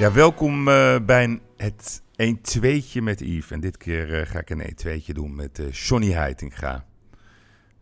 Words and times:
Ja, 0.00 0.12
welkom 0.12 0.68
uh, 0.68 0.96
bij 1.00 1.40
het 1.56 2.02
1-2'tje 2.02 3.02
met 3.02 3.20
Yves. 3.20 3.50
En 3.50 3.60
dit 3.60 3.76
keer 3.76 4.20
uh, 4.20 4.26
ga 4.26 4.38
ik 4.38 4.50
een 4.50 4.76
1-2'tje 4.86 5.12
doen 5.12 5.34
met 5.34 5.58
uh, 5.58 5.72
Johnny 5.72 6.10
Heitinga. 6.10 6.84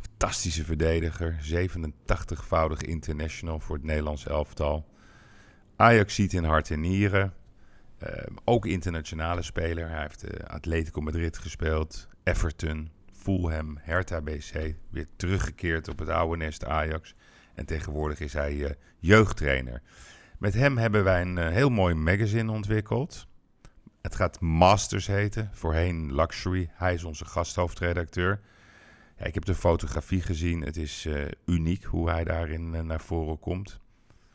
Fantastische 0.01 0.65
verdediger, 0.65 1.39
87-voudig 1.43 2.81
international 2.81 3.61
voor 3.61 3.77
het 3.77 3.85
Nederlands 3.85 4.27
elftal. 4.27 4.87
Ajax 5.77 6.15
ziet 6.15 6.33
in 6.33 6.45
hart 6.45 6.71
en 6.71 6.81
nieren. 6.81 7.35
ook 8.45 8.67
internationale 8.67 9.43
speler. 9.43 9.89
Hij 9.89 10.01
heeft 10.01 10.49
Atletico 10.49 11.01
Madrid 11.01 11.39
gespeeld, 11.39 12.09
Everton, 12.25 12.91
Fulham, 13.13 13.79
Hertha 13.81 14.21
BC. 14.21 14.75
Weer 14.91 15.07
teruggekeerd 15.17 15.89
op 15.89 15.99
het 15.99 16.09
oude 16.09 16.37
nest 16.37 16.65
Ajax. 16.65 17.15
En 17.55 17.67
tegenwoordig 17.67 18.21
is 18.21 18.33
hij 18.33 18.77
jeugdtrainer. 18.99 19.83
Met 20.39 20.55
hem 20.55 20.77
hebben 20.77 21.05
wij 21.05 21.21
een 21.21 21.37
uh, 21.37 21.49
heel 21.49 21.69
mooi 21.69 21.95
magazine 21.95 22.53
ontwikkeld. 22.53 23.27
Het 24.03 24.15
gaat 24.15 24.41
Masters 24.41 25.07
heten, 25.07 25.51
voorheen 25.53 26.15
Luxury. 26.15 26.71
Hij 26.73 26.95
is 26.95 27.05
onze 27.05 27.25
gasthoofdredacteur. 27.25 28.41
Ja, 29.17 29.25
ik 29.25 29.35
heb 29.35 29.45
de 29.45 29.55
fotografie 29.55 30.23
gezien. 30.23 30.61
Het 30.63 30.77
is 30.77 31.07
uh, 31.07 31.25
uniek 31.47 31.85
hoe 31.85 32.11
hij 32.11 32.25
daarin 32.25 32.75
uh, 32.75 32.81
naar 32.81 33.01
voren 33.01 33.39
komt. 33.39 33.81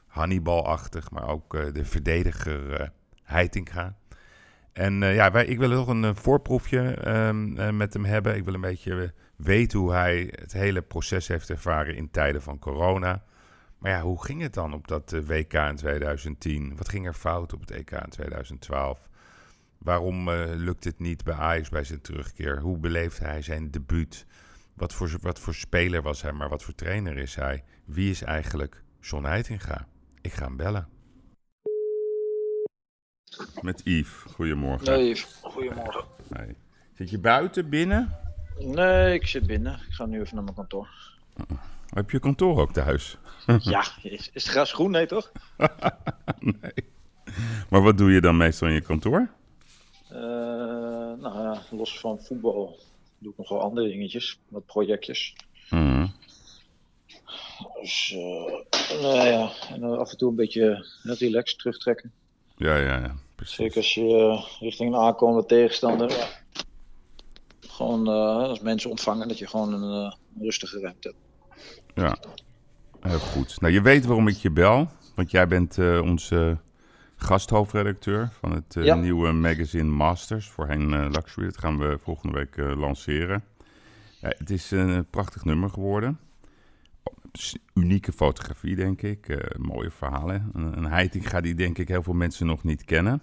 Hannibal-achtig, 0.08 1.12
maar 1.12 1.28
ook 1.28 1.74
de 1.74 1.86
verdediger 1.86 2.92
Heitinga. 3.24 3.96
En 4.72 4.94
ja, 4.94 5.32
wij, 5.32 5.46
ik 5.46 5.58
wil 5.58 5.70
nog 5.70 5.88
een 5.88 6.16
voorproefje 6.16 7.10
um, 7.28 7.78
met 7.78 7.94
hem 7.94 8.06
hebben. 8.06 8.36
Ik 8.36 8.46
wil 8.46 8.54
een 8.54 8.62
beetje 8.62 9.14
weten 9.36 9.80
hoe 9.80 9.92
hij 9.92 10.34
het 10.36 10.54
hele 10.54 10.82
proces 10.82 11.28
heeft 11.28 11.50
ervaren 11.50 11.96
in 11.96 12.12
tijden 12.12 12.42
van 12.42 12.60
corona. 12.60 13.24
Maar 13.84 13.92
ja, 13.92 14.02
hoe 14.02 14.24
ging 14.24 14.42
het 14.42 14.54
dan 14.54 14.74
op 14.74 14.88
dat 14.88 15.14
eh, 15.14 15.20
WK 15.20 15.54
in 15.54 15.76
2010? 15.76 16.78
Wat 16.78 16.90
ging 16.90 17.08
er 17.08 17.14
fout 17.14 17.54
op 17.54 17.60
het 17.60 17.72
EK 17.72 17.92
in 17.92 18.10
2012? 18.10 19.10
Waarom 19.78 20.28
uh, 20.28 20.44
lukt 20.56 20.84
het 20.84 21.00
niet 21.00 21.24
bij 21.24 21.34
Ajax 21.34 21.70
bij 21.70 21.84
zijn 21.84 22.02
terugkeer? 22.02 22.60
Hoe 22.60 22.78
beleeft 22.78 23.20
hij 23.20 23.42
zijn 23.42 23.72
debuut? 23.72 24.26
Wat 24.74 24.94
voor, 24.94 25.18
wat 25.22 25.40
voor 25.40 25.54
speler 25.54 26.02
was 26.02 26.22
hij, 26.22 26.32
maar 26.32 26.50
wat 26.50 26.64
voor 26.64 26.76
trainer 26.76 27.18
is 27.18 27.36
hij? 27.36 27.64
Wie 27.86 28.10
is 28.10 28.22
eigenlijk 28.22 28.84
John 29.00 29.26
Heitinga? 29.26 29.88
Ik 30.22 30.34
ga 30.34 30.46
hem 30.46 30.58
bellen. 30.58 30.88
Met 33.62 33.82
Yves. 33.84 34.34
Goedemorgen. 34.34 34.86
Nee, 34.86 35.10
Yves. 35.10 35.40
Goedemorgen. 35.42 36.06
Nee. 36.28 36.56
Zit 36.94 37.10
je 37.10 37.20
buiten, 37.20 37.70
binnen? 37.70 38.20
Nee, 38.58 39.14
ik 39.14 39.28
zit 39.28 39.48
binnen. 39.48 39.74
Ik 39.74 39.94
ga 39.94 40.06
nu 40.06 40.22
even 40.22 40.36
naar 40.36 40.44
mijn 40.44 40.56
kantoor. 40.56 40.90
Uh 41.38 41.58
heb 41.94 42.10
je 42.12 42.20
kantoor 42.20 42.60
ook 42.60 42.74
thuis? 42.74 43.18
ja, 43.60 43.86
is, 44.02 44.30
is 44.34 44.44
het 44.44 44.44
gras 44.44 44.74
groen? 44.74 44.92
Nee, 44.92 45.06
toch? 45.06 45.32
nee. 46.40 46.74
Maar 47.70 47.82
wat 47.82 47.98
doe 47.98 48.12
je 48.12 48.22
dan 48.22 48.38
meestal 48.38 48.68
in 48.68 48.74
je 48.74 48.82
kantoor? 48.82 49.30
Uh, 50.12 50.20
nou 51.20 51.42
ja, 51.42 51.62
los 51.72 52.00
van 52.00 52.20
voetbal 52.20 52.80
doe 53.20 53.32
ik 53.32 53.38
nog 53.38 53.50
wel 53.50 53.62
andere 53.62 53.88
dingetjes, 53.88 54.40
wat 54.48 54.66
projectjes. 54.66 55.36
Mm. 55.70 56.12
Dus, 57.82 58.12
uh, 58.16 59.02
nou 59.02 59.28
ja, 59.28 59.52
en 59.70 59.84
af 59.84 60.12
en 60.12 60.18
toe 60.18 60.30
een 60.30 60.36
beetje 60.36 60.88
relaxed 61.04 61.58
terugtrekken. 61.58 62.12
Ja, 62.56 62.78
ja, 62.78 63.00
ja. 63.00 63.16
Precies. 63.36 63.56
Zeker 63.56 63.78
als 63.78 63.94
je 63.94 64.02
uh, 64.02 64.46
richting 64.60 64.94
een 64.94 65.00
aankomende 65.00 65.46
tegenstander, 65.46 66.10
ja. 66.10 66.28
gewoon 67.60 68.08
als 68.08 68.60
mensen 68.60 68.90
ontvangen, 68.90 69.28
dat 69.28 69.38
je 69.38 69.48
gewoon 69.48 69.74
een, 69.74 69.82
een 69.82 70.16
rustige 70.42 70.80
ruimte 70.80 71.08
hebt. 71.08 71.22
Ja, 71.96 72.18
heel 73.10 73.20
goed. 73.20 73.62
Nou, 73.62 73.74
je 73.74 73.82
weet 73.82 74.06
waarom 74.06 74.28
ik 74.28 74.36
je 74.36 74.52
bel. 74.52 74.90
Want 75.16 75.32
jij 75.32 75.48
bent 75.48 75.78
uh, 75.78 76.02
onze 76.02 76.58
gasthoofdredacteur 77.16 78.30
van 78.40 78.52
het 78.52 78.76
uh, 78.76 78.96
nieuwe 78.96 79.32
magazine 79.32 79.90
Masters. 79.90 80.50
Voorheen 80.50 81.12
Luxury. 81.12 81.46
Dat 81.46 81.58
gaan 81.58 81.78
we 81.80 81.98
volgende 82.02 82.38
week 82.38 82.58
lanceren. 82.78 83.44
Ja, 84.22 84.34
het 84.38 84.50
is 84.50 84.72
een 84.72 85.06
prachtig 85.10 85.46
nummer 85.46 85.70
geworden. 85.70 86.20
Unieke 87.74 88.12
fotografie, 88.12 88.76
denk 88.76 89.02
ik. 89.02 89.48
mooie 89.58 89.92
verhalen. 89.92 90.52
Een, 90.54 90.78
een 90.78 90.86
Heitinga 90.86 91.42
die, 91.42 91.56
denk 91.56 91.78
ik, 91.78 91.88
heel 91.88 92.04
veel 92.04 92.14
mensen 92.14 92.46
nog 92.46 92.64
niet 92.64 92.84
kennen. 92.84 93.22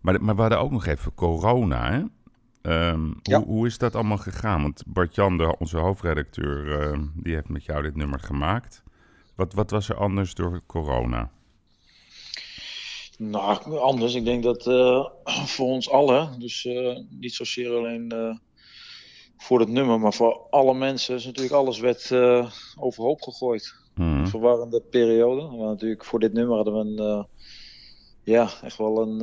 Maar, 0.00 0.22
maar 0.22 0.34
we 0.34 0.40
hadden 0.40 0.58
ook 0.60 0.70
nog 0.70 0.86
even 0.86 1.14
corona, 1.14 1.90
hè? 1.92 2.02
Um, 2.90 3.14
hoe, 3.22 3.44
hoe, 3.44 3.66
is 3.66 3.78
dat 3.78 3.94
allemaal 3.94 4.18
gegaan? 4.18 4.62
Want 4.62 4.82
Bart-Jan, 4.86 5.56
onze 5.58 5.78
hoofdredacteur, 5.78 6.92
uh, 6.92 6.98
die 7.14 7.34
heeft 7.34 7.48
met 7.48 7.64
jou 7.64 7.82
dit 7.82 7.96
nummer 7.96 8.20
gemaakt. 8.20 8.83
Wat, 9.36 9.52
wat 9.52 9.70
was 9.70 9.88
er 9.88 9.96
anders 9.96 10.34
door 10.34 10.62
corona? 10.66 11.30
Nou, 13.18 13.78
anders. 13.78 14.14
Ik 14.14 14.24
denk 14.24 14.42
dat 14.42 14.66
uh, 14.66 15.06
voor 15.54 15.66
ons 15.66 15.90
allen, 15.90 16.38
dus 16.40 16.64
uh, 16.64 16.98
niet 17.10 17.34
zozeer 17.34 17.70
alleen 17.70 18.10
eh, 18.10 18.36
voor 19.36 19.60
het 19.60 19.68
nummer, 19.68 20.00
maar 20.00 20.14
voor 20.14 20.46
alle 20.50 20.74
mensen, 20.74 21.14
is 21.14 21.24
natuurlijk 21.24 21.54
alles 21.54 21.78
werd 21.78 22.12
overhoop 22.76 23.22
gegooid. 23.22 23.74
Hmm. 23.94 24.18
Een 24.18 24.28
verwarrende 24.28 24.80
periode. 24.80 25.56
Maar 25.56 25.66
natuurlijk 25.66 26.04
voor 26.04 26.20
dit 26.20 26.32
nummer 26.32 26.56
hadden 26.56 26.74
we 26.74 27.02
een, 27.02 27.26
ja, 28.22 28.50
echt 28.62 28.76
wel 28.76 29.02
een 29.02 29.18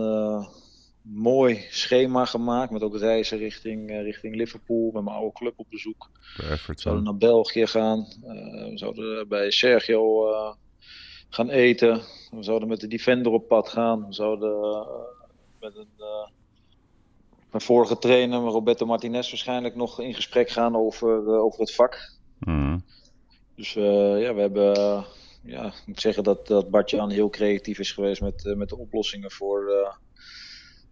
mooi 1.02 1.66
schema 1.70 2.26
gemaakt. 2.26 2.72
Met 2.72 2.82
ook 2.82 2.98
reizen 2.98 3.38
richting, 3.38 3.90
uh, 3.90 4.02
richting 4.02 4.36
Liverpool. 4.36 4.92
Met 4.92 5.04
mijn 5.04 5.16
oude 5.16 5.34
club 5.34 5.54
op 5.56 5.66
bezoek. 5.70 6.10
We 6.38 6.74
zouden 6.76 7.04
naar 7.04 7.18
België 7.18 7.68
gaan. 7.68 8.08
Uh, 8.24 8.70
we 8.70 8.78
zouden 8.78 9.28
bij 9.28 9.52
Sergio 9.52 10.30
uh, 10.30 10.54
gaan 11.30 11.50
eten. 11.50 12.02
We 12.32 12.44
zouden 12.44 12.68
met 12.68 12.80
de 12.80 12.88
Defender 12.88 13.32
op 13.32 13.48
pad 13.48 13.70
gaan. 13.70 14.08
We 14.08 14.14
zouden 14.14 14.86
met 15.60 15.76
een, 15.76 15.90
mijn 17.52 17.64
vorige 17.64 17.98
trainer, 17.98 18.40
Roberto 18.40 18.86
Martinez, 18.86 19.30
waarschijnlijk 19.30 19.76
nog 19.76 20.00
in 20.00 20.14
gesprek 20.14 20.50
gaan 20.50 20.76
over, 20.76 21.28
over 21.28 21.60
het 21.60 21.76
vak. 21.76 22.12
Mm. 22.40 22.84
Dus 23.56 23.74
ja, 23.74 24.34
we 24.34 24.42
hebben 24.42 25.06
ja, 25.44 25.66
ik 25.66 25.84
moet 25.86 26.02
zeggen 26.02 26.24
dat, 26.24 26.48
dat 26.48 26.70
Bartjan 26.70 27.10
heel 27.10 27.30
creatief 27.30 27.80
is 27.80 27.92
geweest 27.92 28.22
met, 28.22 28.54
met 28.58 28.70
de 28.70 28.78
oplossingen 28.78 29.32
voor, 29.32 29.72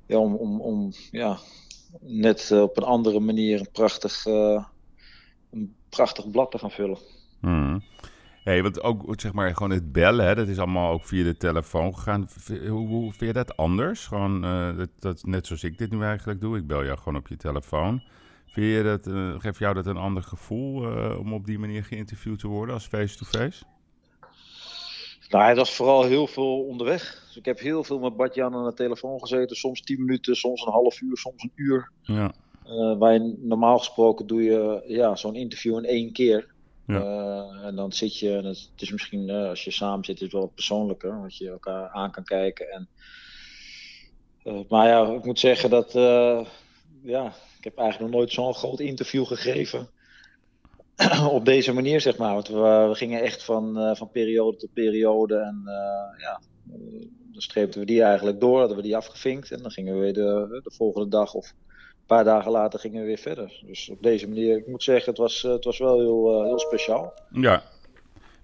ja, 0.10 0.18
om, 0.18 0.36
om, 0.36 0.62
om 0.62 0.92
ja, 1.12 1.38
net 2.00 2.52
eh, 2.52 2.62
op 2.62 2.78
een 2.78 2.84
andere 2.84 3.20
manier 3.20 3.60
een 3.60 3.72
prachtig, 3.72 4.26
uh, 4.26 4.64
een 5.52 5.74
prachtig 5.90 6.32
blad 6.32 6.52
te 6.52 6.58
gaan 6.58 6.72
vullen. 6.72 6.98
Hmm. 7.40 7.84
Hey, 8.44 8.62
want 8.64 8.82
ook 8.82 9.22
zeg 9.22 9.34
maar 9.34 9.54
gewoon 9.54 9.72
het 9.72 9.92
bellen, 9.92 10.26
hè, 10.26 10.36
dat 10.36 10.48
is 10.48 10.58
allemaal 10.58 10.92
ook 10.92 11.06
via 11.06 11.24
de 11.24 11.38
telefoon 11.38 11.96
gegaan. 11.96 12.30
Hoe, 12.48 12.88
hoe 12.88 13.12
vind 13.12 13.20
je 13.20 13.34
dat 13.34 13.58
anders? 13.58 14.08
Gewoon 14.08 14.46
uh, 14.46 14.78
dat, 14.78 14.90
dat, 15.00 15.24
net 15.26 15.48
zoals 15.48 15.64
ik 15.64 15.78
dit 15.78 15.92
nu 15.92 16.04
eigenlijk 16.04 16.42
doe. 16.42 16.58
Ik 16.58 16.68
bel 16.68 16.86
jou 16.86 16.98
gewoon 16.98 17.16
op 17.16 17.28
je 17.28 17.38
telefoon. 17.38 18.04
Vind 18.46 18.76
je 18.76 18.84
dat, 18.84 19.08
uh, 19.08 19.60
jou 19.60 19.74
dat 19.74 19.86
een 19.86 19.98
ander 19.98 20.24
gevoel 20.24 20.76
om 21.18 21.34
op 21.34 21.46
die 21.46 21.60
manier 21.60 21.84
geïnterviewd 21.84 22.40
te 22.40 22.48
worden 22.48 22.74
als 22.74 22.88
face-to-face? 22.88 23.40
face 23.40 23.60
to 23.60 23.66
face 23.66 23.79
nou, 25.30 25.48
het 25.48 25.58
was 25.58 25.76
vooral 25.76 26.04
heel 26.04 26.28
veel 26.28 26.60
onderweg. 26.60 27.24
Dus 27.26 27.38
ik 27.38 27.46
heb 27.46 27.60
heel 27.60 27.84
veel 27.84 28.00
met 28.00 28.16
Badjan 28.16 28.56
aan 28.56 28.66
de 28.66 28.74
telefoon 28.74 29.20
gezeten. 29.20 29.56
Soms 29.56 29.82
10 29.82 30.00
minuten, 30.00 30.36
soms 30.36 30.66
een 30.66 30.72
half 30.72 31.02
uur, 31.02 31.18
soms 31.18 31.44
een 31.44 31.52
uur. 31.56 31.92
Ja. 32.02 32.32
Uh, 32.66 32.98
waar 32.98 33.22
normaal 33.38 33.78
gesproken 33.78 34.28
doe 34.28 34.44
je 34.44 34.84
ja, 34.88 35.16
zo'n 35.16 35.36
interview 35.36 35.78
in 35.78 35.86
één 35.86 36.12
keer. 36.12 36.48
Ja. 36.88 37.02
Uh, 37.02 37.66
en 37.66 37.76
dan 37.76 37.92
zit 37.92 38.20
je, 38.20 38.36
en 38.36 38.46
het 38.46 38.70
is 38.76 38.92
misschien 38.92 39.30
uh, 39.30 39.50
als 39.50 39.64
je 39.64 39.72
samen 39.72 40.06
zit, 40.06 40.16
is 40.16 40.22
het 40.22 40.32
wel 40.32 40.48
persoonlijker. 40.48 41.20
Dat 41.22 41.38
je 41.38 41.50
elkaar 41.50 41.90
aan 41.90 42.12
kan 42.12 42.24
kijken. 42.24 42.70
En, 42.72 42.90
maar 44.70 44.88
ja, 44.88 45.08
ik 45.08 45.26
moet 45.26 45.40
zeggen 45.40 45.70
dat 45.70 45.94
ja, 47.04 47.34
ik 47.58 47.64
heb 47.64 47.78
eigenlijk 47.78 48.12
nog 48.12 48.20
nooit 48.20 48.32
zo'n 48.32 48.54
groot 48.54 48.80
interview 48.80 49.26
gegeven. 49.26 49.90
op 51.38 51.46
deze 51.46 51.74
manier, 51.74 52.02
zeg 52.02 52.18
maar. 52.18 52.34
Want 52.34 52.48
we, 52.48 52.90
gingen 52.94 53.22
echt 53.22 53.44
van, 53.44 53.78
uh, 53.78 53.96
van 53.96 54.12
periode 54.12 54.58
tot 54.58 54.74
periode. 54.74 55.36
En 55.36 55.62
uh, 55.66 56.22
ja, 56.22 56.42
dan 57.32 57.42
streepten 57.42 57.80
we 57.80 57.86
die 57.86 58.04
eigenlijk 58.04 58.40
door, 58.40 58.60
hadden 58.60 58.78
we 58.78 58.84
die 58.84 58.96
afgevinkt. 58.96 59.52
En 59.52 59.62
dan 59.62 59.72
gingen 59.72 59.94
we 59.94 60.00
weer 60.00 60.14
de, 60.14 60.60
de 60.64 60.72
volgende 60.76 61.10
dag 61.10 61.34
of 61.34 61.50
een 61.50 62.06
paar 62.06 62.24
dagen 62.24 62.52
later 62.52 62.80
gingen 62.80 63.02
we 63.02 63.08
weer 63.08 63.18
verder. 63.18 63.64
Dus 63.66 63.90
op 63.90 64.04
deze 64.04 64.28
manier, 64.28 64.58
ik 64.58 64.68
moet 64.68 64.84
zeggen, 64.84 65.10
het 65.10 65.20
was, 65.20 65.42
het 65.42 65.66
was 65.66 65.78
wel 65.78 66.00
heel, 66.00 66.44
heel 66.44 66.60
speciaal. 66.60 67.14
Ja, 67.32 67.64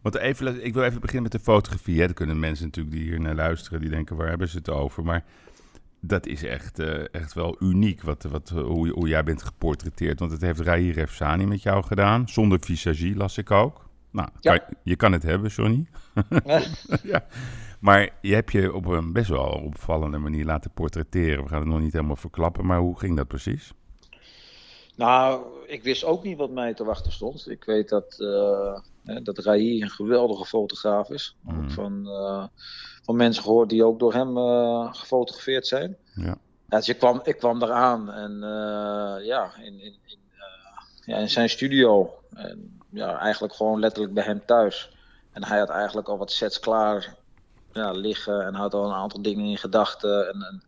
want 0.06 0.18
even, 0.18 0.66
ik 0.66 0.74
wil 0.74 0.84
even 0.84 1.02
beginnen 1.02 1.24
met 1.24 1.32
de 1.32 1.52
fotografie. 1.52 2.00
Hè. 2.00 2.06
Dan 2.06 2.14
kunnen 2.14 2.40
mensen 2.40 2.66
natuurlijk 2.66 2.96
die 2.96 3.04
hier 3.04 3.20
naar 3.20 3.36
luisteren, 3.36 3.80
die 3.80 3.90
denken, 3.90 4.16
waar 4.16 4.30
hebben 4.30 4.48
ze 4.48 4.58
het 4.58 4.70
over? 4.70 5.04
Maar 5.04 5.24
dat 6.08 6.26
is 6.26 6.44
echt, 6.44 6.80
uh, 6.80 7.14
echt 7.14 7.34
wel 7.34 7.56
uniek 7.60 8.02
wat, 8.02 8.24
wat, 8.24 8.50
hoe, 8.50 8.90
hoe 8.90 9.08
jij 9.08 9.24
bent 9.24 9.44
geportretteerd. 9.44 10.20
Want 10.20 10.32
het 10.32 10.42
heeft 10.42 10.60
Rai 10.60 10.92
Refsani 10.92 11.46
met 11.46 11.62
jou 11.62 11.84
gedaan. 11.84 12.30
Zonder 12.30 12.60
visagie 12.60 13.16
las 13.16 13.38
ik 13.38 13.52
ook. 13.52 13.84
Nou, 14.12 14.30
kan, 14.42 14.60
je 14.84 14.96
kan 14.96 15.12
het 15.12 15.24
hebben, 15.24 15.50
Johnny. 15.50 15.86
ja. 17.04 17.26
Maar 17.80 18.10
je 18.22 18.34
hebt 18.34 18.52
je 18.52 18.74
op 18.74 18.86
een 18.86 19.14
best 19.14 19.30
wel 19.30 19.62
opvallende 19.66 20.18
manier 20.18 20.46
laten 20.46 20.72
portretteren. 20.72 21.44
We 21.44 21.50
gaan 21.50 21.60
het 21.60 21.68
nog 21.68 21.80
niet 21.80 21.94
helemaal 21.94 22.16
verklappen, 22.16 22.66
maar 22.66 22.80
hoe 22.80 23.00
ging 23.00 23.18
dat 23.18 23.28
precies? 23.28 23.74
Nou, 24.96 25.44
ik 25.68 25.84
wist 25.84 26.04
ook 26.04 26.24
niet 26.24 26.38
wat 26.38 26.52
mij 26.52 26.74
te 26.74 26.84
wachten 26.84 27.12
stond. 27.12 27.50
Ik 27.50 27.64
weet 27.64 27.90
dat, 27.90 28.16
uh, 28.20 28.78
dat 29.24 29.38
Rai 29.38 29.82
een 29.82 29.90
geweldige 29.90 30.46
fotograaf 30.46 31.10
is. 31.10 31.36
Mm. 31.42 31.70
Van, 31.70 32.04
uh, 32.06 32.46
van 33.06 33.16
mensen 33.16 33.44
gehoord 33.44 33.70
die 33.70 33.84
ook 33.84 34.00
door 34.00 34.14
hem 34.14 34.38
gefotografeerd 34.94 35.68
zijn. 35.68 35.98
Ja. 36.16 36.38
dus 36.70 36.90
ik 36.90 36.98
kwam, 36.98 37.22
ik 37.24 37.38
kwam 37.38 37.64
eraan 37.64 38.12
en 38.12 38.40
ja, 39.24 39.52
in, 39.58 39.80
in, 39.80 39.96
in, 40.06 40.20
ja, 41.06 41.18
in 41.18 41.30
zijn 41.30 41.50
studio. 41.50 42.14
En 42.34 42.80
ja, 42.90 43.20
eigenlijk 43.20 43.54
gewoon 43.54 43.80
letterlijk 43.80 44.14
bij 44.14 44.24
hem 44.24 44.46
thuis. 44.46 44.90
En 45.32 45.44
hij 45.44 45.60
had 45.60 45.70
eigenlijk 45.70 46.08
al 46.08 46.18
wat 46.18 46.32
sets 46.32 46.60
klaar 46.60 47.16
ja, 47.74 47.92
liggen 47.92 48.46
en 48.46 48.54
had 48.54 48.74
al 48.74 48.86
een 48.86 48.94
aantal 48.94 49.22
dingen 49.22 49.46
in 49.46 49.58
gedachten. 49.58 50.28
En, 50.28 50.42
en 50.42 50.64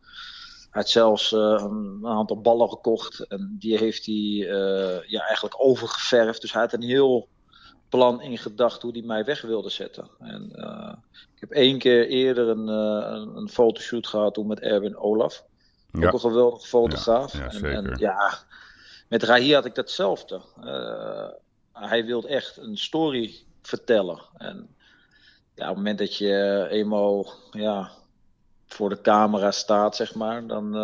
hij 0.70 0.82
had 0.82 0.90
zelfs 0.90 1.32
uh, 1.32 1.40
een 1.40 2.08
aantal 2.08 2.42
ballen 2.42 2.70
gekocht 2.70 3.28
en 3.28 3.56
die 3.60 3.78
heeft 3.78 4.06
hij 4.06 4.16
uh, 4.16 5.10
ja, 5.10 5.22
eigenlijk 5.22 5.56
overgeverfd. 5.58 6.42
Dus 6.42 6.54
hij 6.54 6.62
had 6.62 6.74
een 6.74 6.84
heel 6.84 7.28
plan 7.90 8.22
in 8.22 8.38
gedacht 8.38 8.82
hoe 8.82 8.92
hij 8.92 9.02
mij 9.02 9.26
weg 9.26 9.42
wilde 9.42 9.70
zetten. 9.70 10.10
En, 10.20 10.52
uh, 10.56 10.94
ik 11.36 11.40
heb 11.40 11.52
één 11.52 11.78
keer 11.78 12.08
eerder 12.08 12.48
een, 12.48 12.68
een, 12.68 13.36
een, 13.36 13.50
fotoshoot 13.50 14.08
gehad 14.08 14.34
toen 14.34 14.48
met 14.48 14.60
Erwin 14.60 14.98
Olaf. 14.98 15.44
Ook 15.92 16.14
een 16.14 16.20
geweldige 16.20 16.68
fotograaf. 16.68 17.34
Ja, 17.34 17.40
ja, 17.40 17.50
en, 17.50 17.66
en, 17.66 17.98
ja, 17.98 18.40
met 19.08 19.24
Rahi 19.24 19.54
had 19.54 19.66
ik 19.66 19.76
datzelfde. 19.76 20.42
hij 21.74 22.06
wilde 22.06 22.28
echt 22.28 22.58
een 22.58 22.78
story 22.78 23.36
vertellen. 23.62 24.20
En 24.38 24.76
ja, 25.56 25.64
op 25.64 25.76
het 25.76 25.78
moment 25.78 25.98
dat 25.98 26.18
je 26.18 26.68
eenmaal 26.70 27.34
ja, 27.52 27.92
voor 28.68 28.90
de 28.90 29.02
camera 29.02 29.52
staat, 29.52 29.96
zeg 29.96 30.16
maar, 30.16 30.48
dan, 30.48 30.76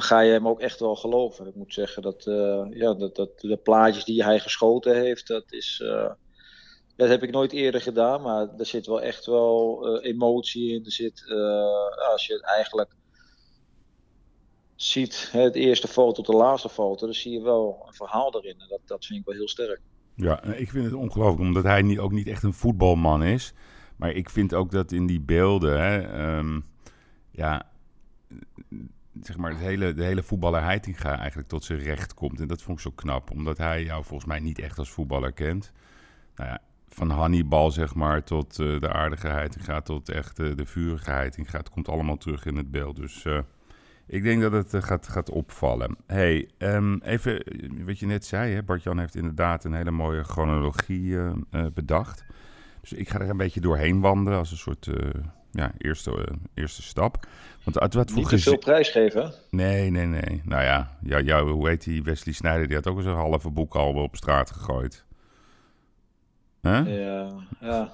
ga 0.00 0.20
je 0.20 0.32
hem 0.32 0.48
ook 0.48 0.60
echt 0.60 0.80
wel 0.80 0.96
geloven. 0.96 1.46
Ik 1.46 1.54
moet 1.54 1.74
zeggen 1.74 2.02
dat, 2.02 2.26
uh, 2.26 2.66
ja, 2.70 2.94
dat, 2.94 3.16
dat 3.16 3.40
de 3.40 3.56
plaatjes 3.56 4.04
die 4.04 4.24
hij 4.24 4.38
geschoten 4.38 4.96
heeft, 4.96 5.26
dat 5.26 5.52
is. 5.52 5.80
Uh, 5.84 6.10
dat 6.96 7.08
heb 7.08 7.22
ik 7.22 7.30
nooit 7.30 7.52
eerder 7.52 7.80
gedaan, 7.80 8.22
maar 8.22 8.48
er 8.58 8.66
zit 8.66 8.86
wel 8.86 9.02
echt 9.02 9.26
wel 9.26 9.98
emotie 10.00 10.72
in. 10.72 10.84
Er 10.84 10.92
zit, 10.92 11.24
als 12.12 12.26
je 12.26 12.32
het 12.32 12.44
eigenlijk 12.44 12.90
ziet, 14.82 15.28
het 15.32 15.54
eerste 15.54 15.88
foto 15.88 16.12
tot 16.12 16.26
de 16.26 16.42
laatste 16.42 16.68
foto, 16.68 17.06
dan 17.06 17.14
zie 17.14 17.32
je 17.32 17.42
wel 17.42 17.84
een 17.86 17.94
verhaal 17.94 18.34
erin. 18.34 18.60
En 18.60 18.68
dat, 18.68 18.80
dat 18.84 19.06
vind 19.06 19.20
ik 19.20 19.26
wel 19.26 19.34
heel 19.34 19.48
sterk. 19.48 19.80
Ja, 20.14 20.42
ik 20.42 20.70
vind 20.70 20.84
het 20.84 20.94
ongelooflijk, 20.94 21.40
omdat 21.40 21.64
hij 21.64 21.82
niet, 21.82 21.98
ook 21.98 22.12
niet 22.12 22.26
echt 22.26 22.42
een 22.42 22.52
voetbalman 22.52 23.22
is. 23.22 23.52
Maar 23.96 24.12
ik 24.12 24.30
vind 24.30 24.54
ook 24.54 24.70
dat 24.70 24.92
in 24.92 25.06
die 25.06 25.20
beelden, 25.20 25.80
hè, 25.80 26.00
ehm, 26.00 26.60
ja, 27.30 27.70
zeg 29.22 29.36
maar, 29.36 29.50
het 29.50 29.60
hele, 29.60 29.94
de 29.94 30.04
hele 30.04 30.22
voetballer 30.22 30.62
Heitinga 30.62 31.18
eigenlijk 31.18 31.48
tot 31.48 31.64
zijn 31.64 31.78
recht 31.78 32.14
komt. 32.14 32.40
En 32.40 32.48
dat 32.48 32.62
vond 32.62 32.76
ik 32.76 32.84
zo 32.84 32.90
knap, 32.90 33.30
omdat 33.30 33.58
hij 33.58 33.84
jou 33.84 34.04
volgens 34.04 34.28
mij 34.28 34.40
niet 34.40 34.58
echt 34.58 34.78
als 34.78 34.90
voetballer 34.90 35.32
kent. 35.32 35.72
Nou 36.34 36.50
ja, 36.50 36.60
van 36.88 37.10
Hannibal, 37.10 37.70
zeg 37.70 37.94
maar, 37.94 38.24
tot 38.24 38.58
uh, 38.58 38.80
de 38.80 38.92
aardigheid 38.92 39.56
gaat 39.60 39.84
tot 39.84 40.08
echt 40.08 40.38
uh, 40.38 40.56
de 40.56 40.66
vurigheid 40.66 41.38
gaat. 41.42 41.52
Het 41.52 41.70
komt 41.70 41.88
allemaal 41.88 42.16
terug 42.16 42.46
in 42.46 42.56
het 42.56 42.70
beeld. 42.70 42.96
Dus 42.96 43.24
uh, 43.24 43.38
ik 44.06 44.22
denk 44.22 44.42
dat 44.42 44.52
het 44.52 44.84
gaat, 44.84 45.08
gaat 45.08 45.30
opvallen. 45.30 45.96
hey, 46.06 46.48
um, 46.58 47.00
even 47.02 47.44
wat 47.84 47.98
je 47.98 48.06
net 48.06 48.24
zei, 48.24 48.62
Bart-Jan 48.62 48.98
heeft 48.98 49.14
inderdaad 49.14 49.64
een 49.64 49.74
hele 49.74 49.90
mooie 49.90 50.24
chronologie 50.24 51.16
bedacht. 51.74 52.24
Dus 52.80 52.92
ik 52.92 53.08
ga 53.08 53.20
er 53.20 53.28
een 53.28 53.36
beetje 53.36 53.60
doorheen 53.60 54.00
wandelen 54.00 54.38
als 54.38 54.50
een 54.50 54.56
soort 54.56 54.90
ja, 55.52 55.72
eerste, 55.78 56.10
uh, 56.10 56.36
eerste 56.54 56.82
stap. 56.82 57.26
Want 57.64 57.78
uit 57.78 57.94
wat 57.94 58.10
voor 58.10 58.32
Niet 58.32 58.42
veel 58.42 58.58
prijs 58.58 58.88
geven? 58.88 59.34
Nee, 59.50 59.90
nee, 59.90 60.06
nee. 60.06 60.42
Nou 60.44 60.62
ja, 60.62 60.90
ja 61.00 61.42
hoe 61.42 61.68
heet 61.68 61.84
die 61.84 62.02
Wesley 62.02 62.34
Snijder? 62.34 62.66
Die 62.66 62.76
had 62.76 62.86
ook 62.86 62.96
eens 62.96 63.06
een 63.06 63.14
halve 63.14 63.50
boek 63.50 63.74
al 63.74 63.92
op 63.92 64.16
straat 64.16 64.50
gegooid. 64.50 65.04
Huh? 66.62 66.98
Ja, 66.98 67.32
ja. 67.60 67.92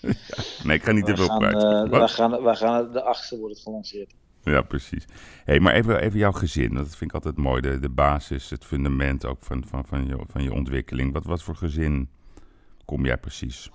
Nee, 0.64 0.76
ik 0.76 0.84
ga 0.84 0.92
niet 0.92 1.06
te 1.06 1.16
veel 1.16 1.38
prijs 1.38 1.54
uh, 1.54 1.82
we, 1.82 2.08
gaan, 2.08 2.30
we 2.42 2.56
gaan 2.56 2.92
de 2.92 3.02
achtste 3.02 3.38
wordt 3.38 3.54
het 3.54 3.62
gelanceerd. 3.62 4.14
Ja, 4.44 4.62
precies. 4.62 5.04
hey, 5.44 5.60
maar 5.60 5.74
even, 5.74 6.00
even 6.00 6.18
jouw 6.18 6.32
gezin. 6.32 6.74
Dat 6.74 6.88
vind 6.88 7.10
ik 7.10 7.12
altijd 7.12 7.36
mooi. 7.36 7.60
De, 7.60 7.78
de 7.78 7.88
basis, 7.88 8.50
het 8.50 8.64
fundament 8.64 9.26
ook 9.26 9.38
van, 9.40 9.64
van, 9.66 9.84
van, 9.86 10.06
je, 10.06 10.18
van 10.26 10.42
je 10.42 10.52
ontwikkeling. 10.52 11.12
Wat, 11.12 11.24
wat 11.24 11.42
voor 11.42 11.56
gezin 11.56 12.08
kom 12.84 13.04
jij 13.04 13.16
precies? 13.16 13.70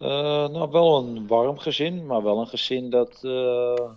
Uh, 0.00 0.48
nou, 0.48 0.70
wel 0.70 0.98
een 0.98 1.26
warm 1.26 1.58
gezin, 1.58 2.06
maar 2.06 2.22
wel 2.22 2.40
een 2.40 2.46
gezin 2.46 2.90
dat 2.90 3.20
uh, 3.22 3.90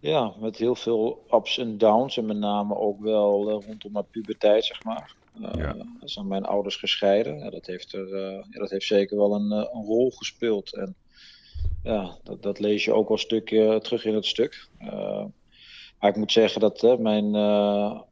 ja, 0.00 0.34
met 0.38 0.56
heel 0.56 0.74
veel 0.74 1.24
ups 1.30 1.58
en 1.58 1.78
downs 1.78 2.16
en 2.16 2.26
met 2.26 2.36
name 2.36 2.76
ook 2.76 3.00
wel 3.00 3.48
uh, 3.48 3.66
rondom 3.66 3.92
mijn 3.92 4.10
puberteit, 4.10 4.64
zeg 4.64 4.84
maar. 4.84 5.14
Ja. 5.56 5.76
zijn 6.00 6.26
mijn 6.26 6.44
ouders 6.44 6.76
gescheiden. 6.76 7.38
Ja, 7.38 7.50
dat, 7.50 7.66
heeft 7.66 7.92
er, 7.92 8.18
ja, 8.50 8.58
dat 8.58 8.70
heeft 8.70 8.86
zeker 8.86 9.16
wel 9.16 9.34
een, 9.34 9.50
een 9.50 9.84
rol 9.84 10.10
gespeeld. 10.10 10.74
En 10.74 10.94
ja, 11.82 12.18
dat, 12.22 12.42
dat, 12.42 12.58
lees 12.58 12.84
je 12.84 12.92
ook 12.92 13.08
wel 13.08 13.16
een 13.16 13.22
stukje 13.22 13.80
terug 13.80 14.04
in 14.04 14.14
het 14.14 14.26
stuk. 14.26 14.68
maar 15.98 16.10
ik 16.10 16.16
moet 16.16 16.32
zeggen 16.32 16.60
dat 16.60 16.98
mijn 16.98 17.34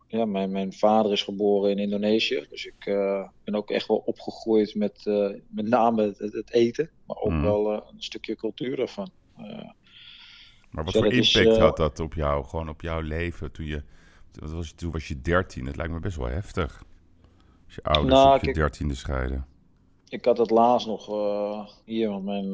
ja, 0.09 0.25
mijn, 0.25 0.51
mijn 0.51 0.73
vader 0.73 1.13
is 1.13 1.23
geboren 1.23 1.71
in 1.71 1.79
Indonesië. 1.79 2.47
Dus 2.51 2.67
ik 2.67 2.87
uh, 2.87 3.29
ben 3.45 3.55
ook 3.55 3.71
echt 3.71 3.89
wel 3.89 4.03
opgegroeid 4.07 4.75
met 4.75 5.05
uh, 5.05 5.35
met 5.49 5.69
name 5.69 6.03
het, 6.03 6.33
het, 6.33 6.53
eten. 6.53 6.91
Maar 7.07 7.17
ook 7.17 7.31
mm. 7.31 7.43
wel 7.43 7.73
uh, 7.73 7.81
een 7.93 8.03
stukje 8.03 8.37
cultuur 8.37 8.81
ervan. 8.81 9.11
maar 10.71 10.85
wat 10.85 10.93
voor 10.93 11.07
impact 11.07 11.47
is, 11.47 11.57
had 11.57 11.77
dat 11.77 12.01
op 12.01 12.15
jou? 12.15 12.45
Gewoon 12.45 12.69
op 12.69 12.81
jouw 12.81 13.01
leven 13.01 13.53
toen 13.53 13.67
je... 13.67 13.83
Wat 14.33 14.51
was 14.51 14.69
je, 14.69 14.75
toen 14.75 14.91
was 14.91 15.09
je 15.09 15.21
dertien. 15.21 15.67
Het 15.67 15.77
lijkt 15.77 15.93
me 15.93 16.01
best 16.01 16.17
wel 16.17 16.29
heftig. 16.29 16.85
Als 17.67 17.75
je 17.75 17.83
ouders 17.83 18.15
nou, 18.15 18.37
op 18.37 18.45
je 18.45 18.53
dertiende 18.53 18.95
scheiden. 18.95 19.47
Ik 20.09 20.25
had 20.25 20.39
het 20.39 20.51
laatst 20.51 20.87
nog 20.87 21.07
hier, 21.85 22.09
want 22.09 22.25
mijn, 22.25 22.51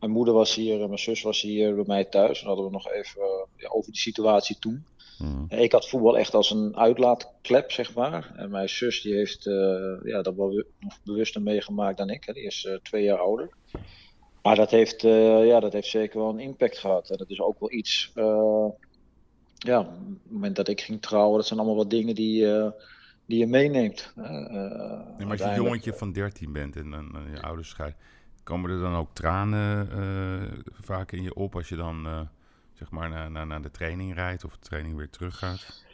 mijn 0.00 0.12
moeder 0.12 0.34
was 0.34 0.54
hier 0.54 0.80
en 0.80 0.86
mijn 0.86 0.98
zus 0.98 1.22
was 1.22 1.42
hier 1.42 1.74
bij 1.74 1.84
mij 1.86 2.04
thuis. 2.04 2.40
En 2.40 2.46
hadden 2.46 2.64
we 2.64 2.70
nog 2.70 2.90
even 2.90 3.46
ja, 3.56 3.68
over 3.68 3.92
die 3.92 4.00
situatie 4.00 4.58
toen. 4.58 4.84
Mm. 5.22 5.46
Ik 5.48 5.72
had 5.72 5.88
voetbal 5.88 6.18
echt 6.18 6.34
als 6.34 6.50
een 6.50 6.76
uitlaatklep, 6.76 7.70
zeg 7.70 7.94
maar. 7.94 8.32
En 8.36 8.50
mijn 8.50 8.68
zus 8.68 9.02
die 9.02 9.14
heeft 9.14 9.46
uh, 9.46 9.96
ja, 10.02 10.22
dat 10.22 10.34
wel 10.34 10.64
nog 10.78 10.98
bewuster 11.04 11.42
meegemaakt 11.42 11.98
dan 11.98 12.10
ik. 12.10 12.24
Hè. 12.24 12.32
Die 12.32 12.42
is 12.42 12.64
uh, 12.64 12.74
twee 12.82 13.02
jaar 13.02 13.18
ouder. 13.18 13.50
Maar 14.42 14.56
dat 14.56 14.70
heeft, 14.70 15.04
uh, 15.04 15.46
ja, 15.46 15.60
dat 15.60 15.72
heeft 15.72 15.88
zeker 15.88 16.18
wel 16.18 16.28
een 16.28 16.38
impact 16.38 16.78
gehad. 16.78 17.10
En 17.10 17.16
dat 17.16 17.30
is 17.30 17.40
ook 17.40 17.60
wel 17.60 17.72
iets. 17.72 18.12
ja, 19.58 19.80
op 19.80 19.88
het 20.22 20.32
moment 20.32 20.56
dat 20.56 20.68
ik 20.68 20.80
ging 20.80 21.02
trouwen, 21.02 21.36
dat 21.36 21.46
zijn 21.46 21.58
allemaal 21.58 21.78
wat 21.78 21.90
dingen 21.90 22.14
die, 22.14 22.46
die 23.26 23.38
je 23.38 23.46
meeneemt. 23.46 24.12
nee, 24.14 24.26
maar 25.18 25.30
als 25.30 25.38
je 25.38 25.44
een 25.44 25.62
jongetje 25.62 25.92
van 25.92 26.12
13 26.12 26.52
bent 26.52 26.76
en, 26.76 26.94
en, 26.94 27.12
je 27.34 27.42
ouders 27.42 27.68
scheiden, 27.68 27.98
komen 28.42 28.70
er 28.70 28.80
dan 28.80 28.94
ook 28.94 29.14
tranen 29.14 29.88
vaak 30.72 31.12
in 31.12 31.22
je 31.22 31.34
op 31.34 31.54
als 31.54 31.68
je 31.68 31.76
dan 31.76 32.28
zeg 32.80 32.90
maar 32.90 33.08
naar, 33.08 33.30
naar, 33.30 33.46
naar 33.46 33.62
de 33.62 33.70
training 33.70 34.14
rijdt 34.14 34.44
of 34.44 34.52
de 34.52 34.68
training 34.68 34.96
weer 34.96 35.10
teruggaat? 35.10 35.84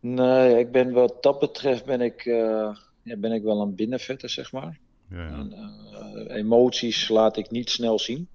Nee, 0.00 0.58
ik 0.58 0.72
ben 0.72 0.92
wat 0.92 1.22
dat 1.22 1.38
betreft 1.38 1.84
ben 1.84 2.00
ik, 2.00 2.24
uh, 2.24 2.76
ja, 3.02 3.16
ben 3.16 3.32
ik 3.32 3.42
wel 3.42 3.60
een 3.60 3.74
binnenvetter, 3.74 4.30
zeg 4.30 4.52
maar. 4.52 4.78
Ja, 5.10 5.16
ja. 5.16 5.28
En, 5.28 5.52
uh, 5.52 6.36
emoties 6.36 7.08
laat 7.08 7.36
ik 7.36 7.50
niet 7.50 7.70
snel 7.70 7.98
zien. 7.98 8.28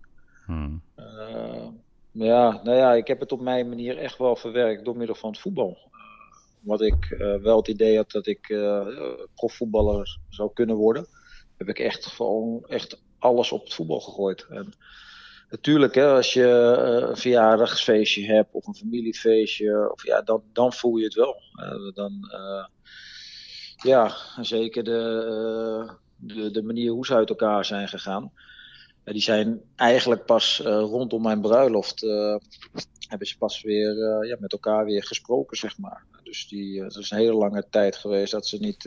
Hmm. 0.46 0.82
Uh, 0.98 1.68
ja, 2.12 2.62
nou 2.64 2.78
ja, 2.78 2.94
ik 2.94 3.08
heb 3.08 3.20
het 3.20 3.32
op 3.32 3.42
mijn 3.42 3.70
manier 3.70 3.98
echt 3.98 4.18
wel 4.18 4.36
verwerkt 4.36 4.86
door 4.86 4.98
middel 4.98 5.16
van 5.16 5.30
het 5.30 5.40
voetbal. 5.40 5.78
wat 6.60 6.82
ik 6.82 7.16
wel 7.42 7.58
het 7.58 7.68
idee 7.68 7.96
had 7.96 8.12
dat 8.12 8.28
ik 8.28 8.48
profvoetballer 9.36 10.20
zou 10.30 10.54
kunnen 10.54 10.76
worden, 10.76 11.08
heb 11.58 11.68
ik 11.68 11.80
echt 11.80 12.06
gewoon 12.06 12.66
echt 12.68 13.02
alles 13.20 13.52
op 13.52 13.64
het 13.64 13.74
voetbal 13.74 14.00
gegooid. 14.00 14.46
En, 14.50 14.74
natuurlijk, 15.50 15.96
hè, 15.96 16.08
als 16.08 16.34
je 16.34 16.76
uh, 17.02 17.10
een 17.10 17.18
verjaardagsfeestje 17.18 18.26
hebt 18.26 18.54
of 18.54 18.68
een 18.68 18.76
familiefeestje, 18.76 19.92
of, 19.92 20.06
ja, 20.06 20.22
dan, 20.22 20.44
dan 20.54 20.74
voel 20.74 20.98
je 20.98 21.04
het 21.04 21.14
wel. 21.14 21.42
Uh, 21.56 21.94
dan, 21.94 22.32
uh, 22.34 22.66
ja, 23.76 24.16
zeker 24.42 24.84
de, 24.84 25.98
de, 26.16 26.52
de, 26.52 26.64
manier 26.64 26.92
hoe 26.92 27.06
ze 27.06 27.16
uit 27.16 27.30
elkaar 27.30 27.66
zijn 27.66 27.88
gegaan. 27.88 28.32
die 29.04 29.22
zijn 29.22 29.62
eigenlijk 29.76 30.26
pas 30.26 30.60
rondom 30.66 31.22
mijn 31.22 31.42
bruiloft, 31.42 32.02
hebben 33.08 33.28
ze 33.28 33.38
pas 33.38 33.62
weer 33.62 34.26
ja, 34.26 34.38
met 34.40 34.52
elkaar 34.52 34.86
weer 34.86 35.04
gesproken, 35.04 35.58
zeg 35.58 35.78
maar. 35.78 36.06
Dus 36.24 36.48
die, 36.48 36.84
het 36.84 36.96
is 36.96 37.12
een 37.12 37.18
hele 37.18 37.34
lange 37.34 37.66
tijd 37.70 37.96
geweest 37.96 38.32
dat 38.32 38.48
ze 38.48 38.58
niet 38.58 38.84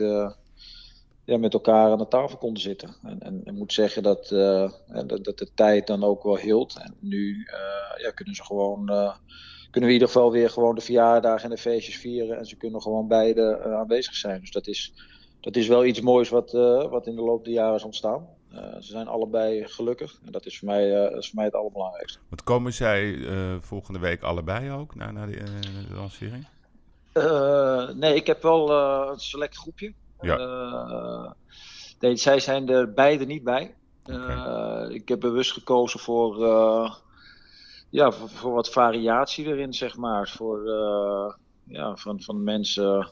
ja, 1.25 1.37
met 1.37 1.53
elkaar 1.53 1.91
aan 1.91 1.97
de 1.97 2.07
tafel 2.07 2.37
konden 2.37 2.61
zitten. 2.61 2.95
En, 3.03 3.19
en 3.19 3.41
ik 3.43 3.53
moet 3.53 3.73
zeggen 3.73 4.03
dat, 4.03 4.31
uh, 4.31 4.71
dat, 5.05 5.23
dat, 5.23 5.37
de 5.37 5.49
tijd 5.55 5.87
dan 5.87 6.03
ook 6.03 6.23
wel 6.23 6.37
hield. 6.37 6.77
En 6.79 6.95
nu 6.99 7.35
uh, 7.35 8.03
ja, 8.03 8.11
kunnen 8.11 8.35
ze 8.35 8.43
gewoon, 8.43 8.91
uh, 8.91 9.15
kunnen 9.71 9.89
we 9.89 9.95
in 9.95 10.01
ieder 10.01 10.07
geval 10.07 10.31
weer 10.31 10.49
gewoon 10.49 10.75
de 10.75 10.81
verjaardagen 10.81 11.43
en 11.43 11.55
de 11.55 11.61
feestjes 11.61 11.97
vieren. 11.97 12.37
En 12.37 12.45
ze 12.45 12.55
kunnen 12.55 12.81
gewoon 12.81 13.07
beide 13.07 13.63
aanwezig 13.63 14.15
zijn. 14.15 14.39
Dus 14.39 14.51
dat 14.51 14.67
is, 14.67 14.93
dat 15.39 15.55
is 15.55 15.67
wel 15.67 15.85
iets 15.85 16.01
moois 16.01 16.29
wat, 16.29 16.51
wat 16.89 17.07
in 17.07 17.15
de 17.15 17.21
loop 17.21 17.43
der 17.43 17.53
jaren 17.53 17.75
is 17.75 17.83
ontstaan. 17.83 18.27
ze 18.79 18.91
zijn 18.91 19.07
allebei 19.07 19.67
gelukkig. 19.67 20.19
En 20.25 20.31
dat 20.31 20.45
is 20.45 20.59
voor 20.59 20.67
mij, 20.67 20.89
is 21.17 21.25
voor 21.27 21.35
mij 21.35 21.45
het 21.45 21.55
allerbelangrijkste. 21.55 22.19
Wat 22.29 22.43
komen 22.43 22.73
zij 22.73 23.17
volgende 23.59 23.99
week 23.99 24.21
allebei 24.21 24.71
ook 24.71 24.95
naar, 24.95 25.13
naar 25.13 25.27
de, 25.27 25.43
de 25.89 25.95
lancering? 25.95 26.47
nee, 27.99 28.15
ik 28.15 28.27
heb 28.27 28.41
wel 28.41 28.71
een 29.11 29.19
select 29.19 29.57
groepje. 29.57 29.93
Ja. 30.23 30.37
Uh, 30.37 31.31
nee, 31.99 32.15
zij 32.15 32.39
zijn 32.39 32.69
er 32.69 32.93
beide 32.93 33.25
niet 33.25 33.43
bij. 33.43 33.75
ik 34.89 35.07
heb 35.07 35.19
bewust 35.19 35.51
gekozen 35.51 35.99
voor, 35.99 36.37
ja, 37.89 38.11
voor, 38.11 38.29
voor, 38.29 38.53
wat 38.53 38.69
variatie 38.69 39.45
erin, 39.45 39.73
zeg 39.73 39.97
maar. 39.97 40.29
Voor, 40.29 40.67
ja, 41.63 41.95
van, 41.95 42.21
van 42.21 42.43
mensen 42.43 43.09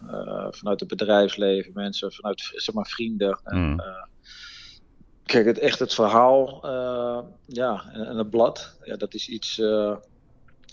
vanuit 0.49 0.79
het 0.79 0.89
bedrijfsleven, 0.89 1.71
mensen 1.73 2.11
vanuit 2.11 2.51
zeg 2.55 2.75
maar, 2.75 2.87
vrienden. 2.87 3.39
Mm. 3.43 3.81
kijk, 5.23 5.45
het, 5.45 5.59
echt 5.59 5.79
het 5.79 5.93
verhaal 5.93 6.59
ja, 7.45 7.83
en, 7.91 8.05
en, 8.05 8.17
het 8.17 8.29
blad, 8.29 8.77
ja, 8.83 8.95
dat 8.95 9.13
is 9.13 9.27
iets 9.27 9.61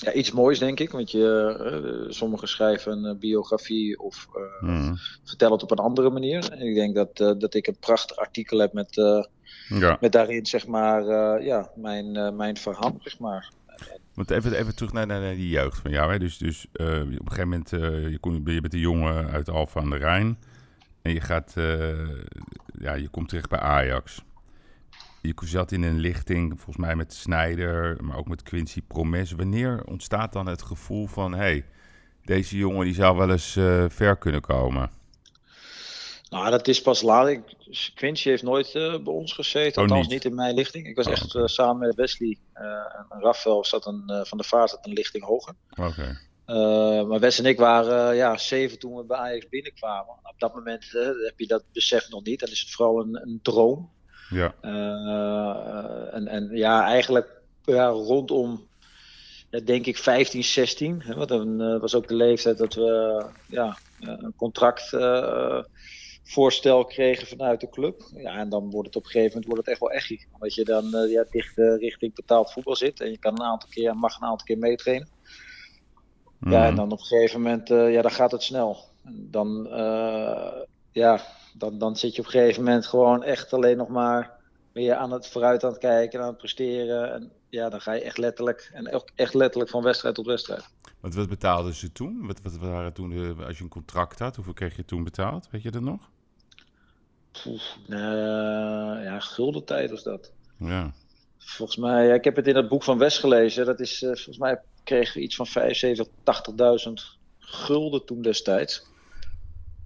ja, 0.05 0.12
iets 0.12 0.33
moois, 0.33 0.59
denk 0.59 0.81
ik. 0.81 0.90
Want 0.90 1.11
je, 1.11 2.05
uh, 2.07 2.11
sommigen 2.11 2.49
schrijven 2.49 3.05
een 3.05 3.19
biografie 3.19 3.99
of 3.99 4.28
uh, 4.62 4.71
mm. 4.71 4.97
vertellen 5.25 5.55
het 5.55 5.62
op 5.62 5.71
een 5.71 5.78
andere 5.78 6.11
manier. 6.11 6.50
En 6.50 6.67
ik 6.67 6.75
denk 6.75 6.95
dat, 6.95 7.21
uh, 7.21 7.33
dat 7.38 7.55
ik 7.55 7.67
een 7.67 7.78
prachtig 7.81 8.17
artikel 8.17 8.59
heb 8.59 8.73
met, 8.73 8.95
ja. 9.69 9.97
met 10.00 10.12
daarin, 10.12 10.47
zeg 10.47 10.67
maar, 10.67 11.02
ja, 11.43 11.71
mijn, 11.75 12.37
mijn 12.37 12.57
verhaal, 12.57 12.97
zeg 13.02 13.19
maar. 13.19 13.52
Want 14.14 14.31
even, 14.31 14.52
even 14.52 14.75
terug 14.75 14.93
naar, 14.93 15.07
naar, 15.07 15.35
die 15.35 15.49
jeugd 15.49 15.78
van 15.78 15.90
jou. 15.90 16.12
Hè? 16.12 16.19
Dus, 16.19 16.38
dus 16.38 16.67
op 16.73 16.81
een 16.81 17.21
gegeven 17.25 17.49
moment, 17.49 17.71
je, 18.11 18.19
kon, 18.21 18.43
je 18.45 18.61
bent 18.61 18.75
een 18.75 18.78
jongen 18.78 19.31
uit 19.31 19.49
Alphen 19.49 19.81
aan 19.81 19.90
de 19.90 19.97
Rijn. 19.97 20.38
En 21.02 21.12
je 21.12 21.21
gaat, 21.21 21.52
ja, 22.78 22.95
je 22.95 23.09
komt 23.09 23.28
terecht 23.28 23.49
bij 23.49 23.59
Ajax 23.59 24.23
je 25.20 25.34
zat 25.44 25.72
in 25.72 25.82
een 25.82 25.98
lichting, 25.98 26.52
volgens 26.54 26.76
mij 26.76 26.96
met 26.96 27.12
Snijder, 27.12 28.04
maar 28.04 28.16
ook 28.16 28.28
met 28.28 28.42
Quincy 28.42 28.82
Promes. 28.82 29.32
Wanneer 29.32 29.82
ontstaat 29.84 30.32
dan 30.32 30.46
het 30.46 30.62
gevoel 30.62 31.06
van, 31.06 31.34
hey, 31.34 31.64
deze 32.25 32.56
jongen 32.56 32.84
die 32.84 32.94
zou 32.94 33.16
wel 33.16 33.30
eens 33.30 33.56
uh, 33.56 33.84
ver 33.88 34.16
kunnen 34.16 34.40
komen? 34.40 34.90
Nou, 36.30 36.50
dat 36.50 36.68
is 36.68 36.82
pas 36.82 37.02
later. 37.02 37.42
Quincy 37.94 38.28
heeft 38.28 38.42
nooit 38.42 38.75
uh, 38.75 38.90
bij 38.90 39.12
ons 39.12 39.32
gezeten, 39.32 39.82
oh, 39.82 39.88
althans 39.88 40.06
niet. 40.06 40.10
niet. 40.10 40.25
in 40.25 40.34
mijn 40.34 40.54
lichting. 40.54 40.87
Ik 40.87 40.96
was 40.96 41.06
oh, 41.06 41.12
echt 41.12 41.34
uh, 41.34 41.46
samen 41.46 41.87
met 41.87 41.94
Wesley 41.94 42.38
en 42.52 43.06
Rafael 43.20 43.64
zat 43.64 43.87
een, 43.87 44.26
van 44.26 44.38
de 44.38 44.44
Vaart 44.44 44.70
zat 44.70 44.87
een 44.87 44.92
lichting 44.92 45.25
hoger. 45.25 45.54
Oké. 45.70 46.18
maar 47.06 47.20
Wes 47.20 47.38
en 47.38 47.46
ik 47.46 47.58
waren 47.58 48.16
ja, 48.16 48.37
zeven 48.37 48.78
toen 48.78 48.96
we 48.96 49.04
bij 49.04 49.16
Ajax 49.16 49.48
binnenkwamen. 49.48 50.14
Op 50.22 50.34
dat 50.38 50.54
moment 50.54 50.84
heb 51.25 51.34
je 51.37 51.46
dat 51.46 51.64
besef 51.72 52.08
nog 52.08 52.22
niet. 52.22 52.40
Dan 52.40 52.48
is 52.48 52.60
het 52.60 52.70
vooral 52.70 53.00
een, 53.00 53.20
een 53.22 53.38
droom. 53.42 53.90
Ja. 54.30 54.54
Uh, 54.62 56.14
en, 56.14 56.26
en 56.26 56.49
ja, 56.52 56.85
eigenlijk 56.85 57.40
ja, 57.64 57.87
rondom, 57.87 58.66
ja, 59.50 59.61
denk 59.61 59.87
ik, 59.87 59.97
15, 59.97 60.44
16. 60.44 61.02
Hè, 61.02 61.14
want 61.14 61.28
dan 61.28 61.62
uh, 61.62 61.80
was 61.80 61.94
ook 61.94 62.08
de 62.08 62.14
leeftijd 62.14 62.58
dat 62.58 62.75
we 62.75 63.25
ja, 63.47 63.78
een 64.00 64.35
contractvoorstel 64.37 66.85
kregen 66.85 67.26
vanuit 67.26 67.61
de 67.61 67.68
club. 67.68 68.02
Ja, 68.14 68.37
en 68.37 68.49
dan 68.49 68.70
wordt 68.70 68.87
het 68.87 68.97
op 68.97 69.04
een 69.04 69.11
gegeven 69.11 69.32
moment 69.32 69.47
wordt 69.47 69.61
het 69.61 69.70
echt 69.70 69.80
wel 69.80 69.90
echt. 69.90 70.26
Omdat 70.32 70.54
je 70.54 70.64
dan 70.64 71.08
ja, 71.08 71.25
dicht 71.30 71.56
richting 71.56 72.14
betaald 72.14 72.52
voetbal 72.52 72.76
zit. 72.76 73.00
En 73.00 73.11
je 73.11 73.18
kan 73.18 73.32
een 73.32 73.47
aantal 73.47 73.68
keer, 73.68 73.97
mag 73.97 74.16
een 74.16 74.26
aantal 74.26 74.47
keer 74.47 74.58
meetrainen. 74.58 75.08
Ja, 76.40 76.64
en 76.64 76.66
mhm. 76.66 76.76
dan 76.76 76.92
op 76.92 76.99
een 76.99 77.04
gegeven 77.04 77.42
moment, 77.42 77.68
ja, 77.68 78.02
dan 78.02 78.11
gaat 78.11 78.32
het 78.32 78.42
snel. 78.42 78.85
Dan, 79.02 79.68
ja, 80.92 81.20
dan, 81.58 81.78
dan 81.78 81.96
zit 81.96 82.14
je 82.14 82.20
op 82.20 82.26
een 82.26 82.32
gegeven 82.32 82.64
moment 82.64 82.86
gewoon 82.86 83.22
echt 83.22 83.52
alleen 83.52 83.76
nog 83.76 83.88
maar 83.88 84.30
weer 84.72 84.94
aan 84.94 85.12
het 85.12 85.28
vooruit 85.28 85.64
aan 85.64 85.70
het 85.70 85.78
kijken, 85.78 86.20
aan 86.20 86.26
het 86.26 86.36
presteren. 86.36 87.12
En 87.12 87.32
ja, 87.48 87.68
dan 87.68 87.80
ga 87.80 87.92
je 87.92 88.02
echt 88.02 88.18
letterlijk, 88.18 88.70
en 88.72 89.04
echt 89.14 89.34
letterlijk 89.34 89.70
van 89.70 89.82
wedstrijd 89.82 90.14
tot 90.14 90.26
wedstrijd. 90.26 90.68
Want 91.00 91.14
wat 91.14 91.28
betaalden 91.28 91.74
ze 91.74 91.92
toen? 91.92 92.26
Wat, 92.26 92.40
wat 92.42 92.56
waren 92.56 92.92
toen, 92.92 93.10
de, 93.10 93.34
als 93.46 93.56
je 93.58 93.62
een 93.62 93.70
contract 93.70 94.18
had, 94.18 94.36
hoeveel 94.36 94.52
kreeg 94.52 94.76
je 94.76 94.84
toen 94.84 95.04
betaald? 95.04 95.48
Weet 95.50 95.62
je 95.62 95.70
dat 95.70 95.82
nog? 95.82 96.10
Poef, 97.42 97.76
uh, 97.88 97.98
ja, 99.04 99.20
gulden 99.20 99.64
tijd 99.64 99.90
was 99.90 100.02
dat. 100.02 100.32
Ja. 100.58 100.92
Volgens 101.38 101.78
mij, 101.78 102.06
ja, 102.06 102.14
ik 102.14 102.24
heb 102.24 102.36
het 102.36 102.46
in 102.46 102.56
het 102.56 102.68
boek 102.68 102.82
van 102.82 102.98
West 102.98 103.18
gelezen. 103.18 103.66
Dat 103.66 103.80
is, 103.80 104.02
uh, 104.02 104.08
volgens 104.08 104.38
mij 104.38 104.60
kregen 104.84 105.14
we 105.14 105.22
iets 105.22 105.36
van 105.36 105.46
75, 105.46 106.06
80.000 106.06 106.92
gulden 107.38 108.04
toen 108.04 108.22
destijds 108.22 108.86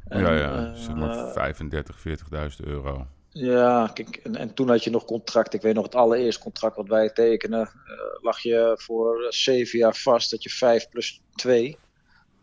ja, 0.09 0.35
ja, 0.35 0.75
zeg 0.75 0.95
maar 0.95 1.33
35, 1.33 1.97
eh, 1.97 2.01
40.000 2.03 2.65
euro. 2.65 3.07
Ja, 3.33 3.91
kijk, 3.95 4.17
en, 4.17 4.37
en, 4.37 4.55
toen 4.55 4.69
had 4.69 4.85
je 4.85 4.91
nog 4.91 5.05
contract. 5.05 5.55
Ik 5.55 5.63
weet 5.63 5.75
nog 5.75 5.85
het 5.85 5.95
allereerste 5.95 6.43
contract 6.43 6.77
wat 6.77 6.89
wij 6.89 7.11
tekenen. 7.11 7.61
Uh, 7.61 8.23
lag 8.23 8.41
je 8.41 8.75
voor 8.79 9.27
zeven 9.29 9.79
jaar 9.79 9.95
vast 9.95 10.31
dat 10.31 10.43
je 10.43 10.51
5 10.51 10.89
plus 10.89 11.21
2. 11.35 11.79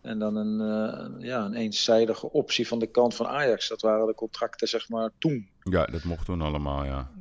En 0.01 0.19
dan 0.19 0.35
een, 0.35 0.59
uh, 0.61 1.27
ja, 1.27 1.45
een 1.45 1.53
eenzijdige 1.53 2.31
optie 2.31 2.67
van 2.67 2.79
de 2.79 2.87
kant 2.87 3.15
van 3.15 3.27
Ajax. 3.27 3.67
Dat 3.67 3.81
waren 3.81 4.07
de 4.07 4.13
contracten, 4.13 4.67
zeg 4.67 4.89
maar, 4.89 5.11
toen. 5.17 5.49
Ja, 5.63 5.85
dat 5.85 6.03
mocht 6.03 6.25
toen 6.25 6.41
allemaal, 6.41 6.83
ja. 6.83 7.11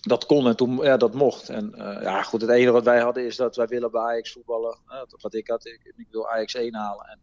Dat 0.00 0.26
kon 0.26 0.46
en 0.46 0.56
toen, 0.56 0.76
ja, 0.76 0.96
dat 0.96 1.14
mocht. 1.14 1.48
En 1.48 1.72
uh, 1.76 2.02
ja, 2.02 2.22
goed, 2.22 2.40
het 2.40 2.50
enige 2.50 2.72
wat 2.72 2.84
wij 2.84 3.00
hadden 3.00 3.26
is 3.26 3.36
dat 3.36 3.56
wij 3.56 3.66
willen 3.66 3.90
bij 3.90 4.00
Ajax 4.00 4.32
voetballen. 4.32 4.78
wat 5.20 5.34
ik 5.34 5.48
had, 5.48 5.66
ik, 5.66 5.92
ik 5.96 6.06
wil 6.10 6.28
Ajax 6.28 6.54
1 6.54 6.74
halen. 6.74 7.06
En 7.06 7.18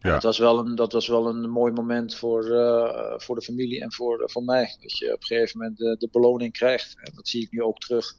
ja. 0.00 0.12
Dat, 0.12 0.22
was 0.22 0.38
wel 0.38 0.58
een, 0.58 0.74
dat 0.74 0.92
was 0.92 1.08
wel 1.08 1.26
een 1.26 1.50
mooi 1.50 1.72
moment 1.72 2.14
voor, 2.14 2.44
uh, 2.44 3.14
voor 3.16 3.34
de 3.34 3.42
familie 3.42 3.80
en 3.80 3.92
voor, 3.92 4.30
voor 4.30 4.42
mij. 4.42 4.76
Dat 4.80 4.98
je 4.98 5.06
op 5.06 5.20
een 5.20 5.26
gegeven 5.26 5.58
moment 5.58 5.78
de, 5.78 5.96
de 5.98 6.08
beloning 6.12 6.52
krijgt. 6.52 6.96
En 7.02 7.12
dat 7.14 7.28
zie 7.28 7.42
ik 7.42 7.50
nu 7.50 7.62
ook 7.62 7.78
terug. 7.78 8.14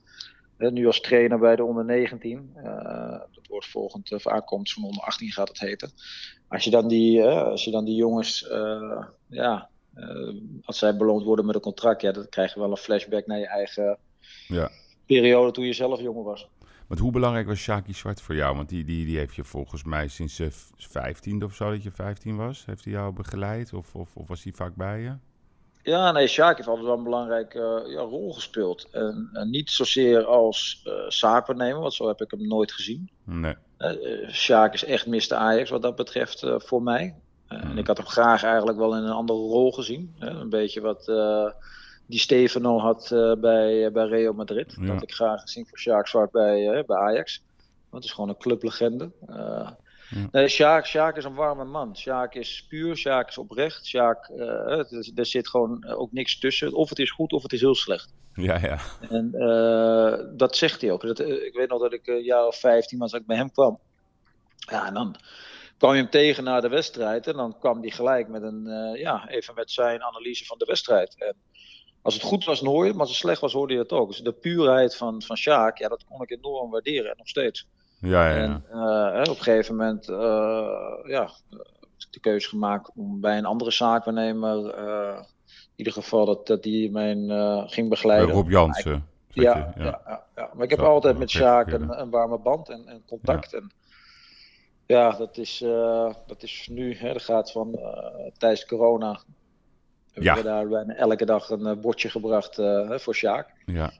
nu 0.58 0.86
als 0.88 1.02
trainer 1.02 1.40
bij 1.40 1.56
de 1.56 1.64
onder 1.64 1.86
19. 1.86 2.54
Uh, 2.56 2.66
eh, 2.66 3.20
dat 3.32 3.48
wordt 3.48 3.68
volgend 3.68 4.12
of 4.12 4.28
aankomst 4.28 4.74
van 4.74 4.84
onder 4.84 5.04
18 5.04 5.32
gaat 5.32 5.48
het 5.48 5.60
heten. 5.60 5.92
Als 6.48 6.64
je 6.64 6.70
dan 6.70 6.88
die, 6.88 7.24
als 7.24 7.64
je 7.64 7.72
dan 7.72 7.86
die 7.86 7.96
jongens, 7.96 8.48
ja, 9.28 9.70
als 10.64 10.78
zij 10.78 10.98
beloond 10.98 11.24
worden 11.24 11.46
met 11.46 11.56
een 11.56 11.62
contract, 11.62 12.02
ja, 12.02 12.12
dan 12.12 12.30
krijg 12.30 12.54
je 12.54 12.60
wel 12.60 12.72
een 12.72 12.78
flashback 12.78 13.28
naar 13.28 13.40
je 13.40 13.48
eigen 13.48 13.98
ja. 14.48 14.72
periode 15.06 15.52
toen 15.52 15.66
je 15.66 15.74
zelf 15.74 16.02
jonger 16.02 16.24
was. 16.24 16.48
Want 16.90 17.02
hoe 17.02 17.12
belangrijk 17.12 17.48
was 17.48 17.60
Shaki 17.60 17.94
Zwart 17.94 18.22
voor 18.22 18.36
jou? 18.36 18.56
Want 18.56 18.70
die, 18.70 18.84
die, 18.84 19.06
die 19.06 19.18
heeft 19.18 19.36
je 19.36 19.44
volgens 19.44 19.84
mij 19.84 20.08
sinds 20.08 20.38
je 20.38 20.50
vijftiende 20.78 21.46
of 21.46 21.56
zo, 21.56 21.72
dat 21.72 21.84
je 21.84 21.92
15 21.92 22.36
was, 22.36 22.66
heeft 22.66 22.84
hij 22.84 22.94
jou 22.94 23.14
begeleid? 23.14 23.74
Of, 23.74 23.96
of, 23.96 24.16
of 24.16 24.28
was 24.28 24.44
hij 24.44 24.54
vaak 24.54 24.76
bij 24.76 25.00
je? 25.00 25.14
Ja, 25.82 26.12
nee, 26.12 26.28
Sjaak 26.28 26.56
heeft 26.56 26.68
altijd 26.68 26.88
wel 26.88 26.98
een 26.98 27.04
belangrijke 27.04 27.84
uh, 27.86 27.94
ja, 27.94 28.00
rol 28.00 28.34
gespeeld. 28.34 28.88
En, 28.92 29.30
en, 29.34 29.50
niet 29.50 29.70
zozeer 29.70 30.26
als 30.26 30.86
uh, 31.18 31.78
want 31.80 31.94
zo 31.94 32.08
heb 32.08 32.22
ik 32.22 32.32
hem 32.32 32.48
nooit 32.48 32.72
gezien. 32.72 33.10
Nee. 33.24 33.56
Uh, 33.78 34.30
Sjaak 34.30 34.74
is 34.74 34.84
echt 34.84 35.08
Mr. 35.08 35.34
Ajax 35.34 35.70
wat 35.70 35.82
dat 35.82 35.96
betreft 35.96 36.46
voor 36.56 36.84
mij. 36.84 37.16
En 37.48 37.62
hmm. 37.62 37.78
ik 37.78 37.88
had 37.88 37.98
hem 37.98 38.08
graag 38.08 38.44
eigenlijk 38.44 38.78
wel 38.78 38.96
in 38.96 39.04
een 39.04 39.12
andere 39.12 39.40
rol 39.40 39.72
gezien. 39.72 40.16
een 40.20 40.50
beetje 40.50 40.82
wat 40.82 41.08
die 42.10 42.20
Stefano 42.20 42.80
had 42.80 43.10
uh, 43.14 43.34
bij, 43.36 43.92
bij 43.92 44.06
Real 44.06 44.34
Madrid. 44.34 44.76
Dat 44.80 45.02
ik 45.02 45.14
graag 45.14 45.42
gezien 45.42 45.68
voor 45.68 45.78
Sjaak 45.78 46.08
Zwart 46.08 46.32
bij, 46.32 46.78
uh, 46.78 46.84
bij 46.86 46.98
Ajax. 46.98 47.44
Want 47.90 48.04
het 48.04 48.04
is 48.04 48.12
gewoon 48.12 48.30
een 48.30 48.38
clublegende. 48.38 49.12
Ja. 49.28 49.78
Nee, 50.32 50.48
Sjaak, 50.48 50.86
Sjaak 50.86 51.18
is 51.18 51.24
een 51.24 51.34
warme 51.34 51.64
man. 51.64 51.98
Sjaak 51.98 52.34
is 52.34 52.66
puur, 52.70 52.96
Sjaak 52.96 53.28
is 53.30 53.38
oprecht. 53.38 53.86
Sjaak, 53.86 54.30
er, 54.30 55.12
er, 55.16 55.26
zit 55.26 55.48
gewoon 55.48 55.86
ook 55.86 56.12
niks 56.12 56.40
tussen. 56.40 56.74
Of 56.74 56.90
het 56.90 57.00
is 57.00 57.12
goed 57.12 57.34
of 57.34 57.44
het 57.44 57.54
is 57.54 57.62
heel 57.62 57.76
slecht. 57.76 58.14
Ja, 58.34 58.58
ja. 58.58 58.80
En 59.10 59.32
dat 60.38 60.56
zegt 60.56 60.82
hij 60.82 60.92
ook. 60.92 61.02
Dat, 61.02 61.20
ik 61.20 61.54
weet 61.54 61.70
nog 61.70 61.82
dat 61.82 61.94
ik 61.94 62.08
een 62.08 62.24
jaar 62.24 62.46
of 62.46 62.60
15 62.60 63.00
was 63.00 63.12
dat 63.12 63.22
ik 63.22 63.28
bij 63.28 63.38
hem 63.38 63.52
kwam. 63.52 63.80
Ja, 64.58 64.88
en 64.88 64.94
dan 64.94 65.16
kwam 65.78 65.92
je 65.94 66.02
hem 66.02 66.10
tegen 66.10 66.44
na 66.44 66.60
de 66.60 66.70
wedstrijd. 66.70 67.28
En 67.28 67.34
dan 67.34 67.60
kwam 67.60 67.82
hij 67.82 67.90
gelijk 67.90 68.28
met 68.28 68.42
een, 68.42 68.94
ja, 68.96 69.28
even 69.28 69.56
met 69.56 69.72
zijn 69.72 70.04
analyse 70.04 70.46
van 70.46 70.58
de 70.58 70.66
wedstrijd. 70.66 71.16
En 71.18 71.36
als 72.02 72.14
het 72.14 72.24
goed 72.24 72.46
was, 72.46 72.60
dan 72.60 72.70
hoor 72.70 72.86
je 72.86 72.92
maar 72.92 73.00
als 73.00 73.10
het 73.10 73.18
slecht 73.18 73.42
was, 73.42 73.54
hoorde 73.54 73.74
je 73.74 73.80
het 73.80 73.92
ook. 73.92 74.08
Dus 74.08 74.20
de 74.20 74.32
puurheid 74.32 74.96
van, 74.96 75.22
van 75.22 75.38
Sjaak, 75.38 75.78
ja, 75.78 75.88
dat 75.88 76.06
kon 76.06 76.22
ik 76.22 76.32
enorm 76.32 76.72
waarderen 76.72 77.12
en 77.12 77.18
nog 77.18 77.28
steeds. 77.28 77.68
Ja, 78.00 78.30
ja. 78.30 78.36
En 78.36 78.64
uh, 78.72 79.32
op 79.32 79.38
een 79.38 79.44
gegeven 79.44 79.76
moment, 79.76 80.10
uh, 80.10 80.18
ja, 81.04 81.30
de 82.12 82.20
keuze 82.20 82.50
gemaakt 82.50 82.92
om 82.96 83.22
bij 83.22 83.38
een 83.38 83.46
andere 83.46 83.72
zaakwaarnemer, 83.72 84.80
uh, 84.88 85.18
in 85.52 85.86
ieder 85.86 85.94
geval 85.94 86.26
dat, 86.26 86.48
dat 86.48 86.64
die 86.64 86.92
mijn 86.92 87.30
ging 87.70 87.90
begeleiden. 87.90 88.28
Bij 88.28 88.36
Rob 88.36 88.50
Jansen. 88.50 89.08
Ja, 89.28 89.74
ja. 89.78 89.84
Ja, 89.84 90.24
ja, 90.36 90.50
maar 90.54 90.64
ik 90.64 90.70
heb 90.70 90.80
altijd 90.80 91.18
met 91.18 91.30
Sjaak 91.30 91.72
een, 91.72 92.00
een, 92.00 92.10
warme 92.10 92.38
band 92.38 92.70
en, 92.70 92.88
en 92.88 93.04
contact. 93.08 93.54
En, 93.54 93.72
ja, 94.86 95.12
dat 95.12 95.38
is, 95.38 95.58
dat 96.28 96.44
is 96.44 96.68
nu, 96.72 96.96
hè, 96.96 97.14
dat 97.14 97.22
gaat 97.22 97.52
van 97.52 97.80
tijdens 98.38 98.66
corona 98.66 99.20
we 100.14 100.24
ja. 100.24 100.34
hebben 100.34 100.54
daar 100.54 100.68
bijna 100.68 100.96
elke 100.96 101.26
dag 101.26 101.50
een 101.50 101.68
uh, 101.68 101.74
bordje 101.74 102.10
gebracht 102.10 102.60
uh, 102.60 102.98
voor 102.98 103.16
Sjaak. 103.16 103.54
Ja. 103.66 103.92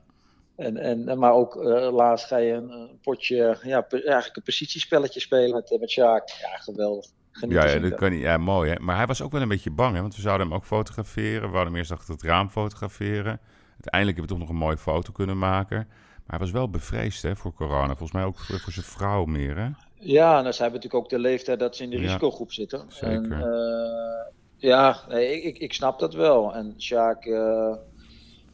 En, 0.56 0.76
en, 0.76 1.18
maar 1.18 1.32
ook 1.32 1.56
uh, 1.56 1.92
laatst 1.92 2.26
ga 2.26 2.36
je 2.36 2.52
een, 2.52 2.98
potje, 3.02 3.58
ja, 3.62 3.86
eigenlijk 3.88 4.36
een 4.36 4.42
positiespelletje 4.42 5.20
spelen 5.20 5.54
met, 5.54 5.76
met 5.80 5.90
Sjaak. 5.90 6.28
Ja, 6.28 6.56
geweldig. 6.56 7.06
Ja, 7.48 7.66
ja, 7.66 7.78
dat 7.78 7.94
kan 7.94 8.10
niet, 8.10 8.20
ja, 8.20 8.36
mooi 8.36 8.70
hè. 8.70 8.78
Maar 8.80 8.96
hij 8.96 9.06
was 9.06 9.22
ook 9.22 9.32
wel 9.32 9.40
een 9.40 9.48
beetje 9.48 9.70
bang 9.70 9.94
hè, 9.94 10.00
want 10.00 10.16
we 10.16 10.20
zouden 10.20 10.46
hem 10.46 10.56
ook 10.56 10.64
fotograferen. 10.64 11.42
We 11.42 11.48
wouden 11.48 11.66
hem 11.66 11.76
eerst 11.76 11.90
achter 11.90 12.14
het 12.14 12.22
raam 12.22 12.50
fotograferen. 12.50 13.40
Uiteindelijk 13.70 14.16
hebben 14.16 14.22
we 14.22 14.26
toch 14.26 14.38
nog 14.38 14.48
een 14.48 14.66
mooie 14.66 14.76
foto 14.76 15.12
kunnen 15.12 15.38
maken. 15.38 15.76
Maar 15.76 16.38
hij 16.38 16.38
was 16.38 16.50
wel 16.50 16.70
bevreesd 16.70 17.22
hè, 17.22 17.36
voor 17.36 17.52
corona. 17.52 17.86
Volgens 17.86 18.12
mij 18.12 18.24
ook 18.24 18.38
voor, 18.38 18.60
voor 18.60 18.72
zijn 18.72 18.86
vrouw 18.86 19.24
meer 19.24 19.56
hè. 19.56 19.68
Ja, 19.94 20.44
en 20.44 20.54
ze 20.54 20.62
hebben 20.62 20.80
natuurlijk 20.80 21.04
ook 21.04 21.08
de 21.10 21.18
leeftijd 21.18 21.58
dat 21.58 21.76
ze 21.76 21.82
in 21.82 21.90
de 21.90 21.96
risicogroep 21.96 22.52
zitten. 22.52 22.84
Zeker. 22.88 23.32
En, 23.32 24.32
ja, 24.60 25.00
nee, 25.08 25.42
ik, 25.42 25.58
ik, 25.58 25.72
snap 25.72 25.98
dat 25.98 26.14
wel. 26.14 26.54
En 26.54 26.74
Sjaak, 26.78 27.24
uh, 27.24 27.74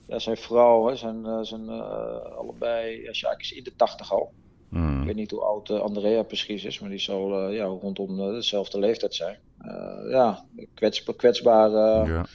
ja, 0.07 0.19
zijn 0.19 0.37
vrouw, 0.37 0.87
hè, 0.87 0.97
zijn, 0.97 1.45
zijn 1.45 1.69
allebei, 2.37 3.03
ja, 3.03 3.13
Sjaak 3.13 3.41
is 3.41 3.53
in 3.53 3.65
de 3.65 3.77
tachtig 3.77 4.13
al. 4.13 4.33
Hmm. 4.69 5.01
Ik 5.01 5.07
weet 5.07 5.15
niet 5.15 5.31
hoe 5.31 5.41
oud 5.41 5.71
Andrea 5.71 6.23
precies 6.23 6.65
is, 6.65 6.81
maar 6.81 6.91
die 6.91 6.99
zal 6.99 7.51
ja, 7.51 7.65
rondom 7.65 8.17
dezelfde 8.17 8.79
leeftijd 8.79 9.15
zijn. 9.15 9.39
ja, 10.11 10.45
kwetsbare, 11.17 12.07
ja. 12.07 12.27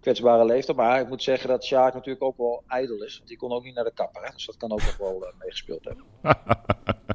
kwetsbare 0.00 0.44
leeftijd. 0.44 0.76
Maar 0.76 1.00
ik 1.00 1.08
moet 1.08 1.22
zeggen 1.22 1.48
dat 1.48 1.64
Sjaak 1.64 1.94
natuurlijk 1.94 2.24
ook 2.24 2.36
wel 2.36 2.62
ijdel 2.66 3.02
is. 3.02 3.16
Want 3.16 3.28
die 3.28 3.38
kon 3.38 3.52
ook 3.52 3.64
niet 3.64 3.74
naar 3.74 3.84
de 3.84 3.92
kapper. 3.94 4.22
Hè? 4.22 4.30
Dus 4.32 4.46
dat 4.46 4.56
kan 4.56 4.72
ook 4.72 4.84
nog 4.84 4.96
wel 4.96 5.32
meegespeeld 5.38 5.84
hebben. 5.84 6.04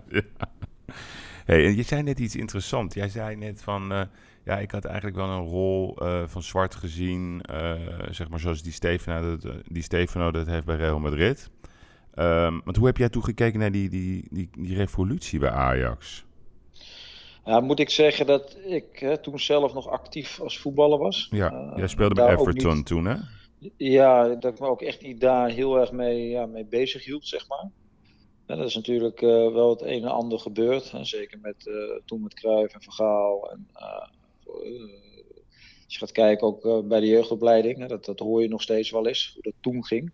ja. 0.10 0.52
Hey, 1.46 1.66
en 1.66 1.76
je 1.76 1.84
zei 1.84 2.04
net 2.04 2.20
iets 2.20 2.36
interessants. 2.36 2.96
Jij 2.96 3.10
zei 3.10 3.36
net 3.36 3.62
van, 3.62 4.10
ja, 4.44 4.58
ik 4.58 4.72
had 4.72 4.86
eigenlijk 4.86 5.16
wel 5.16 5.30
een 5.30 5.48
rol 5.48 6.04
uh, 6.04 6.24
van 6.26 6.44
zwart 6.44 6.76
gezien, 6.76 7.44
uh, 7.52 7.74
zeg 8.10 8.30
maar 8.30 8.40
zoals 8.40 8.64
die 8.64 8.72
Stefano 8.72 9.38
dat, 9.38 9.56
die 9.68 9.84
Stefano 9.84 10.32
dat 10.32 10.48
heeft 10.48 10.66
bij 10.66 10.76
Real 10.76 11.00
Madrid. 11.00 11.50
Um, 12.16 12.62
want 12.64 12.78
hoe 12.78 12.86
heb 12.86 12.98
jij 12.98 13.10
toen 13.10 13.24
gekeken 13.24 13.60
naar 13.60 13.72
die, 13.72 13.90
die, 13.90 14.28
die, 14.32 14.50
die 14.58 14.76
revolutie 14.76 15.40
bij 15.40 15.50
Ajax? 15.50 16.26
Ja, 17.46 17.60
moet 17.60 17.80
ik 17.80 17.90
zeggen 17.90 18.26
dat 18.26 18.58
ik 18.66 19.00
hè, 19.00 19.18
toen 19.18 19.40
zelf 19.40 19.74
nog 19.74 19.88
actief 19.88 20.40
als 20.40 20.60
voetballer 20.60 20.98
was. 20.98 21.28
Ja, 21.32 21.74
jij 21.76 21.88
speelde 21.88 22.16
bij 22.16 22.36
Everton 22.36 22.76
niet, 22.76 22.86
toen, 22.86 23.06
hè? 23.06 23.16
Ja, 23.78 24.28
dat 24.28 24.54
ik 24.54 24.60
me 24.60 24.68
ook 24.68 24.82
echt 24.82 25.02
niet 25.02 25.22
daar 25.22 25.50
heel 25.50 25.80
erg 25.80 25.92
mee, 25.92 26.30
ja, 26.30 26.46
mee 26.46 26.66
bezig 26.66 27.06
hield, 27.06 27.28
zeg 27.28 27.48
maar. 27.48 27.70
En 28.46 28.58
dat 28.58 28.68
is 28.68 28.76
natuurlijk 28.76 29.22
uh, 29.22 29.30
wel 29.30 29.70
het 29.70 29.82
een 29.82 30.04
en 30.04 30.12
ander 30.12 30.40
gebeurd. 30.40 30.92
Hè, 30.92 31.04
zeker 31.04 31.40
met, 31.42 31.66
uh, 31.66 31.76
toen 32.06 32.22
met 32.22 32.34
Cruijff 32.34 32.74
en 32.74 32.82
Vergaal. 32.82 33.52
En, 33.52 33.68
als 35.86 35.94
je 35.94 35.98
gaat 35.98 36.12
kijken 36.12 36.48
ook 36.48 36.88
bij 36.88 37.00
de 37.00 37.08
jeugdopleiding, 37.08 37.78
hè, 37.78 37.88
dat, 37.88 38.06
dat 38.06 38.20
hoor 38.20 38.42
je 38.42 38.48
nog 38.48 38.62
steeds 38.62 38.92
wel 38.92 39.08
eens, 39.08 39.32
hoe 39.34 39.44
dat 39.44 39.54
toen 39.62 39.86
ging. 39.86 40.12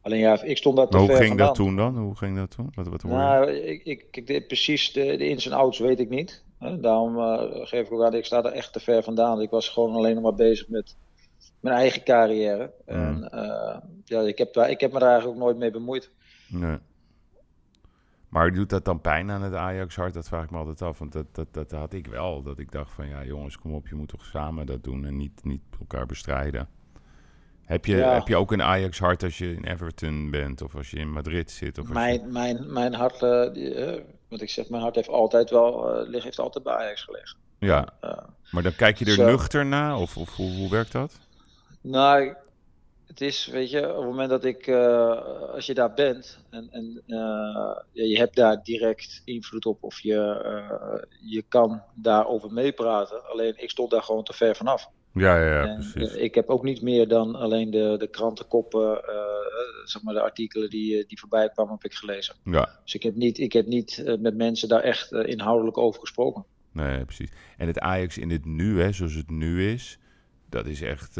Alleen 0.00 0.18
ja, 0.18 0.42
ik 0.42 0.56
stond 0.56 0.76
daar 0.76 0.88
te 0.88 0.96
hoe 0.96 1.06
ver 1.06 1.16
ging 1.16 1.28
vandaan. 1.28 1.46
dat 1.46 1.56
toen 1.56 1.76
dan? 1.76 1.98
Hoe 1.98 2.16
ging 2.16 2.36
dat 2.36 2.50
toen? 2.50 2.72
Wat, 2.74 2.88
wat 2.88 3.02
hoor 3.02 3.12
nou, 3.12 3.50
ik, 3.50 3.84
ik, 3.84 4.06
ik, 4.10 4.26
de, 4.26 4.40
precies 4.42 4.92
de, 4.92 5.16
de 5.16 5.28
ins 5.28 5.46
en 5.46 5.52
outs 5.52 5.78
weet 5.78 6.00
ik 6.00 6.08
niet. 6.08 6.44
Hè. 6.58 6.80
Daarom 6.80 7.16
geef 7.66 7.86
ik 7.86 7.92
ook 7.92 8.02
aan, 8.02 8.14
ik 8.14 8.24
sta 8.24 8.44
er 8.44 8.52
echt 8.52 8.72
te 8.72 8.80
ver 8.80 9.02
vandaan. 9.02 9.40
Ik 9.40 9.50
was 9.50 9.68
gewoon 9.68 9.94
alleen 9.94 10.14
nog 10.14 10.22
maar 10.22 10.34
bezig 10.34 10.68
met 10.68 10.96
mijn 11.60 11.76
eigen 11.76 12.02
carrière. 12.02 12.72
Mm. 12.86 12.94
En 12.94 13.28
ja, 14.04 14.20
ik 14.20 14.38
heb, 14.38 14.52
daar, 14.52 14.70
ik 14.70 14.80
heb 14.80 14.92
me 14.92 14.98
daar 14.98 15.08
eigenlijk 15.08 15.38
ook 15.38 15.44
nooit 15.44 15.58
mee 15.58 15.70
bemoeid. 15.70 16.10
Nee. 16.48 16.78
Maar 18.32 18.52
doet 18.52 18.70
dat 18.70 18.84
dan 18.84 19.00
pijn 19.00 19.30
aan 19.30 19.42
het 19.42 19.54
Ajax-hart? 19.54 20.14
Dat 20.14 20.28
vraag 20.28 20.44
ik 20.44 20.50
me 20.50 20.56
altijd 20.56 20.82
af. 20.82 20.98
Want 20.98 21.12
dat, 21.12 21.26
dat, 21.32 21.46
dat 21.50 21.70
had 21.70 21.92
ik 21.92 22.06
wel. 22.06 22.42
Dat 22.42 22.58
ik 22.58 22.72
dacht 22.72 22.90
van, 22.90 23.08
ja 23.08 23.24
jongens, 23.24 23.58
kom 23.58 23.74
op, 23.74 23.88
je 23.88 23.94
moet 23.94 24.08
toch 24.08 24.24
samen 24.24 24.66
dat 24.66 24.84
doen 24.84 25.04
en 25.04 25.16
niet, 25.16 25.44
niet 25.44 25.60
elkaar 25.78 26.06
bestrijden. 26.06 26.68
Heb 27.64 27.86
je, 27.86 27.94
heb 27.94 28.28
je 28.28 28.36
ook 28.36 28.52
een 28.52 28.62
Ajax-hart 28.62 29.22
als 29.22 29.38
je 29.38 29.54
in 29.54 29.64
Everton 29.64 30.30
bent 30.30 30.62
of 30.62 30.76
als 30.76 30.90
je 30.90 30.96
in 30.96 31.12
Madrid 31.12 31.50
zit? 31.50 31.78
Of 31.78 31.88
mijn, 31.88 32.20
je... 32.20 32.26
mijn, 32.26 32.72
mijn 32.72 32.94
hart, 32.94 33.22
uh, 33.22 34.00
wat 34.28 34.40
ik 34.40 34.50
zeg, 34.50 34.68
mijn 34.68 34.82
hart 34.82 34.94
heeft 34.94 35.08
altijd 35.08 35.50
wel, 35.50 36.06
uh, 36.08 36.22
heeft 36.22 36.38
altijd 36.38 36.64
bij 36.64 36.74
Ajax 36.74 37.02
gelegen. 37.02 37.36
Ja, 37.58 37.88
maar 38.50 38.62
dan 38.62 38.74
kijk 38.74 38.98
je 38.98 39.04
er 39.04 39.26
nuchter 39.26 39.66
naar 39.66 39.96
of, 39.96 40.16
of 40.16 40.36
hoe, 40.36 40.50
hoe 40.56 40.70
werkt 40.70 40.92
dat? 40.92 41.18
Nou, 41.80 42.34
het 43.12 43.20
is, 43.20 43.46
weet 43.46 43.70
je, 43.70 43.90
op 43.90 43.96
het 43.96 44.04
moment 44.04 44.30
dat 44.30 44.44
ik, 44.44 44.66
uh, 44.66 45.22
als 45.54 45.66
je 45.66 45.74
daar 45.74 45.94
bent 45.94 46.38
en, 46.50 46.68
en 46.70 47.02
uh, 47.06 47.76
je 48.08 48.16
hebt 48.16 48.36
daar 48.36 48.62
direct 48.62 49.22
invloed 49.24 49.66
op 49.66 49.82
of 49.82 50.00
je, 50.00 50.42
uh, 50.44 51.30
je 51.30 51.44
kan 51.48 51.82
daarover 51.94 52.52
meepraten. 52.52 53.28
Alleen 53.28 53.54
ik 53.56 53.70
stond 53.70 53.90
daar 53.90 54.02
gewoon 54.02 54.24
te 54.24 54.32
ver 54.32 54.56
vanaf. 54.56 54.88
Ja, 55.14 55.38
ja, 55.38 55.64
ja 55.64 55.74
precies. 55.74 56.14
Ik 56.14 56.34
heb 56.34 56.48
ook 56.48 56.62
niet 56.62 56.82
meer 56.82 57.08
dan 57.08 57.34
alleen 57.34 57.70
de, 57.70 57.94
de 57.98 58.08
krantenkoppen, 58.08 59.00
zeg 59.84 60.02
maar 60.02 60.14
de 60.14 60.22
artikelen 60.22 60.70
die, 60.70 61.06
die 61.06 61.20
voorbij 61.20 61.48
kwamen, 61.48 61.72
heb 61.72 61.84
ik 61.84 61.94
gelezen. 61.94 62.34
Ja. 62.44 62.78
Dus 62.84 62.94
ik 62.94 63.02
heb 63.02 63.14
niet, 63.14 63.38
ik 63.38 63.52
heb 63.52 63.66
niet 63.66 64.16
met 64.20 64.36
mensen 64.36 64.68
daar 64.68 64.82
echt 64.82 65.12
inhoudelijk 65.12 65.78
over 65.78 66.00
gesproken. 66.00 66.44
Nee, 66.72 67.04
precies. 67.04 67.30
En 67.56 67.66
het 67.66 67.78
Ajax 67.78 68.18
in 68.18 68.30
het 68.30 68.44
nu, 68.44 68.80
hè, 68.80 68.92
zoals 68.92 69.14
het 69.14 69.30
nu 69.30 69.70
is, 69.70 69.98
dat 70.48 70.66
is 70.66 70.82
echt 70.82 71.16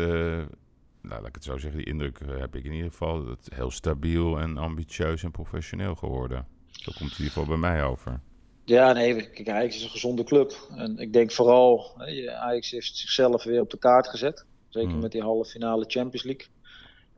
nou, 1.02 1.20
laat 1.20 1.28
ik 1.28 1.34
het 1.34 1.44
zo 1.44 1.58
zeggen, 1.58 1.78
die 1.78 1.88
indruk 1.88 2.18
eh, 2.18 2.38
heb 2.38 2.56
ik 2.56 2.64
in 2.64 2.72
ieder 2.72 2.90
geval. 2.90 3.24
Dat 3.24 3.48
heel 3.54 3.70
stabiel 3.70 4.38
en 4.38 4.58
ambitieus 4.58 5.22
en 5.22 5.30
professioneel 5.30 5.94
geworden. 5.94 6.46
Zo 6.70 6.92
komt 6.98 7.10
het 7.10 7.18
in 7.18 7.24
ieder 7.24 7.32
geval 7.32 7.46
bij 7.46 7.70
mij 7.70 7.84
over. 7.84 8.20
Ja, 8.64 8.92
nee, 8.92 9.30
kijk, 9.30 9.48
Ajax 9.48 9.76
is 9.76 9.82
een 9.82 9.90
gezonde 9.90 10.24
club. 10.24 10.52
En 10.76 10.98
ik 10.98 11.12
denk 11.12 11.32
vooral, 11.32 12.00
Ajax 12.40 12.70
heeft 12.70 12.96
zichzelf 12.96 13.44
weer 13.44 13.60
op 13.60 13.70
de 13.70 13.78
kaart 13.78 14.08
gezet. 14.08 14.46
Zeker 14.68 14.90
hmm. 14.90 15.00
met 15.00 15.12
die 15.12 15.22
halve 15.22 15.50
finale 15.50 15.84
Champions 15.88 16.24
League. 16.24 16.46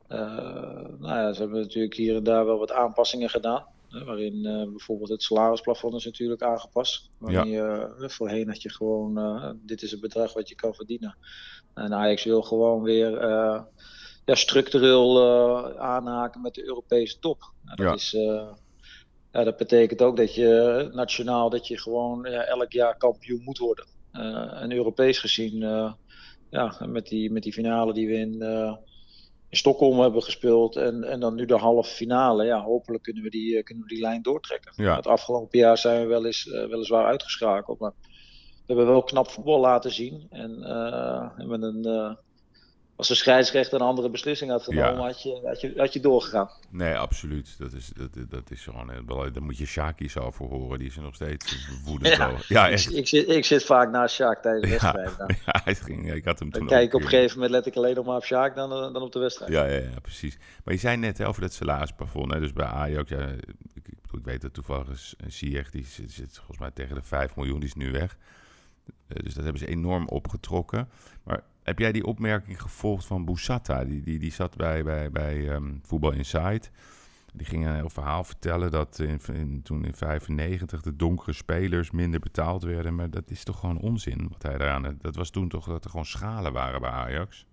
Uh, 0.09 0.99
nou 0.99 1.19
ja, 1.19 1.33
ze 1.33 1.41
hebben 1.41 1.61
natuurlijk 1.61 1.93
hier 1.93 2.15
en 2.15 2.23
daar 2.23 2.45
wel 2.45 2.59
wat 2.59 2.71
aanpassingen 2.71 3.29
gedaan. 3.29 3.65
Waarin 4.03 4.35
uh, 4.35 4.69
bijvoorbeeld 4.69 5.09
het 5.09 5.23
salarisplafond 5.23 5.93
is 5.93 6.05
natuurlijk 6.05 6.41
aangepast. 6.41 7.09
Waarin 7.17 7.47
je, 7.47 7.93
voorheen 7.97 8.47
had 8.47 8.61
je 8.61 8.69
gewoon, 8.69 9.19
dit 9.61 9.81
is 9.81 9.91
het 9.91 10.01
bedrag 10.01 10.33
wat 10.33 10.49
je 10.49 10.55
kan 10.55 10.73
verdienen. 10.73 11.17
En 11.75 11.93
Ajax 11.93 12.23
wil 12.23 12.41
gewoon 12.41 12.81
weer 12.81 13.23
uh, 13.23 13.61
ja, 14.25 14.35
structureel 14.35 15.21
uh, 15.21 15.75
aanhaken 15.79 16.41
met 16.41 16.53
de 16.53 16.65
Europese 16.65 17.19
top. 17.19 17.51
Nou, 17.63 17.75
dat, 17.75 17.87
ja. 17.87 17.93
is, 17.93 18.13
uh, 18.13 18.51
ja, 19.31 19.43
dat 19.43 19.57
betekent 19.57 20.01
ook 20.01 20.17
dat 20.17 20.35
je 20.35 20.89
nationaal 20.93 21.49
dat 21.49 21.67
je 21.67 21.79
gewoon 21.79 22.27
ja, 22.29 22.43
elk 22.43 22.71
jaar 22.71 22.97
kampioen 22.97 23.43
moet 23.43 23.57
worden. 23.57 23.85
en 24.51 24.71
Europees 24.71 25.19
gezien, 25.19 25.59
ja, 26.49 26.77
met 26.85 27.07
die, 27.07 27.31
met 27.31 27.43
die 27.43 27.53
finale 27.53 27.93
die 27.93 28.07
we 28.07 28.13
in, 28.13 28.37
in 29.55 29.61
Stockholm 29.61 29.99
hebben 29.99 30.23
gespeeld 30.23 30.75
en, 30.75 31.03
en 31.03 31.19
dan 31.19 31.35
nu 31.35 31.45
de 31.45 31.57
halve 31.57 31.89
finale, 31.89 32.45
ja, 32.45 32.61
hopelijk 32.61 33.03
kunnen 33.03 33.23
we 33.23 33.29
die, 33.29 33.63
kunnen 33.63 33.83
we 33.83 33.89
die 33.89 34.01
lijn 34.01 34.21
doortrekken. 34.21 34.73
Ja. 34.75 34.95
Het 34.95 35.07
afgelopen 35.07 35.59
jaar 35.59 35.77
zijn 35.77 36.01
we 36.01 36.07
wel 36.07 36.25
eens, 36.25 36.43
weliswaar 36.43 37.05
uitgeschakeld, 37.05 37.79
maar 37.79 37.93
we 38.65 38.73
hebben 38.73 38.87
wel 38.87 39.03
knap 39.03 39.27
voetbal 39.27 39.59
laten 39.59 39.91
zien. 39.91 40.27
En 40.29 40.57
uh, 40.59 41.47
met 41.47 41.61
een, 41.61 41.87
uh, 41.87 42.11
als 42.95 43.07
de 43.07 43.15
scheidsrechter 43.15 43.81
een 43.81 43.87
andere 43.87 44.09
beslissing 44.09 44.51
had 44.51 44.63
genomen, 44.63 44.93
ja. 44.93 45.05
had, 45.05 45.23
je, 45.23 45.41
had, 45.43 45.61
je, 45.61 45.73
had 45.77 45.93
je 45.93 45.99
doorgegaan. 45.99 46.49
Nee, 46.69 46.95
absoluut. 46.95 47.55
Dat 47.57 47.73
is, 47.73 47.91
dat, 47.95 48.29
dat 48.29 48.51
is 48.51 48.63
gewoon. 48.63 48.87
Daar 49.33 49.43
moet 49.43 49.57
je 49.57 49.65
Shaki 49.65 50.09
zo 50.09 50.31
voor 50.31 50.49
horen. 50.49 50.79
Die 50.79 50.87
is 50.87 50.95
er 50.95 51.01
nog 51.01 51.15
steeds 51.15 51.67
woedend. 51.85 52.15
Ja, 52.15 52.31
ja 52.47 52.69
echt. 52.69 52.89
Ik, 52.89 52.95
ik, 52.95 53.07
zit, 53.07 53.29
ik 53.29 53.45
zit 53.45 53.63
vaak 53.63 53.91
naast 53.91 54.15
Sjaak 54.15 54.41
tijdens 54.41 54.63
de 54.63 54.69
wedstrijd. 54.69 55.13
Ja 55.45 55.61
hij 55.63 55.75
ging, 55.75 56.13
ik 56.13 56.25
had 56.25 56.39
hem 56.39 56.49
dan 56.49 56.59
toen. 56.59 56.69
kijk 56.69 56.93
op 56.93 57.01
een 57.01 57.07
gegeven 57.07 57.33
moment 57.33 57.51
let 57.51 57.65
ik 57.65 57.75
alleen 57.75 57.95
nog 57.95 58.05
maar 58.05 58.15
op 58.15 58.25
Sjaak 58.25 58.55
dan, 58.55 58.69
dan 58.69 59.01
op 59.01 59.11
de 59.11 59.19
wedstrijd. 59.19 59.51
Ja, 59.51 59.65
ja, 59.65 59.79
ja, 59.79 59.99
precies. 60.01 60.37
Maar 60.63 60.73
je 60.73 60.79
zei 60.79 60.97
net 60.97 61.17
hè, 61.17 61.27
over 61.27 61.41
dat 61.41 61.53
salarisplafond. 61.53 62.33
Hè, 62.33 62.39
dus 62.39 62.53
bij 62.53 62.65
Ajax, 62.65 63.09
ja, 63.09 63.27
ik, 63.73 63.87
ik, 63.87 63.97
ik 64.11 64.25
weet 64.25 64.41
dat 64.41 64.53
toevallig 64.53 64.89
is 64.89 65.15
Ziyech, 65.27 65.71
die 65.71 65.85
zit, 65.85 66.11
zit 66.11 66.35
volgens 66.35 66.59
mij 66.59 66.71
tegen 66.71 66.95
de 66.95 67.01
5 67.03 67.35
miljoen, 67.35 67.59
die 67.59 67.69
is 67.69 67.75
nu 67.75 67.91
weg. 67.91 68.17
Dus 69.07 69.33
dat 69.33 69.43
hebben 69.43 69.61
ze 69.61 69.67
enorm 69.67 70.07
opgetrokken. 70.07 70.89
Maar 71.23 71.43
heb 71.65 71.79
jij 71.79 71.91
die 71.91 72.05
opmerking 72.05 72.61
gevolgd 72.61 73.05
van 73.05 73.25
Boussata? 73.25 73.85
Die, 73.85 74.01
die, 74.01 74.19
die 74.19 74.31
zat 74.31 74.55
bij, 74.55 74.83
bij, 74.83 75.11
bij 75.11 75.49
um, 75.49 75.79
Voetbal 75.83 76.11
Insight. 76.11 76.71
Die 77.33 77.45
ging 77.45 77.65
een 77.65 77.75
heel 77.75 77.89
verhaal 77.89 78.23
vertellen 78.23 78.71
dat 78.71 78.99
in, 78.99 79.19
in, 79.33 79.61
toen 79.63 79.85
in 79.85 79.95
95 79.95 80.81
de 80.81 80.95
donkere 80.95 81.33
spelers 81.33 81.91
minder 81.91 82.19
betaald 82.19 82.63
werden. 82.63 82.95
Maar 82.95 83.09
dat 83.09 83.29
is 83.29 83.43
toch 83.43 83.59
gewoon 83.59 83.79
onzin 83.79 84.27
wat 84.31 84.43
hij 84.43 84.57
daaraan... 84.57 84.97
Dat 85.01 85.15
was 85.15 85.29
toen 85.29 85.49
toch 85.49 85.65
dat 85.65 85.83
er 85.83 85.89
gewoon 85.89 86.05
schalen 86.05 86.53
waren 86.53 86.81
bij 86.81 86.89
Ajax? 86.89 87.45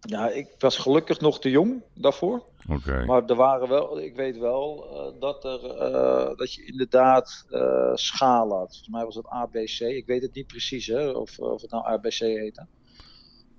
Ja, 0.00 0.28
ik 0.28 0.54
was 0.58 0.76
gelukkig 0.76 1.20
nog 1.20 1.40
te 1.40 1.50
jong 1.50 1.82
daarvoor. 1.94 2.42
Okay. 2.68 3.04
Maar 3.04 3.24
er 3.24 3.34
waren 3.34 3.68
wel, 3.68 4.00
ik 4.00 4.14
weet 4.14 4.38
wel 4.38 4.86
uh, 4.92 5.20
dat, 5.20 5.44
er, 5.44 5.64
uh, 5.64 6.36
dat 6.36 6.54
je 6.54 6.64
inderdaad 6.64 7.46
uh, 7.50 7.90
schalen 7.94 8.56
had. 8.56 8.68
Volgens 8.68 8.88
mij 8.88 9.04
was 9.04 9.14
het 9.14 9.26
ABC. 9.26 9.80
Ik 9.80 10.06
weet 10.06 10.22
het 10.22 10.34
niet 10.34 10.46
precies 10.46 10.86
hè, 10.86 11.08
of, 11.08 11.38
of 11.38 11.60
het 11.60 11.70
nou 11.70 11.84
ABC 11.84 12.18
heette. 12.18 12.66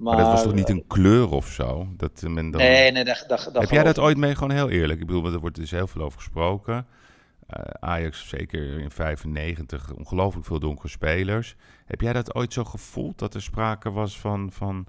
Maar, 0.02 0.16
maar, 0.16 0.24
dat 0.24 0.32
was 0.32 0.44
toch 0.44 0.54
niet 0.54 0.70
een 0.70 0.88
kleur 0.88 1.32
of 1.32 1.48
zo? 1.48 1.88
Dat 1.98 2.22
men 2.22 2.52
dan... 2.52 2.62
Nee, 2.62 2.92
nee, 2.92 3.04
dat, 3.04 3.26
dat, 3.28 3.50
dat 3.54 3.62
Heb 3.62 3.72
jij 3.72 3.84
dat 3.84 4.00
ooit 4.00 4.18
mee, 4.18 4.34
gewoon 4.34 4.52
heel 4.52 4.70
eerlijk? 4.70 5.00
Ik 5.00 5.06
bedoel, 5.06 5.26
er 5.26 5.40
wordt 5.40 5.56
dus 5.56 5.72
heel 5.72 5.88
veel 5.88 6.02
over 6.02 6.20
gesproken. 6.20 6.88
Ajax, 7.80 8.30
zeker 8.30 8.80
in 8.80 8.92
95, 8.92 9.94
ongelooflijk 9.94 10.46
veel 10.46 10.60
donkere 10.60 10.88
spelers. 10.88 11.56
Heb 11.86 12.02
jij 12.02 12.14
dat 12.14 12.36
ooit 12.36 12.54
zo 12.54 12.64
gevoeld, 12.64 13.20
dat 13.20 13.34
er 13.34 13.42
sprake 13.42 13.92
was 13.92 14.20
van... 14.20 14.52
van 14.52 14.86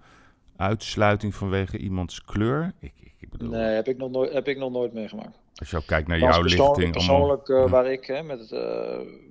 uitsluiting 0.56 1.34
vanwege 1.34 1.78
iemands 1.78 2.24
kleur? 2.24 2.72
Ik, 2.78 2.92
ik 3.18 3.30
bedoel... 3.30 3.50
Nee, 3.50 3.74
heb 3.74 3.88
ik, 3.88 3.96
nog 3.96 4.10
nooit, 4.10 4.32
heb 4.32 4.48
ik 4.48 4.58
nog 4.58 4.72
nooit 4.72 4.92
meegemaakt. 4.92 5.38
Als 5.54 5.70
je 5.70 5.76
ook 5.76 5.86
kijkt 5.86 6.08
naar 6.08 6.18
jouw 6.18 6.42
lichting... 6.42 6.92
Persoonlijk, 6.92 7.48
allemaal... 7.48 7.66
uh, 7.66 7.72
waar 7.72 7.92
ik, 7.92 8.06
hè, 8.06 8.22
met 8.22 8.38
het, 8.38 8.50
uh, 8.50 8.60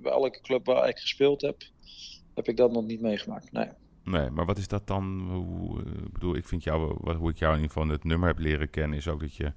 bij 0.02 0.12
elke 0.12 0.40
club 0.40 0.66
waar 0.66 0.88
ik 0.88 0.98
gespeeld 0.98 1.40
heb, 1.40 1.56
heb 2.34 2.48
ik 2.48 2.56
dat 2.56 2.72
nog 2.72 2.84
niet 2.84 3.00
meegemaakt, 3.00 3.52
nee. 3.52 3.68
Nee, 4.04 4.30
maar 4.30 4.44
wat 4.46 4.58
is 4.58 4.68
dat 4.68 4.86
dan? 4.86 5.28
Hoe, 5.30 5.78
uh, 5.78 5.84
bedoel, 6.12 6.36
ik 6.36 6.46
vind 6.46 6.64
jou, 6.64 6.96
wat, 7.00 7.16
hoe 7.16 7.30
ik 7.30 7.38
jou 7.38 7.54
in 7.54 7.60
ieder 7.60 7.72
geval 7.72 7.92
het 7.92 8.04
nummer 8.04 8.28
heb 8.28 8.38
leren 8.38 8.70
kennen, 8.70 8.98
is 8.98 9.08
ook 9.08 9.20
dat 9.20 9.36
je 9.36 9.52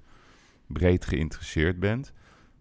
breed 0.66 1.04
geïnteresseerd 1.04 1.78
bent. 1.78 2.12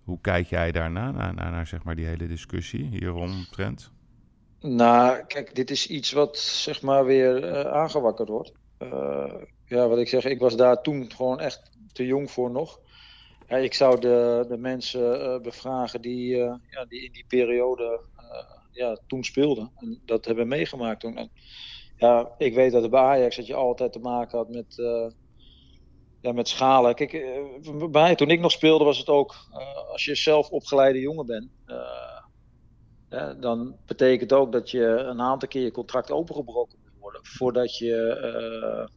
Hoe 0.04 0.22
kijk 0.22 0.48
jij 0.48 0.72
daarna, 0.72 1.12
naar, 1.12 1.34
naar, 1.34 1.52
naar 1.52 1.68
zeg 1.68 1.84
maar 1.84 1.96
die 1.96 2.06
hele 2.06 2.28
discussie 2.28 2.86
hieromtrent? 2.86 3.92
Nou, 4.60 5.24
kijk, 5.28 5.56
dit 5.56 5.70
is 5.70 5.88
iets 5.88 6.12
wat 6.12 6.38
zeg 6.38 6.82
maar 6.82 7.06
weer 7.06 7.68
aangewakkerd 7.68 8.30
wordt. 8.30 8.54
Uh, 8.80 9.34
ja, 9.66 9.88
wat 9.88 9.98
ik 9.98 10.08
zeg, 10.08 10.26
ik 10.26 10.40
was 10.40 10.56
daar 10.56 10.82
toen 10.82 11.12
gewoon 11.12 11.40
echt 11.40 11.72
te 11.94 12.06
jong 12.06 12.32
voor 12.32 12.52
nog. 12.52 12.80
Ja, 13.48 13.58
ik 13.58 13.74
zou 13.74 14.00
de, 14.00 14.46
de 14.48 14.58
mensen 14.58 15.42
bevragen 15.42 16.02
die, 16.02 16.36
ja, 16.70 16.86
die 16.88 17.04
in 17.04 17.12
die 17.12 17.26
periode 17.28 18.02
ja, 18.72 18.98
toen 19.08 19.24
speelden. 19.24 19.72
En 19.76 20.02
dat 20.06 20.26
hebben 20.26 20.48
meegemaakt 20.48 21.00
toen. 21.00 21.30
Ja, 21.98 22.32
ik 22.38 22.54
weet 22.56 22.72
dat 22.72 22.90
bij 22.90 23.02
Ajax 23.02 23.36
dat 23.36 23.48
je 23.48 23.54
altijd 23.54 23.94
te 23.94 24.00
maken 24.00 24.38
had 24.38 24.50
met 24.50 24.76
ja, 26.26 26.32
met 26.32 26.48
schalen. 26.48 26.96
Kijk, 26.96 27.14
uh, 27.14 27.90
bij, 27.90 28.16
toen 28.16 28.30
ik 28.30 28.40
nog 28.40 28.52
speelde 28.52 28.84
was 28.84 28.98
het 28.98 29.10
ook, 29.10 29.36
uh, 29.52 29.92
als 29.92 30.06
je 30.06 30.16
zelf 30.16 30.50
opgeleide 30.50 31.00
jongen 31.00 31.26
bent, 31.26 31.50
uh, 31.68 33.30
dan 33.40 33.76
betekent 33.86 34.34
ook 34.34 34.52
dat 34.52 34.72
je 34.72 34.86
een 34.86 35.22
aantal 35.22 35.48
keer 35.48 35.64
je 35.64 35.72
contract 35.72 36.12
opengebroken 36.12 36.78
moet 36.84 36.92
worden. 37.00 37.22
Voordat 37.24 37.78
je, 37.78 38.90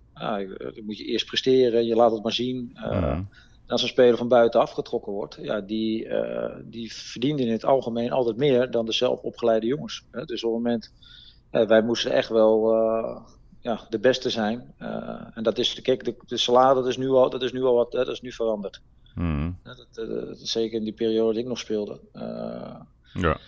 dan 0.74 0.84
moet 0.84 0.98
je 0.98 1.04
eerst 1.04 1.26
presteren, 1.26 1.86
je 1.86 1.94
laat 1.94 2.12
het 2.12 2.22
maar 2.22 2.32
zien. 2.32 2.70
Mhm. 2.74 3.22
Als 3.66 3.82
een 3.82 3.88
speler 3.88 4.16
van 4.16 4.28
buiten 4.28 4.60
afgetrokken 4.60 5.12
wordt, 5.12 5.38
ja, 5.40 5.60
die, 5.60 6.08
die 6.64 6.92
verdient 6.92 7.40
in 7.40 7.50
het 7.50 7.64
algemeen 7.64 8.10
altijd 8.10 8.36
meer 8.36 8.70
dan 8.70 8.86
de 8.86 8.92
zelf 8.92 9.20
opgeleide 9.20 9.66
jongens. 9.66 10.04
Dus 10.10 10.44
op 10.44 10.52
het 10.52 10.62
moment, 10.62 10.92
wij 11.50 11.82
moesten 11.82 12.12
echt 12.12 12.28
wel 12.28 12.76
ja, 13.60 13.80
de 13.88 13.98
beste 13.98 14.30
zijn. 14.30 14.74
Uh, 14.78 15.26
en 15.34 15.42
dat 15.42 15.58
is, 15.58 15.80
kijk, 15.82 16.04
de, 16.04 16.16
de 16.26 16.36
salade 16.36 16.80
dat 16.80 16.88
is 16.88 16.96
nu 16.96 17.08
al, 17.08 17.30
dat 17.30 17.42
is 17.42 17.52
nu 17.52 17.62
al 17.62 17.74
wat, 17.74 17.92
dat 17.92 18.08
is 18.08 18.20
nu 18.20 18.32
veranderd. 18.32 18.80
Mm. 19.14 19.58
Dat, 19.62 19.86
dat, 19.92 20.38
zeker 20.38 20.78
in 20.78 20.84
die 20.84 20.92
periode 20.92 21.32
dat 21.32 21.42
ik 21.42 21.48
nog 21.48 21.58
speelde. 21.58 22.00
Ja. 23.12 23.38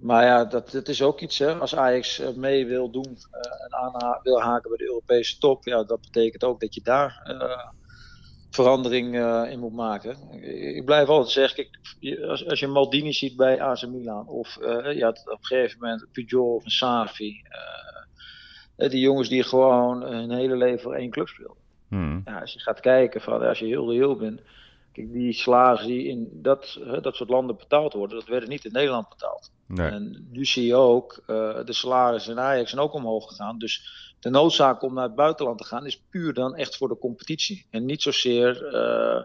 Maar 0.00 0.24
ja, 0.24 0.44
dat, 0.44 0.70
dat 0.70 0.88
is 0.88 1.02
ook 1.02 1.20
iets, 1.20 1.38
hè. 1.38 1.54
Als 1.54 1.76
Ajax 1.76 2.18
eh, 2.18 2.34
mee 2.34 2.66
wil 2.66 2.90
doen 2.90 3.18
en 3.62 3.74
aan 3.74 4.20
wil 4.22 4.40
haken 4.40 4.68
bij 4.68 4.78
de 4.78 4.86
Europese 4.86 5.38
top, 5.38 5.64
ja, 5.64 5.82
dat 5.82 6.00
betekent 6.00 6.44
ook 6.44 6.60
dat 6.60 6.74
je 6.74 6.80
daar 6.82 7.22
verandering 8.54 9.14
in 9.50 9.58
moet 9.58 9.72
maken. 9.72 10.16
Ik 10.76 10.84
blijf 10.84 11.08
altijd 11.08 11.30
zeggen, 11.30 11.68
kijk, 12.00 12.20
als, 12.20 12.48
als 12.48 12.60
je 12.60 12.66
Maldini 12.66 13.12
ziet 13.12 13.36
bij 13.36 13.60
AC 13.60 13.86
Milan, 13.86 14.28
of 14.28 14.54
je 14.94 14.98
had 15.00 15.22
op 15.26 15.38
een 15.38 15.46
gegeven 15.46 15.78
moment 15.80 16.06
Pujol 16.12 16.54
of 16.54 16.64
een 16.64 16.70
Safi, 16.70 17.42
die 18.76 19.00
jongens 19.00 19.28
die 19.28 19.42
gewoon 19.42 20.02
hun 20.02 20.30
hele 20.30 20.56
leven 20.56 20.80
voor 20.80 20.94
één 20.94 21.10
club 21.10 21.28
speelden. 21.28 21.62
Hmm. 21.88 22.22
Ja, 22.24 22.40
als 22.40 22.52
je 22.52 22.60
gaat 22.60 22.80
kijken, 22.80 23.20
van, 23.20 23.42
als 23.42 23.58
je 23.58 23.66
heel 23.66 23.90
reëel 23.90 24.16
bent. 24.16 24.40
Kijk, 24.92 25.12
die 25.12 25.32
slagen 25.32 25.86
die 25.86 26.08
in 26.08 26.28
dat, 26.32 26.80
dat 27.02 27.14
soort 27.14 27.30
landen 27.30 27.56
betaald 27.56 27.92
worden, 27.92 28.18
dat 28.18 28.28
werden 28.28 28.48
niet 28.48 28.64
in 28.64 28.72
Nederland 28.72 29.08
betaald. 29.08 29.50
Nee. 29.66 29.90
En 29.90 30.26
nu 30.30 30.44
zie 30.44 30.66
je 30.66 30.74
ook, 30.74 31.22
uh, 31.26 31.64
de 31.64 31.72
salarissen 31.72 32.32
in 32.32 32.40
Ajax 32.40 32.70
zijn 32.70 32.82
ook 32.82 32.92
omhoog 32.92 33.28
gegaan. 33.28 33.58
Dus 33.58 33.88
de 34.24 34.30
noodzaak 34.30 34.82
om 34.82 34.94
naar 34.94 35.04
het 35.04 35.14
buitenland 35.14 35.58
te 35.58 35.64
gaan 35.64 35.86
is 35.86 36.02
puur 36.10 36.34
dan 36.34 36.54
echt 36.54 36.76
voor 36.76 36.88
de 36.88 36.98
competitie. 36.98 37.66
En 37.70 37.84
niet 37.84 38.02
zozeer 38.02 38.74
uh, 38.74 39.22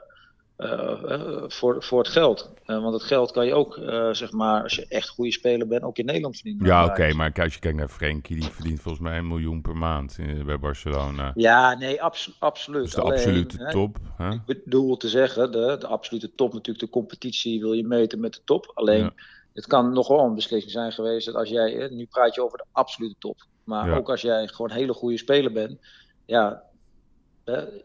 uh, 0.58 1.44
voor, 1.48 1.84
voor 1.84 2.00
het 2.00 2.08
geld. 2.08 2.52
Want 2.66 2.94
het 2.94 3.04
geld 3.04 3.32
kan 3.32 3.46
je 3.46 3.54
ook, 3.54 3.80
zeg 4.12 4.32
maar, 4.32 4.64
als 4.64 4.76
je 4.76 4.86
echt 4.88 5.10
goede 5.10 5.32
speler 5.32 5.68
bent, 5.68 5.84
ook 5.84 5.98
in 5.98 6.06
Nederland 6.06 6.36
verdienen. 6.36 6.66
Ja, 6.66 6.84
oké, 6.84 6.92
okay, 6.92 7.12
maar 7.12 7.34
als 7.34 7.54
je 7.54 7.60
kijkt 7.60 7.78
naar 7.78 7.90
Frenkie, 7.90 8.40
die 8.40 8.50
verdient 8.50 8.82
volgens 8.82 9.04
mij 9.04 9.18
een 9.18 9.28
miljoen 9.28 9.62
per 9.62 9.76
maand 9.76 10.18
bij 10.46 10.60
Barcelona. 10.60 11.32
Ja, 11.36 11.78
nee, 11.78 12.02
abs 12.02 12.36
absoluut. 12.40 12.84
Dus 12.84 12.94
de 12.94 13.02
Alleen, 13.02 13.14
absolute 13.14 13.68
top. 13.72 13.98
Hè? 14.18 14.32
Ik 14.32 14.64
bedoel 14.64 14.98
te 14.98 15.10
zeggen, 15.10 15.52
de, 15.52 15.76
de 15.80 15.88
absolute 15.88 16.36
top, 16.36 16.54
natuurlijk 16.54 16.86
de 16.86 16.92
competitie 16.92 17.60
wil 17.60 17.74
je 17.74 17.88
meten 17.88 18.20
met 18.20 18.34
de 18.34 18.42
top. 18.44 18.72
Alleen, 18.74 19.12
het 19.54 19.68
kan 19.68 19.94
nog 19.94 20.08
wel 20.08 20.20
een 20.20 20.36
beslissing 20.36 20.72
zijn 20.72 20.92
geweest 20.92 21.26
dat 21.26 21.36
als 21.36 21.50
jij, 21.50 21.90
nu 21.92 22.06
praat 22.06 22.36
je 22.36 22.44
over 22.44 22.58
de 22.58 22.66
absolute 22.72 23.16
top. 23.20 23.48
Maar 23.70 23.98
ook 23.98 24.10
als 24.10 24.22
jij 24.22 24.48
gewoon 24.48 24.72
een 24.72 24.78
hele 24.78 24.94
goede 24.94 25.18
speler 25.18 25.52
bent, 25.52 25.80
ja, 26.26 26.64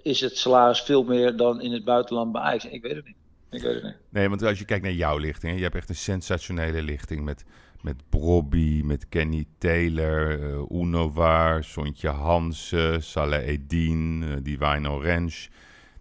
is 0.03 0.21
het 0.21 0.37
salaris 0.37 0.81
veel 0.81 1.05
meer 1.05 1.37
dan 1.37 1.61
in 1.61 1.73
het 1.73 1.85
buitenland 1.85 2.33
bij 2.33 2.41
Ajax? 2.41 2.65
Ik 2.65 2.83
weet 2.83 2.97
het 2.97 3.05
niet. 3.05 3.17
Ik 3.51 3.63
weet 3.63 3.75
het 3.75 3.83
niet. 3.83 3.97
Nee, 4.09 4.29
want 4.29 4.43
als 4.43 4.59
je 4.59 4.65
kijkt 4.65 4.85
naar 4.85 4.93
jouw 4.93 5.19
lichting, 5.19 5.57
je 5.57 5.63
hebt 5.63 5.75
echt 5.75 5.89
een 5.89 5.95
sensationele 5.95 6.83
lichting 6.83 7.25
met, 7.25 7.45
met 7.83 7.97
Brobby, 8.09 8.83
met 8.85 9.09
Kenny 9.09 9.47
Taylor, 9.59 10.39
uh, 10.39 10.81
Uno 10.81 11.13
Waar, 11.13 11.65
Sontje 11.65 12.09
Hansen, 12.09 13.03
Saleh 13.03 13.47
Edin, 13.47 14.23
uh, 14.23 14.37
Divine 14.43 14.91
Orange. 14.91 15.49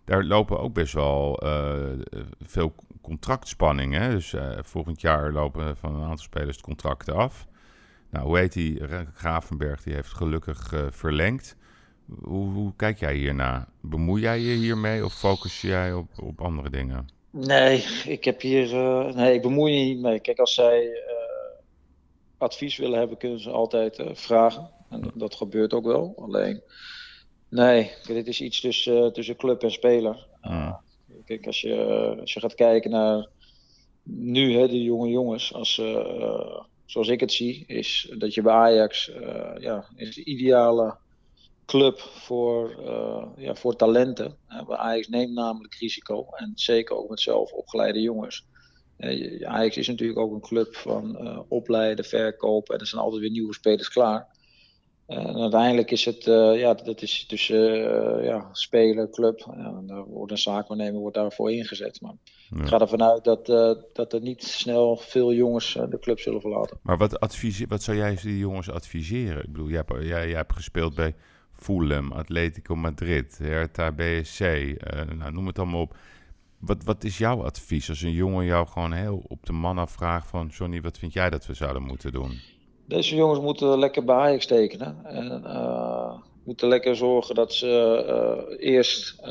Daar 0.05 0.23
lopen 0.23 0.59
ook 0.59 0.73
best 0.73 0.93
wel 0.93 1.43
uh, 1.43 1.89
veel 2.41 2.75
contractspanningen. 3.01 4.09
Dus 4.09 4.35
volgend 4.61 5.01
jaar 5.01 5.31
lopen 5.31 5.77
van 5.77 5.95
een 5.95 6.01
aantal 6.01 6.17
spelers 6.17 6.57
de 6.57 6.63
contracten 6.63 7.15
af. 7.15 7.47
Nou, 8.13 8.25
hoe 8.25 8.37
heet 8.37 8.53
die? 8.53 8.81
Gravenberg, 9.13 9.83
die 9.83 9.93
heeft 9.93 10.13
gelukkig 10.13 10.73
verlengd. 10.89 11.55
Hoe, 12.21 12.53
hoe 12.53 12.73
kijk 12.75 12.99
jij 12.99 13.15
hierna? 13.15 13.67
Bemoei 13.81 14.21
jij 14.21 14.39
je 14.39 14.55
hiermee 14.55 15.05
of 15.05 15.13
focus 15.13 15.61
jij 15.61 15.93
op, 15.93 16.07
op 16.21 16.41
andere 16.41 16.69
dingen? 16.69 17.07
Nee, 17.29 17.85
ik 18.05 18.23
heb 18.23 18.41
hier. 18.41 18.73
Uh, 18.73 19.13
nee, 19.13 19.33
ik 19.33 19.41
bemoei 19.41 19.73
me 19.73 19.85
niet 19.85 20.01
mee. 20.01 20.19
Kijk, 20.19 20.39
als 20.39 20.53
zij 20.53 20.83
uh, 20.83 20.93
advies 22.37 22.77
willen 22.77 22.99
hebben, 22.99 23.17
kunnen 23.17 23.39
ze 23.39 23.49
altijd 23.49 23.99
uh, 23.99 24.09
vragen. 24.13 24.69
En 24.89 25.11
dat 25.13 25.35
gebeurt 25.35 25.73
ook 25.73 25.85
wel. 25.85 26.13
Alleen, 26.17 26.61
nee, 27.49 27.91
dit 28.07 28.27
is 28.27 28.41
iets 28.41 28.61
tussen, 28.61 29.13
tussen 29.13 29.35
club 29.35 29.63
en 29.63 29.71
speler. 29.71 30.27
Kijk, 31.25 31.45
als 31.45 31.61
je, 31.61 32.15
als 32.19 32.33
je 32.33 32.39
gaat 32.39 32.55
kijken 32.55 32.91
naar 32.91 33.27
nu, 34.03 34.57
hè, 34.57 34.67
die 34.67 34.83
jonge 34.83 35.09
jongens, 35.09 35.53
als, 35.53 35.81
zoals 36.93 37.07
ik 37.07 37.19
het 37.19 37.31
zie, 37.31 37.63
is 37.67 38.13
dat 38.17 38.33
je 38.33 38.41
bij 38.41 38.53
Ajax 38.53 39.11
ja, 39.59 39.85
is 39.95 40.15
de 40.15 40.23
ideale 40.23 40.97
club 41.65 41.99
voor, 41.99 42.75
uh, 42.79 43.25
ja, 43.37 43.55
voor 43.55 43.75
talenten. 43.75 44.37
Uh, 44.49 44.69
Ajax 44.69 45.07
neemt 45.07 45.33
namelijk 45.33 45.75
risico. 45.75 46.27
En 46.31 46.51
zeker 46.55 46.95
ook 46.95 47.09
met 47.09 47.19
zelf 47.19 47.51
opgeleide 47.51 48.01
jongens. 48.01 48.45
Ajax 49.43 49.77
is 49.77 49.87
natuurlijk 49.87 50.19
ook 50.19 50.33
een 50.33 50.41
club 50.41 50.75
van 50.75 51.45
opleiden, 51.49 52.05
verkopen. 52.05 52.73
En 52.73 52.79
er 52.79 52.87
zijn 52.87 53.01
altijd 53.01 53.21
weer 53.21 53.31
nieuwe 53.31 53.53
spelers 53.53 53.89
klaar. 53.89 54.27
En 55.07 55.41
uiteindelijk 55.41 55.91
is 55.91 56.05
het, 56.05 56.23
ja, 56.55 56.73
dat 56.73 57.01
is 57.01 57.25
tussen 57.25 57.63
ja, 58.23 58.49
speler, 58.51 59.09
club. 59.09 59.47
En 59.53 59.83
daar 59.87 60.05
wordt 60.05 60.31
een 60.31 60.37
zaakwaarnemer 60.37 60.99
wordt 60.99 61.15
daarvoor 61.15 61.51
ingezet. 61.51 62.01
Maar. 62.01 62.15
Ik 62.55 62.67
ga 62.67 62.79
ervan 62.79 63.03
uit 63.03 63.23
dat, 63.23 63.45
dat 63.93 64.13
er 64.13 64.21
niet 64.21 64.43
snel 64.43 64.97
veel 64.97 65.33
jongens 65.33 65.73
de 65.89 65.99
club 65.99 66.19
zullen 66.19 66.41
verlaten. 66.41 66.77
Maar 66.81 66.97
wat, 66.97 67.19
adviseer, 67.19 67.67
wat 67.67 67.83
zou 67.83 67.97
jij 67.97 68.17
die 68.21 68.37
jongens 68.37 68.69
adviseren? 68.69 69.43
Ik 69.43 69.51
bedoel, 69.51 69.67
jij 69.67 69.83
hebt, 69.85 70.05
jij, 70.05 70.27
jij 70.27 70.37
hebt 70.37 70.53
gespeeld 70.53 70.95
bij 70.95 71.15
Fulham, 71.63 72.11
Atletico 72.11 72.75
Madrid, 72.75 73.37
Hertha 73.37 73.91
BSC, 73.91 74.41
eh, 74.41 75.01
nou, 75.17 75.31
noem 75.31 75.47
het 75.47 75.59
allemaal 75.59 75.81
op. 75.81 75.95
Wat, 76.59 76.83
wat 76.83 77.03
is 77.03 77.17
jouw 77.17 77.43
advies 77.43 77.89
als 77.89 78.01
een 78.01 78.11
jongen 78.11 78.45
jou 78.45 78.67
gewoon 78.67 78.91
heel 78.91 79.23
op 79.27 79.45
de 79.45 79.53
man 79.53 79.77
afvraagt 79.77 80.27
van... 80.27 80.47
Johnny, 80.47 80.81
wat 80.81 80.97
vind 80.97 81.13
jij 81.13 81.29
dat 81.29 81.45
we 81.45 81.53
zouden 81.53 81.81
moeten 81.81 82.11
doen? 82.11 82.39
Deze 82.87 83.15
jongens 83.15 83.39
moeten 83.39 83.79
lekker 83.79 84.03
bij 84.03 84.15
Ajax 84.15 84.45
tekenen. 84.45 85.05
En 85.05 85.41
uh, 85.45 86.13
moeten 86.43 86.67
lekker 86.67 86.95
zorgen 86.95 87.35
dat 87.35 87.53
ze 87.53 88.47
uh, 88.49 88.71
eerst 88.73 89.21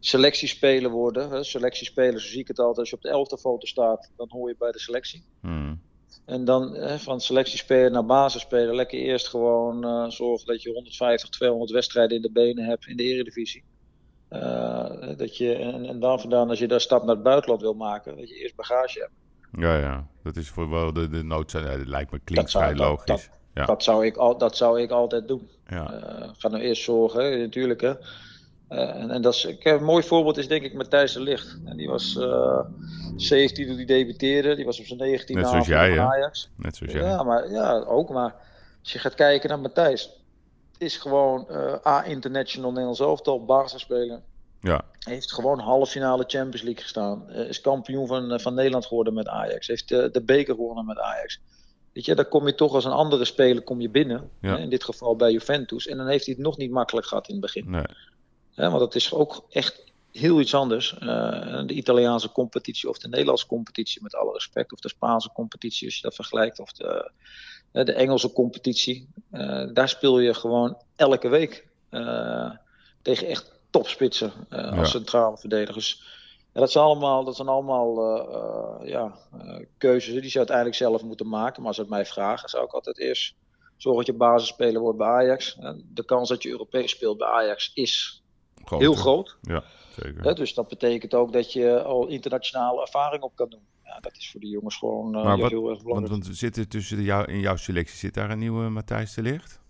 selectiespeler 0.00 0.90
worden. 0.90 1.44
Selectiespelers, 1.44 2.24
zo 2.24 2.30
zie 2.30 2.40
ik 2.40 2.48
het 2.48 2.58
altijd. 2.58 2.78
Als 2.78 2.90
je 2.90 2.96
op 2.96 3.02
de 3.02 3.08
elfde 3.08 3.38
foto 3.38 3.66
staat, 3.66 4.10
dan 4.16 4.28
hoor 4.30 4.48
je 4.48 4.56
bij 4.58 4.72
de 4.72 4.78
selectie. 4.78 5.24
Hmm. 5.40 5.80
En 6.24 6.44
dan 6.44 6.74
hè, 6.74 6.98
van 6.98 7.20
selectiespeler 7.20 7.90
naar 7.90 8.06
basisspeler 8.06 8.74
lekker 8.74 8.98
eerst 8.98 9.28
gewoon 9.28 9.84
uh, 9.84 10.10
zorgen 10.10 10.46
dat 10.46 10.62
je 10.62 10.72
150, 10.72 11.28
200 11.28 11.70
wedstrijden 11.70 12.16
in 12.16 12.22
de 12.22 12.32
benen 12.32 12.64
hebt 12.64 12.86
in 12.86 12.96
de 12.96 13.02
eredivisie. 13.02 13.64
Uh, 14.30 15.16
dat 15.16 15.36
je, 15.36 15.54
en, 15.54 15.84
en, 15.84 16.00
dan 16.00 16.20
vandaan, 16.20 16.48
als 16.48 16.58
je 16.58 16.68
daar 16.68 16.80
stap 16.80 17.04
naar 17.04 17.14
het 17.14 17.24
buitenland 17.24 17.60
wil 17.60 17.74
maken, 17.74 18.16
dat 18.16 18.28
je 18.28 18.34
eerst 18.34 18.56
bagage 18.56 18.98
hebt. 18.98 19.12
Ja, 19.52 19.78
ja. 19.78 20.06
Dat 20.22 20.36
is 20.36 20.48
voor 20.48 20.70
wel 20.70 20.92
de, 20.92 21.08
de 21.08 21.22
noodzaak. 21.22 21.64
Dat 21.64 21.86
lijkt 21.86 22.10
me 22.10 22.20
klinkt 22.24 22.50
vrij 22.50 22.74
logisch. 22.74 23.06
Dat, 23.06 23.30
ja. 23.54 23.64
dat, 23.64 23.82
zou 23.82 24.06
ik 24.06 24.16
al, 24.16 24.38
dat 24.38 24.56
zou 24.56 24.80
ik 24.80 24.90
altijd 24.90 25.28
doen. 25.28 25.48
Ja. 25.66 25.94
Uh, 25.94 26.28
ga 26.38 26.48
nou 26.48 26.62
eerst 26.62 26.82
zorgen, 26.82 27.38
natuurlijk. 27.38 27.80
Hè. 27.80 27.92
Uh, 28.70 28.94
en, 28.94 29.10
en, 29.10 29.22
dat 29.22 29.34
is, 29.34 29.46
een 29.58 29.84
mooi 29.84 30.02
voorbeeld 30.02 30.36
is 30.36 30.48
denk 30.48 30.62
ik 30.62 30.74
Matthijs 30.74 31.12
de 31.12 31.20
Licht. 31.20 31.58
En 31.64 31.76
die 31.76 31.88
was 31.88 32.16
uh, 32.16 32.60
17 33.16 33.66
toen 33.66 33.76
hij 33.76 33.84
debuteerde. 33.84 34.54
Die 34.54 34.64
was 34.64 34.80
op 34.80 34.86
zijn 34.86 34.98
19 34.98 35.36
Net 35.36 35.48
zoals 35.48 35.66
jij, 35.66 36.00
Ajax. 36.00 36.50
Net 36.56 36.76
zoals 36.76 36.92
jij. 36.92 37.02
Ja, 37.02 37.22
maar, 37.22 37.50
ja, 37.50 37.78
ook. 37.78 38.10
Maar 38.10 38.34
als 38.82 38.92
je 38.92 38.98
gaat 38.98 39.14
kijken 39.14 39.48
naar 39.48 39.60
Matthijs. 39.60 40.18
Is 40.78 40.96
gewoon 40.96 41.46
uh, 41.50 41.74
A-international 41.86 42.70
Nederlands 42.70 43.00
elftal, 43.00 43.44
basisspeler. 43.44 44.20
Ja. 44.60 44.84
Heeft 44.98 45.32
gewoon 45.32 45.58
halve 45.58 45.90
finale 45.90 46.24
Champions 46.26 46.62
League 46.62 46.82
gestaan. 46.82 47.30
Is 47.30 47.60
kampioen 47.60 48.06
van, 48.06 48.40
van 48.40 48.54
Nederland 48.54 48.86
geworden 48.86 49.14
met 49.14 49.28
Ajax. 49.28 49.66
Heeft 49.66 49.88
de 49.88 50.22
beker 50.24 50.54
gewonnen 50.54 50.86
met 50.86 50.98
Ajax. 50.98 51.40
Weet 51.92 52.04
je, 52.04 52.14
dan 52.14 52.28
kom 52.28 52.46
je 52.46 52.54
toch 52.54 52.74
als 52.74 52.84
een 52.84 52.92
andere 52.92 53.24
speler 53.24 53.62
kom 53.62 53.80
je 53.80 53.90
binnen. 53.90 54.30
Ja. 54.40 54.56
In 54.56 54.70
dit 54.70 54.84
geval 54.84 55.16
bij 55.16 55.32
Juventus. 55.32 55.86
En 55.86 55.96
dan 55.96 56.06
heeft 56.06 56.24
hij 56.24 56.34
het 56.34 56.42
nog 56.42 56.56
niet 56.56 56.70
makkelijk 56.70 57.06
gehad 57.06 57.28
in 57.28 57.32
het 57.32 57.42
begin. 57.42 57.70
Nee. 57.70 57.86
Want 58.68 58.78
dat 58.78 58.94
is 58.94 59.12
ook 59.12 59.44
echt 59.50 59.90
heel 60.12 60.40
iets 60.40 60.54
anders. 60.54 60.92
Uh, 60.92 61.66
de 61.66 61.74
Italiaanse 61.74 62.32
competitie 62.32 62.88
of 62.88 62.98
de 62.98 63.08
Nederlandse 63.08 63.46
competitie, 63.46 64.02
met 64.02 64.14
alle 64.14 64.32
respect. 64.32 64.72
Of 64.72 64.80
de 64.80 64.88
Spaanse 64.88 65.32
competitie, 65.32 65.86
als 65.86 65.96
je 65.96 66.02
dat 66.02 66.14
vergelijkt. 66.14 66.58
Of 66.58 66.72
de, 66.72 67.10
uh, 67.72 67.84
de 67.84 67.92
Engelse 67.92 68.32
competitie. 68.32 69.08
Uh, 69.32 69.68
daar 69.72 69.88
speel 69.88 70.18
je 70.18 70.34
gewoon 70.34 70.76
elke 70.96 71.28
week 71.28 71.68
tegen 73.02 73.26
echt 73.26 73.52
topspitsen 73.70 74.32
als 74.50 74.90
centrale 74.90 75.38
verdedigers. 75.38 76.02
dat 76.52 76.70
zijn 76.70 76.84
allemaal, 76.84 77.24
dat 77.24 77.36
zijn 77.36 77.48
allemaal 77.48 77.94
ja, 78.84 79.14
keuzes 79.78 80.20
die 80.20 80.30
ze 80.30 80.38
uiteindelijk 80.38 80.76
zelf 80.76 81.02
moeten 81.02 81.28
maken. 81.28 81.58
Maar 81.58 81.66
als 81.66 81.76
ze 81.76 81.82
het 81.82 81.90
mij 81.90 82.06
vragen, 82.06 82.48
zou 82.48 82.64
ik 82.64 82.72
altijd 82.72 82.98
eerst 82.98 83.34
zorgen 83.76 84.04
dat 84.04 84.14
je 84.14 84.20
basisspeler 84.20 84.80
wordt 84.80 84.98
bij 84.98 85.08
Ajax. 85.08 85.56
de 85.84 86.04
kans 86.04 86.28
dat 86.28 86.42
je 86.42 86.48
Europees 86.48 86.90
speelt 86.90 87.18
bij 87.18 87.28
Ajax 87.28 87.70
is 87.74 88.19
heel 88.64 88.94
groot. 88.94 89.36
Ja, 89.42 89.62
zeker. 89.96 90.34
dus 90.34 90.54
dat 90.54 90.68
betekent 90.68 91.14
ook 91.14 91.32
dat 91.32 91.52
je 91.52 91.82
al 91.82 92.06
internationale 92.06 92.80
ervaring 92.80 93.22
op 93.22 93.32
kan 93.34 93.48
doen. 93.48 93.66
Ja, 93.84 94.00
dat 94.00 94.16
is 94.16 94.30
voor 94.30 94.40
die 94.40 94.50
jongens 94.50 94.76
gewoon 94.76 95.16
uh, 95.16 95.38
wat, 95.38 95.50
heel 95.50 95.70
erg 95.70 95.82
belangrijk. 95.82 96.10
Want, 96.10 96.24
want 96.24 96.36
zit 96.36 96.56
er 96.56 96.68
tussen 96.68 97.02
jou, 97.02 97.32
in 97.32 97.40
jouw 97.40 97.56
selectie 97.56 97.96
zit 97.96 98.14
daar 98.14 98.30
een 98.30 98.38
nieuwe 98.38 98.68
Matthijs 98.68 99.14
de 99.14 99.22
Licht? 99.22 99.60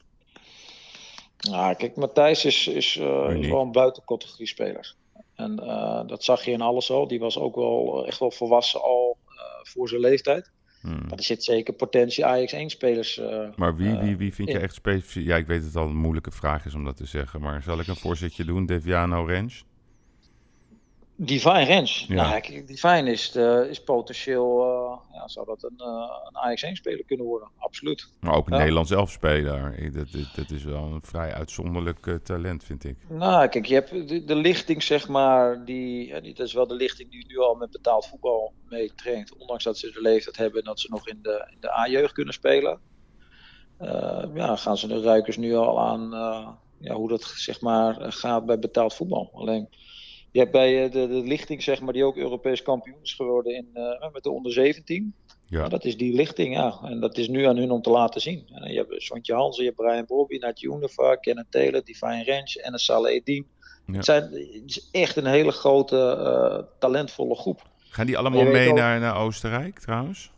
Nou, 1.40 1.74
kijk, 1.74 1.96
Matthijs 1.96 2.44
is, 2.44 2.66
is, 2.66 2.96
uh, 2.96 3.37
is 3.38 3.48
wel 3.48 3.61
een 3.61 3.72
buitencategorie 3.72 4.46
speler. 4.46 4.94
En 5.35 5.61
uh, 5.62 6.07
dat 6.07 6.24
zag 6.24 6.44
je 6.44 6.50
in 6.50 6.61
alles 6.61 6.90
al. 6.90 7.09
Die 7.09 7.18
was 7.18 7.38
ook 7.38 7.55
wel 7.55 8.07
echt 8.07 8.18
wel 8.18 8.31
volwassen 8.31 8.83
al 8.83 9.16
voor 9.62 9.88
zijn 9.88 10.00
leeftijd. 10.00 10.50
Hmm. 10.81 11.01
Maar 11.09 11.19
er 11.19 11.23
zit 11.23 11.45
zeker 11.45 11.75
potentie 11.75 12.27
Ajax 12.27 12.53
1 12.53 12.71
spelers. 12.71 13.21
maar 13.57 13.77
wie, 13.77 13.99
wie, 13.99 14.16
wie 14.16 14.35
vind 14.35 14.49
je 14.49 14.59
echt 14.59 14.75
specifiek? 14.75 15.27
Ja, 15.27 15.37
ik 15.37 15.47
weet 15.47 15.59
dat 15.59 15.66
het 15.66 15.77
al 15.77 15.88
een 15.88 15.97
moeilijke 15.97 16.31
vraag 16.31 16.66
is 16.66 16.75
om 16.75 16.85
dat 16.85 16.97
te 16.97 17.07
zeggen. 17.07 17.40
Maar 17.40 17.62
zal 17.62 17.81
ik 17.81 17.87
een 17.87 17.97
voorzetje 17.97 18.45
doen? 18.45 18.66
Deviano 18.66 19.25
Rens? 19.25 19.64
Divine 21.23 21.65
Rens. 21.65 22.05
Ja. 22.09 22.15
Nou, 22.15 22.65
Divine 22.65 23.11
is, 23.11 23.31
de, 23.31 23.67
is 23.71 23.83
potentieel, 23.83 24.61
uh, 24.61 25.17
ja, 25.17 25.29
zou 25.29 25.47
dat 25.47 25.63
een, 25.63 25.75
uh, 25.77 25.87
een 26.29 26.37
Ajax-1-speler 26.37 27.05
kunnen 27.05 27.27
worden, 27.27 27.49
absoluut. 27.59 28.13
Maar 28.21 28.35
ook 28.35 28.47
een 28.47 28.53
ja. 28.53 28.59
Nederlands 28.59 28.91
elfspeler. 28.91 29.93
Dat, 29.93 30.13
dat, 30.13 30.27
dat, 30.35 30.51
is 30.51 30.65
wel 30.65 30.83
een 30.83 31.03
vrij 31.03 31.33
uitzonderlijk 31.33 32.07
uh, 32.07 32.15
talent, 32.15 32.65
vind 32.65 32.85
ik. 32.85 32.97
Nou, 33.09 33.49
kijk, 33.49 33.67
je 33.67 33.75
hebt 33.75 34.09
de, 34.09 34.25
de 34.25 34.35
lichting, 34.35 34.83
zeg 34.83 35.09
maar, 35.09 35.65
die, 35.65 36.21
die, 36.21 36.35
dat 36.35 36.47
is 36.47 36.53
wel 36.53 36.67
de 36.67 36.75
lichting 36.75 37.11
die 37.11 37.27
nu 37.27 37.39
al 37.39 37.55
met 37.55 37.71
betaald 37.71 38.07
voetbal 38.07 38.53
mee 38.69 38.95
traint. 38.95 39.37
Ondanks 39.37 39.65
dat 39.65 39.79
ze 39.79 39.91
de 39.91 40.01
leeftijd 40.01 40.37
hebben 40.37 40.59
en 40.59 40.65
dat 40.65 40.81
ze 40.81 40.87
nog 40.91 41.09
in 41.09 41.19
de, 41.23 41.49
in 41.51 41.61
de 41.61 41.73
A-jeugd 41.73 42.13
kunnen 42.13 42.35
spelen. 42.35 42.81
ja, 44.35 44.57
gaan 44.57 44.77
ze 44.77 44.87
de 44.87 45.01
ruikers 45.01 45.37
nu 45.37 45.55
al 45.55 45.81
aan 45.81 46.11
ja, 46.79 46.95
hoe 46.95 47.09
dat, 47.09 47.23
zeg 47.23 47.61
maar, 47.61 48.13
gaat 48.13 48.47
bij 48.47 48.59
betaald 48.59 48.95
voetbal. 48.95 49.31
Alleen 49.35 49.69
je 50.33 50.38
hebt 50.38 50.53
bij 50.53 50.85
eh, 50.85 50.93
de, 50.93 51.09
de 51.09 51.23
lichting, 51.23 51.62
zeg 51.62 51.81
maar, 51.81 51.93
die 51.93 52.05
ook 52.05 52.16
Europees 52.16 52.62
kampioen 52.62 52.99
is 53.03 53.14
geworden 53.14 53.55
in, 53.55 53.69
uh, 53.75 54.12
met 54.12 54.23
de 54.23 54.31
onder 54.31 54.53
17. 54.53 55.14
Ja. 55.47 55.69
dat 55.69 55.85
is 55.85 55.97
die 55.97 56.14
lichting, 56.14 56.55
ja. 56.55 56.79
En 56.83 57.01
dat 57.01 57.19
is 57.19 57.29
nu 57.29 57.45
aan 57.45 57.57
hun 57.57 57.71
om 57.71 57.83
te 57.83 57.90
laten 57.90 58.21
zien. 58.21 58.45
je 58.47 58.77
hebt 58.77 59.03
Sontje 59.03 59.35
Hansen, 59.35 59.64
je 59.64 59.69
hebt 59.71 59.83
Brian 59.83 60.05
Bobby, 60.07 60.37
Natje 60.37 60.69
Unifar, 60.69 61.21
Kenneth 61.21 61.51
Taylor, 61.51 61.85
Divine 61.85 62.25
Range 62.25 62.61
en 62.62 62.79
Saleh 62.79 63.14
Edin. 63.14 63.47
Ja. 63.87 63.93
Het, 63.93 64.05
zijn, 64.05 64.23
het 64.23 64.62
is 64.64 64.88
echt 64.90 65.16
een 65.16 65.27
hele 65.27 65.51
grote, 65.51 66.16
uh, 66.19 66.66
talentvolle 66.79 67.35
groep. 67.35 67.69
Gaan 67.79 68.07
die 68.07 68.19
allemaal 68.19 68.45
mee 68.45 68.73
naar, 68.73 69.01
naar 69.01 69.16
Oostenrijk 69.16 69.79
trouwens? 69.79 70.31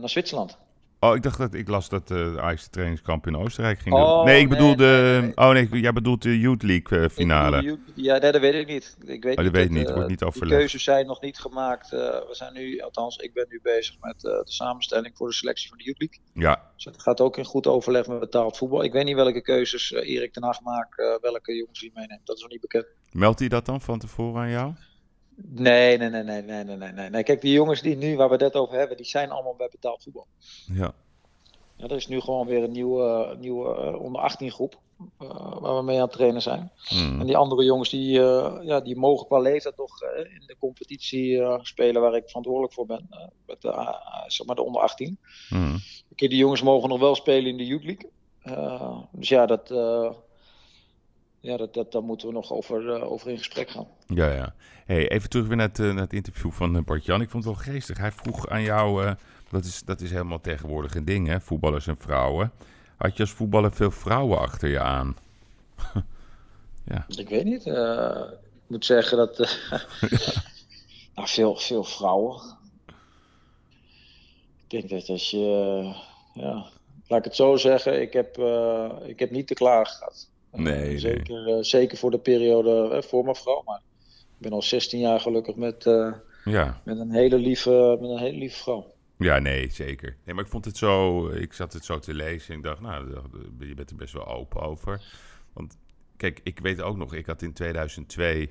naar 0.00 0.08
Zwitserland. 0.08 0.58
Oh, 1.00 1.14
ik 1.16 1.22
dacht 1.22 1.38
dat 1.38 1.54
ik 1.54 1.68
las 1.68 1.88
dat 1.88 2.10
uh, 2.10 2.34
de 2.34 2.40
Ajax 2.40 2.68
trainingskamp 2.68 3.26
in 3.26 3.36
Oostenrijk 3.36 3.78
ging 3.78 3.94
oh, 3.94 4.24
Nee, 4.24 4.40
ik 4.40 4.48
bedoel 4.48 4.76
de... 4.76 5.32
Oh 5.34 5.50
nee, 5.50 5.68
jij 5.68 5.92
bedoelt 5.92 6.22
de 6.22 6.38
Youth 6.38 6.62
League 6.62 6.98
uh, 6.98 7.08
finale. 7.08 7.78
ja, 7.94 8.18
nee, 8.18 8.32
dat 8.32 8.40
weet 8.40 8.54
ik 8.54 8.66
niet. 8.66 8.96
Ik 9.04 9.22
weet 9.22 9.38
oh, 9.38 9.44
dat 9.44 9.52
weet 9.52 9.70
niet, 9.70 9.88
uh, 9.88 9.94
wordt 9.94 10.08
niet 10.08 10.22
overlegd. 10.22 10.50
De 10.50 10.56
keuzes 10.56 10.82
zijn 10.82 11.06
nog 11.06 11.20
niet 11.20 11.38
gemaakt. 11.38 11.90
we 11.90 12.28
zijn 12.30 12.52
nu, 12.52 12.80
althans, 12.80 13.16
ik 13.16 13.32
ben 13.32 13.46
nu 13.48 13.60
bezig 13.62 13.96
met 14.00 14.20
de 14.20 14.42
samenstelling 14.44 15.16
voor 15.16 15.28
de 15.28 15.34
selectie 15.34 15.68
van 15.68 15.78
de 15.78 15.84
Youth 15.84 15.98
League. 15.98 16.18
Ja. 16.32 16.62
Dus 16.74 16.84
het 16.84 17.02
gaat 17.02 17.20
ook 17.20 17.36
in 17.36 17.44
goed 17.44 17.66
overleg 17.66 18.06
met 18.06 18.20
betaald 18.20 18.56
voetbal. 18.56 18.84
Ik 18.84 18.92
weet 18.92 19.04
niet 19.04 19.14
welke 19.14 19.42
keuzes 19.42 19.92
Erik 19.92 20.32
ten 20.32 20.44
Hag 20.44 20.60
maakt, 20.60 20.96
welke 21.20 21.54
jongens 21.54 21.80
hij 21.80 21.90
meeneemt. 21.94 22.26
Dat 22.26 22.36
is 22.36 22.42
nog 22.42 22.50
niet 22.50 22.60
bekend. 22.60 22.86
Meldt 23.12 23.38
hij 23.38 23.48
dat 23.48 23.66
dan 23.66 23.80
van 23.80 23.98
tevoren 23.98 24.40
aan 24.40 24.50
jou? 24.50 24.72
Nee, 25.44 25.98
nee, 25.98 26.08
nee, 26.08 26.22
nee, 26.22 26.42
nee, 26.42 26.64
nee, 26.64 26.92
nee, 26.92 27.10
nee. 27.10 27.22
Kijk, 27.22 27.40
die 27.40 27.52
jongens 27.52 27.80
die 27.80 27.96
nu, 27.96 28.16
waar 28.16 28.28
we 28.28 28.44
het 28.44 28.54
over 28.54 28.78
hebben, 28.78 28.96
die 28.96 29.06
zijn 29.06 29.30
allemaal 29.30 29.54
bij 29.54 29.68
betaald 29.70 30.02
voetbal. 30.02 30.26
Ja. 30.72 30.94
Ja, 31.76 31.84
er 31.84 31.96
is 31.96 32.06
nu 32.06 32.20
gewoon 32.20 32.46
weer 32.46 32.62
een 32.62 32.72
nieuwe, 32.72 33.36
nieuwe 33.38 33.92
uh, 33.92 34.02
onder 34.02 34.22
18 34.22 34.50
groep. 34.50 34.78
Uh, 35.22 35.58
waar 35.60 35.76
we 35.76 35.82
mee 35.82 35.96
aan 35.96 36.02
het 36.02 36.12
trainen 36.12 36.42
zijn. 36.42 36.70
Hmm. 36.88 37.20
En 37.20 37.26
die 37.26 37.36
andere 37.36 37.64
jongens 37.64 37.90
die, 37.90 38.18
uh, 38.18 38.58
ja, 38.62 38.80
die 38.80 38.96
mogen 38.96 39.26
qua 39.26 39.38
leeftijd 39.38 39.76
toch 39.76 40.02
in 40.02 40.42
de 40.46 40.56
competitie 40.58 41.42
spelen 41.62 42.02
waar 42.02 42.14
ik 42.14 42.26
verantwoordelijk 42.26 42.72
voor 42.74 42.86
ben. 42.86 43.08
met 43.46 43.62
de, 43.62 43.96
zeg 44.26 44.46
maar 44.46 44.56
de 44.56 44.62
onder 44.62 44.80
18. 44.82 45.18
Hmm. 45.48 45.76
Die 46.16 46.36
jongens 46.36 46.62
mogen 46.62 46.88
nog 46.88 47.00
wel 47.00 47.14
spelen 47.14 47.50
in 47.50 47.56
de 47.56 47.66
Youth 47.66 47.84
League. 47.84 48.10
dus 49.12 49.28
ja, 49.28 49.46
dat, 49.46 49.68
ja 51.40 51.56
dat, 51.56 51.74
dat, 51.74 51.92
daar 51.92 52.02
moeten 52.02 52.28
we 52.28 52.34
nog 52.34 52.52
over, 52.52 53.02
over 53.02 53.30
in 53.30 53.38
gesprek 53.38 53.70
gaan. 53.70 53.86
Ja, 54.06 54.32
ja. 54.32 54.54
Hey, 54.86 55.08
even 55.08 55.28
terug 55.28 55.46
weer 55.46 55.56
naar 55.56 55.68
het, 55.68 55.78
naar 55.78 55.96
het 55.96 56.12
interview 56.12 56.50
van 56.50 56.84
Bart-Jan. 56.84 57.20
Ik 57.20 57.30
vond 57.30 57.44
het 57.44 57.54
wel 57.54 57.64
geestig. 57.64 57.98
Hij 57.98 58.12
vroeg 58.12 58.48
aan 58.48 58.62
jou 58.62 59.14
dat 59.50 59.64
is, 59.64 59.82
dat 59.84 60.00
is 60.00 60.10
helemaal 60.10 60.40
tegenwoordig 60.40 60.94
een 60.94 61.04
ding, 61.04 61.26
hè? 61.26 61.40
Voetballers 61.40 61.86
en 61.86 61.96
vrouwen. 61.98 62.52
Had 62.96 63.16
je 63.16 63.22
als 63.22 63.32
voetballer 63.32 63.72
veel 63.72 63.90
vrouwen 63.90 64.38
achter 64.38 64.68
je 64.68 64.80
aan? 64.80 65.16
ja. 66.92 67.06
Ik 67.08 67.28
weet 67.28 67.44
niet. 67.44 67.66
Ik 67.66 68.66
moet 68.66 68.84
zeggen 68.84 69.16
dat. 69.16 69.36
Nou, 71.14 71.30
veel, 71.30 71.56
veel 71.56 71.84
vrouwen. 71.84 72.40
Ik 74.66 74.70
denk 74.70 74.88
dat 74.88 75.08
als 75.08 75.30
je. 75.30 75.94
Ja, 76.34 76.66
laat 77.06 77.18
ik 77.18 77.24
het 77.24 77.34
zo 77.34 77.56
zeggen. 77.56 78.00
Ik 78.00 78.12
heb, 78.12 78.38
ik 79.06 79.18
heb 79.18 79.30
niet 79.30 79.46
te 79.46 79.54
klaar 79.54 79.86
gehad. 79.86 80.28
Nee, 80.52 80.98
zeker, 80.98 81.44
nee. 81.44 81.62
zeker 81.62 81.98
voor 81.98 82.10
de 82.10 82.18
periode 82.18 83.02
voor 83.06 83.24
mijn 83.24 83.36
vrouw. 83.36 83.62
Maar 83.64 83.80
ik 84.08 84.38
ben 84.38 84.52
al 84.52 84.62
16 84.62 85.00
jaar 85.00 85.20
gelukkig 85.20 85.56
met, 85.56 85.84
ja. 86.44 86.80
met, 86.84 86.98
een, 86.98 87.10
hele 87.10 87.38
lieve, 87.38 87.96
met 88.00 88.10
een 88.10 88.18
hele 88.18 88.38
lieve 88.38 88.58
vrouw. 88.58 88.92
Ja, 89.18 89.38
nee, 89.38 89.70
zeker. 89.70 90.16
Nee, 90.24 90.34
maar 90.34 90.44
ik 90.44 90.50
vond 90.50 90.64
het 90.64 90.76
zo. 90.76 91.28
Ik 91.28 91.52
zat 91.52 91.72
het 91.72 91.84
zo 91.84 91.98
te 91.98 92.14
lezen 92.14 92.52
en 92.52 92.58
ik 92.58 92.64
dacht, 92.64 92.80
nou, 92.80 93.08
je 93.58 93.74
bent 93.74 93.90
er 93.90 93.96
best 93.96 94.12
wel 94.12 94.26
open 94.26 94.60
over. 94.60 95.02
Want 95.52 95.78
kijk, 96.16 96.40
ik 96.42 96.58
weet 96.58 96.80
ook 96.80 96.96
nog, 96.96 97.14
ik 97.14 97.26
had 97.26 97.42
in 97.42 97.52
2002 97.52 98.50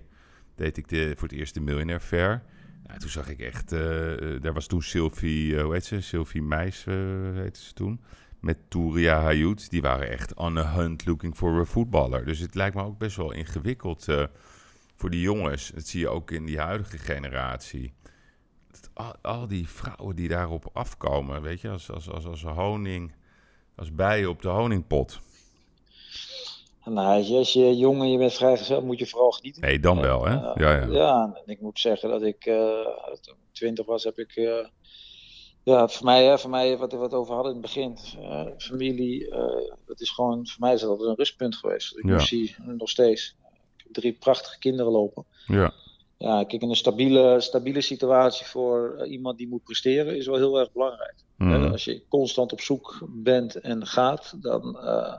deed 0.55 0.77
ik 0.77 0.87
de, 0.87 1.13
voor 1.15 1.27
het 1.27 1.37
eerst 1.37 1.53
de 1.53 1.59
Millionaire 1.59 2.03
Fair. 2.03 2.43
Nou, 2.87 2.99
toen 2.99 3.09
zag 3.09 3.29
ik 3.29 3.39
echt, 3.39 3.71
uh, 3.71 3.79
daar 4.41 4.53
was 4.53 4.67
toen 4.67 4.81
Sylvie, 4.81 5.51
uh, 5.51 5.63
hoe 5.63 5.73
heet 5.73 5.85
ze? 5.85 6.01
Sylvie 6.01 6.41
Meis 6.41 6.85
uh, 6.85 6.95
heette 7.33 7.61
ze 7.61 7.73
toen. 7.73 8.01
Met 8.47 8.57
Touria 8.69 9.21
Hayut. 9.21 9.69
Die 9.69 9.81
waren 9.81 10.09
echt 10.09 10.33
on 10.33 10.57
a 10.57 10.73
hunt 10.75 11.05
looking 11.05 11.35
for 11.35 11.59
a 11.59 11.65
footballer. 11.65 12.25
Dus 12.25 12.39
het 12.39 12.55
lijkt 12.55 12.75
me 12.75 12.83
ook 12.83 12.97
best 12.97 13.15
wel 13.15 13.31
ingewikkeld 13.31 14.05
voor 14.95 15.09
die 15.09 15.21
jongens. 15.21 15.71
Dat 15.75 15.85
zie 15.87 15.99
je 15.99 16.09
ook 16.09 16.31
in 16.31 16.45
die 16.45 16.59
huidige 16.59 16.97
generatie 16.97 17.93
al, 19.21 19.47
die 19.47 19.69
vrouwen 19.69 20.15
die 20.15 20.27
daarop 20.27 20.69
afkomen, 20.73 21.41
weet 21.41 21.61
je, 21.61 21.69
als, 21.69 21.91
als, 21.91 22.09
als, 22.09 22.25
als 22.25 22.43
honing, 22.43 23.13
als 23.75 23.95
bijen 23.95 24.29
op 24.29 24.41
de 24.41 24.49
honingpot. 24.49 25.19
Nou, 26.85 27.23
als 27.33 27.53
je 27.53 27.77
jong 27.77 28.01
en 28.01 28.11
je 28.11 28.17
bent 28.17 28.33
vrijgezel, 28.33 28.81
moet 28.81 28.99
je 28.99 29.07
vooral 29.07 29.31
genieten. 29.31 29.61
Nee, 29.61 29.79
dan 29.79 30.01
wel, 30.01 30.25
hè? 30.25 30.33
ja, 30.33 30.53
ja. 30.55 30.85
ja, 30.85 31.41
en 31.45 31.51
ik 31.51 31.61
moet 31.61 31.79
zeggen 31.79 32.09
dat 32.09 32.21
ik, 32.21 32.45
uh, 32.45 32.55
toen 33.21 33.33
ik 33.33 33.51
twintig 33.53 33.85
was, 33.85 34.03
heb 34.03 34.17
ik... 34.17 34.35
Uh, 35.67 35.73
ja, 35.73 35.87
voor 35.87 36.05
mij, 36.05 36.37
voor 36.37 36.49
mij 36.49 36.77
wat 36.77 36.91
we 36.91 36.97
het 36.97 37.13
over 37.13 37.33
hadden 37.33 37.53
in 37.53 37.61
het 37.61 37.73
begin. 37.73 37.97
Uh, 38.19 38.45
familie, 38.57 39.29
dat 39.85 39.99
is 39.99 40.09
gewoon, 40.09 40.47
voor 40.47 40.59
mij 40.59 40.73
is 40.73 40.81
dat 40.81 40.89
altijd 40.89 41.09
een 41.09 41.15
rustpunt 41.15 41.55
geweest. 41.55 41.97
Ik 41.97 42.05
ja. 42.05 42.19
zie 42.19 42.55
nog 42.65 42.89
steeds. 42.89 43.35
Ik 43.77 43.83
heb 43.83 43.93
drie 43.93 44.13
prachtige 44.13 44.59
kinderen 44.59 44.91
lopen. 44.91 45.25
Ja 45.45 45.73
ja, 46.17 46.43
kijk, 46.43 46.61
een 46.61 46.75
stabiele, 46.75 47.39
stabiele 47.39 47.81
situatie 47.81 48.45
voor 48.45 48.95
eh, 48.97 49.11
iemand 49.11 49.37
die 49.37 49.47
moet 49.47 49.63
presteren 49.63 50.17
is 50.17 50.27
wel 50.27 50.35
heel 50.35 50.59
erg 50.59 50.71
belangrijk. 50.71 51.15
Mm. 51.37 51.63
Als 51.63 51.83
je 51.83 52.03
constant 52.09 52.51
op 52.51 52.61
zoek 52.61 53.07
bent 53.09 53.55
en 53.55 53.85
gaat, 53.85 54.37
dan 54.41 54.77
uh, 54.83 55.17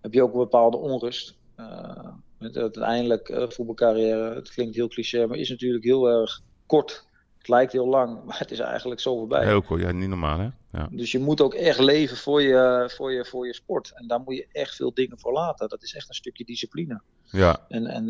heb 0.00 0.12
je 0.12 0.22
ook 0.22 0.32
een 0.32 0.38
bepaalde 0.38 0.76
onrust. 0.76 1.34
Uh, 1.56 2.08
uiteindelijk, 2.38 3.28
uh, 3.28 3.48
voetbalcarrière, 3.48 4.34
het 4.34 4.50
klinkt 4.50 4.74
heel 4.74 4.88
cliché, 4.88 5.26
maar 5.26 5.38
is 5.38 5.48
natuurlijk 5.48 5.84
heel 5.84 6.08
erg 6.08 6.40
kort. 6.66 7.06
Het 7.44 7.52
lijkt 7.52 7.72
heel 7.72 7.88
lang, 7.88 8.18
maar 8.24 8.38
het 8.38 8.50
is 8.50 8.58
eigenlijk 8.58 9.00
zo 9.00 9.16
voorbij. 9.16 9.44
Heel 9.44 9.62
kort, 9.62 9.80
ja, 9.80 9.92
niet 9.92 10.08
normaal 10.08 10.38
hè? 10.38 10.48
Ja. 10.72 10.88
Dus 10.90 11.12
je 11.12 11.18
moet 11.18 11.40
ook 11.40 11.54
echt 11.54 11.78
leven 11.78 12.16
voor 12.16 12.42
je, 12.42 12.92
voor, 12.96 13.12
je, 13.12 13.24
voor 13.24 13.46
je 13.46 13.54
sport. 13.54 13.92
En 13.94 14.06
daar 14.06 14.20
moet 14.20 14.36
je 14.36 14.46
echt 14.52 14.74
veel 14.74 14.94
dingen 14.94 15.18
voor 15.18 15.32
laten. 15.32 15.68
Dat 15.68 15.82
is 15.82 15.94
echt 15.94 16.08
een 16.08 16.14
stukje 16.14 16.44
discipline. 16.44 17.00
Ja. 17.30 17.64
En, 17.68 17.86
en 17.86 18.08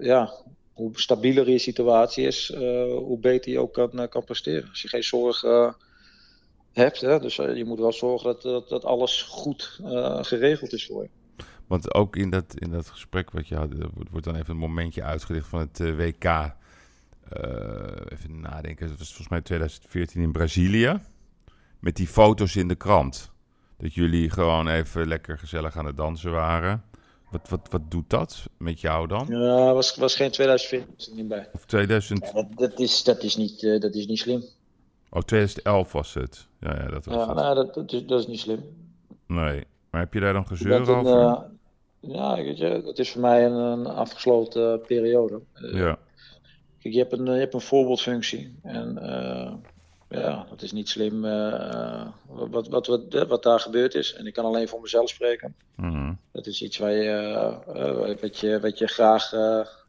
ja, 0.00 0.32
hoe 0.80 0.90
stabieler 0.92 1.50
je 1.50 1.58
situatie 1.58 2.26
is, 2.26 2.50
uh, 2.50 2.60
hoe 2.96 3.18
beter 3.18 3.52
je 3.52 3.58
ook 3.58 3.72
kan, 3.72 3.90
uh, 4.00 4.06
kan 4.08 4.24
presteren. 4.24 4.68
Als 4.68 4.82
je 4.82 4.88
geen 4.88 5.04
zorg 5.04 5.42
uh, 5.42 5.72
hebt, 6.72 7.00
hè, 7.00 7.20
dus 7.20 7.36
je 7.36 7.64
moet 7.66 7.78
wel 7.78 7.92
zorgen 7.92 8.26
dat, 8.26 8.42
dat, 8.42 8.68
dat 8.68 8.84
alles 8.84 9.22
goed 9.22 9.80
geregeld 10.20 10.72
is 10.72 10.86
voor 10.86 11.02
je. 11.02 11.08
Want 11.66 11.94
ook 11.94 12.16
in 12.16 12.30
dat, 12.30 12.54
in 12.54 12.70
dat 12.70 12.88
gesprek 12.88 13.30
wat 13.30 13.48
je 13.48 13.54
had, 13.54 13.68
wordt 14.10 14.26
dan 14.26 14.36
even 14.36 14.50
een 14.50 14.56
momentje 14.56 15.02
uitgelicht 15.02 15.48
van 15.48 15.60
het 15.60 15.78
WK. 15.78 16.54
Even 18.08 18.40
nadenken, 18.40 18.88
dat 18.88 18.98
was 18.98 19.06
volgens 19.06 19.28
mij 19.28 19.40
2014 19.40 20.22
in 20.22 20.32
Brazilië. 20.32 21.00
Met 21.78 21.96
die 21.96 22.06
foto's 22.06 22.56
in 22.56 22.68
de 22.68 22.74
krant. 22.74 23.30
Dat 23.78 23.94
jullie 23.94 24.30
gewoon 24.30 24.68
even 24.68 25.08
lekker 25.08 25.38
gezellig 25.38 25.76
aan 25.76 25.86
het 25.86 25.96
dansen 25.96 26.30
waren. 26.30 26.84
Wat, 27.30 27.48
wat, 27.48 27.68
wat 27.70 27.90
doet 27.90 28.10
dat 28.10 28.48
met 28.58 28.80
jou 28.80 29.06
dan? 29.06 29.26
Ja, 29.28 29.72
was, 29.72 29.96
was 29.96 30.16
geen 30.16 30.30
2014, 30.30 30.94
was 30.96 31.08
ik 31.08 31.14
niet 31.14 31.28
bij. 31.28 31.48
Of 31.52 31.64
2000? 31.64 32.24
Ja, 32.24 32.32
dat, 32.32 32.46
dat, 32.54 32.78
is, 32.78 33.02
dat, 33.02 33.22
is 33.22 33.36
niet, 33.36 33.62
uh, 33.62 33.80
dat 33.80 33.94
is 33.94 34.06
niet 34.06 34.18
slim. 34.18 34.44
Oh, 35.10 35.22
2011 35.22 35.92
was 35.92 36.14
het. 36.14 36.46
Ja, 36.60 36.76
ja 36.76 36.88
dat 36.88 37.04
was 37.04 37.14
ja, 37.14 37.26
het. 37.26 37.36
Nou, 37.36 37.54
dat, 37.54 37.74
dat, 37.74 37.92
is, 37.92 38.06
dat 38.06 38.20
is 38.20 38.26
niet 38.26 38.40
slim. 38.40 38.62
Nee. 39.26 39.66
Maar 39.90 40.00
heb 40.00 40.14
je 40.14 40.20
daar 40.20 40.32
dan 40.32 40.46
gezeur 40.46 40.80
over? 40.80 41.22
Uh, 41.22 41.38
ja, 42.00 42.36
weet 42.36 42.58
je, 42.58 42.82
het 42.84 42.98
is 42.98 43.10
voor 43.10 43.20
mij 43.20 43.44
een, 43.44 43.52
een 43.52 43.86
afgesloten 43.86 44.78
uh, 44.78 44.86
periode. 44.86 45.40
ja. 45.54 45.98
Kijk, 46.80 46.94
je 46.94 47.00
hebt 47.00 47.12
een, 47.12 47.24
je 47.24 47.30
hebt 47.30 47.54
een 47.54 47.60
voorbeeldfunctie. 47.60 48.58
En 48.62 48.98
ja, 50.08 50.46
dat 50.50 50.62
is 50.62 50.72
niet 50.72 50.88
slim 50.88 51.20
wat, 52.26 52.68
wat, 52.68 52.86
wat, 52.86 53.26
wat 53.28 53.42
daar 53.42 53.60
gebeurd 53.60 53.94
is. 53.94 54.14
En 54.14 54.26
ik 54.26 54.32
kan 54.32 54.44
alleen 54.44 54.68
voor 54.68 54.80
mezelf 54.80 55.08
spreken. 55.08 55.54
Mm. 55.76 56.18
Dat 56.32 56.46
is 56.46 56.62
iets 56.62 56.78
waar 56.78 56.92
je, 56.92 58.16
wat 58.20 58.38
je, 58.38 58.60
wat 58.60 58.78
je 58.78 58.86
graag 58.86 59.30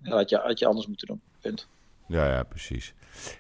had, 0.03 0.29
je, 0.29 0.37
had 0.37 0.59
je 0.59 0.65
anders 0.65 0.87
moeten 0.87 1.07
doen. 1.07 1.21
Punt. 1.41 1.67
Ja, 2.07 2.27
ja, 2.27 2.43
precies. 2.43 2.93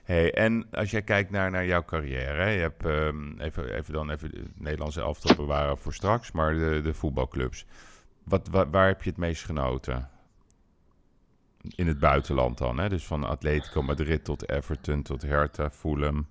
Hey, 0.03 0.33
en 0.33 0.67
als 0.71 0.91
jij 0.91 1.01
kijkt 1.01 1.31
naar, 1.31 1.51
naar 1.51 1.65
jouw 1.65 1.83
carrière, 1.85 2.41
hè, 2.41 2.49
je 2.49 2.59
hebt 2.59 2.85
um, 2.85 3.39
even, 3.39 3.75
even 3.75 3.93
dan 3.93 4.09
even 4.11 4.31
de 4.31 4.43
Nederlandse 4.55 5.01
elftal 5.01 5.35
bewaren 5.35 5.77
voor 5.77 5.93
straks, 5.93 6.31
maar 6.31 6.53
de, 6.53 6.81
de 6.83 6.93
voetbalclubs. 6.93 7.65
Wat, 8.23 8.47
waar, 8.47 8.69
waar 8.69 8.87
heb 8.87 9.03
je 9.03 9.09
het 9.09 9.19
meest 9.19 9.43
genoten? 9.43 10.09
In 11.75 11.87
het 11.87 11.99
buitenland 11.99 12.57
dan, 12.57 12.79
hè? 12.79 12.89
Dus 12.89 13.05
van 13.05 13.23
Atletico 13.23 13.81
Madrid 13.81 14.23
tot 14.23 14.49
Everton, 14.49 15.03
tot 15.03 15.21
Hertha, 15.21 15.69
Fulham. 15.69 16.27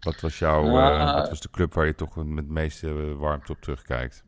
Wat 0.00 0.20
was 0.20 0.38
jouw, 0.38 0.64
Ja, 0.64 1.08
uh, 1.08 1.14
wat 1.14 1.28
was 1.28 1.40
de 1.40 1.50
club 1.50 1.74
waar 1.74 1.86
je 1.86 1.94
toch 1.94 2.16
met 2.16 2.36
het 2.36 2.48
meeste 2.48 3.16
warmte 3.16 3.52
op 3.52 3.60
terugkijkt? 3.60 4.24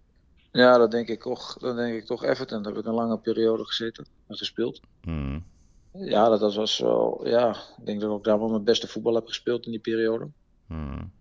Ja, 0.52 0.78
dat 0.78 0.90
denk 0.90 1.09
ik 1.09 1.22
toch. 1.22 1.59
Dat 1.59 1.76
denk 1.76 1.96
ik 1.96 2.07
toch 2.07 2.24
Everton. 2.24 2.62
Daar 2.62 2.72
heb 2.72 2.81
ik 2.81 2.88
een 2.88 2.94
lange 2.94 3.18
periode 3.18 3.64
gezeten 3.64 4.07
en 4.26 4.37
gespeeld. 4.37 4.81
Hmm. 5.02 5.44
Ja, 5.92 6.28
dat 6.28 6.54
was 6.54 6.78
wel. 6.78 7.28
Ja, 7.28 7.50
ik 7.78 7.87
denk 7.87 8.00
dat 8.00 8.11
ik 8.11 8.16
ook 8.16 8.24
daar 8.24 8.38
wel 8.38 8.48
mijn 8.48 8.64
beste 8.64 8.88
voetbal 8.88 9.14
heb 9.14 9.26
gespeeld 9.26 9.64
in 9.64 9.70
die 9.70 9.81
periode. 9.81 10.28
Hmm. 10.66 11.12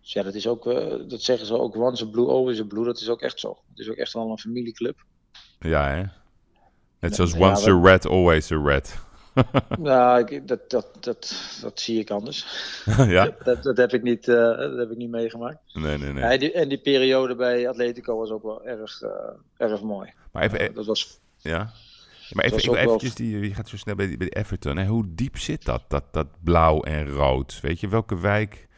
Dus 0.00 0.12
ja, 0.12 0.22
dat 0.22 0.34
is 0.34 0.46
ook. 0.46 0.66
Uh, 0.66 1.08
dat 1.08 1.22
zeggen 1.22 1.46
ze 1.46 1.58
ook. 1.58 1.76
Once 1.76 2.04
a 2.04 2.08
blue, 2.08 2.28
always 2.28 2.60
a 2.60 2.64
blue. 2.64 2.84
Dat 2.84 3.00
is 3.00 3.08
ook 3.08 3.20
echt 3.20 3.40
zo. 3.40 3.58
Het 3.68 3.78
is 3.78 3.90
ook 3.90 3.96
echt 3.96 4.12
wel 4.12 4.30
een 4.30 4.38
familieclub. 4.38 5.04
Ja, 5.58 5.88
hè? 5.88 6.04
Net 7.00 7.14
zoals 7.14 7.32
Ja, 7.32 7.48
once 7.50 7.70
a 7.70 7.80
red, 7.82 8.06
always 8.06 8.52
a 8.52 8.62
red. 8.64 8.98
Ik, 10.28 10.48
dat, 10.48 10.70
dat, 10.70 10.86
dat, 11.00 11.58
dat 11.60 11.80
zie 11.80 12.00
ik 12.00 12.10
anders. 12.10 12.46
ja? 13.06 13.34
Dat, 13.44 13.62
dat, 13.62 13.76
heb 13.76 13.92
ik 13.92 14.02
niet, 14.02 14.28
eh, 14.28 14.34
dat 14.56 14.78
heb 14.78 14.90
ik 14.90 14.96
niet 14.96 15.10
meegemaakt. 15.10 15.58
Nee, 15.72 15.98
nee, 15.98 16.12
nee. 16.12 16.22
Ja, 16.22 16.36
die, 16.36 16.52
en 16.52 16.68
die 16.68 16.78
periode 16.78 17.34
bij 17.36 17.68
Atletico 17.68 18.16
was 18.18 18.30
ook 18.30 18.42
wel 18.42 18.66
erg, 18.66 19.02
eh, 19.02 19.10
erg 19.56 19.82
mooi. 19.82 20.12
Maar 20.32 20.42
even, 20.42 20.74
dat 20.74 20.86
was. 20.86 21.20
Ja. 21.36 21.70
Maar 22.32 22.44
even, 22.44 22.72
wel- 22.72 22.76
eventjes, 22.76 23.14
die, 23.14 23.38
je 23.40 23.54
gaat 23.54 23.68
zo 23.68 23.76
snel 23.76 23.94
bij, 23.94 24.06
die- 24.06 24.16
bij 24.16 24.28
Everton. 24.28 24.76
Hè? 24.76 24.86
Hoe 24.86 25.04
diep 25.08 25.38
zit 25.38 25.64
dat, 25.64 25.82
dat, 25.88 26.04
dat 26.10 26.26
blauw 26.44 26.80
en 26.82 27.08
rood? 27.08 27.60
Weet 27.60 27.80
je, 27.80 27.88
welke 27.88 28.20
wijk 28.20 28.68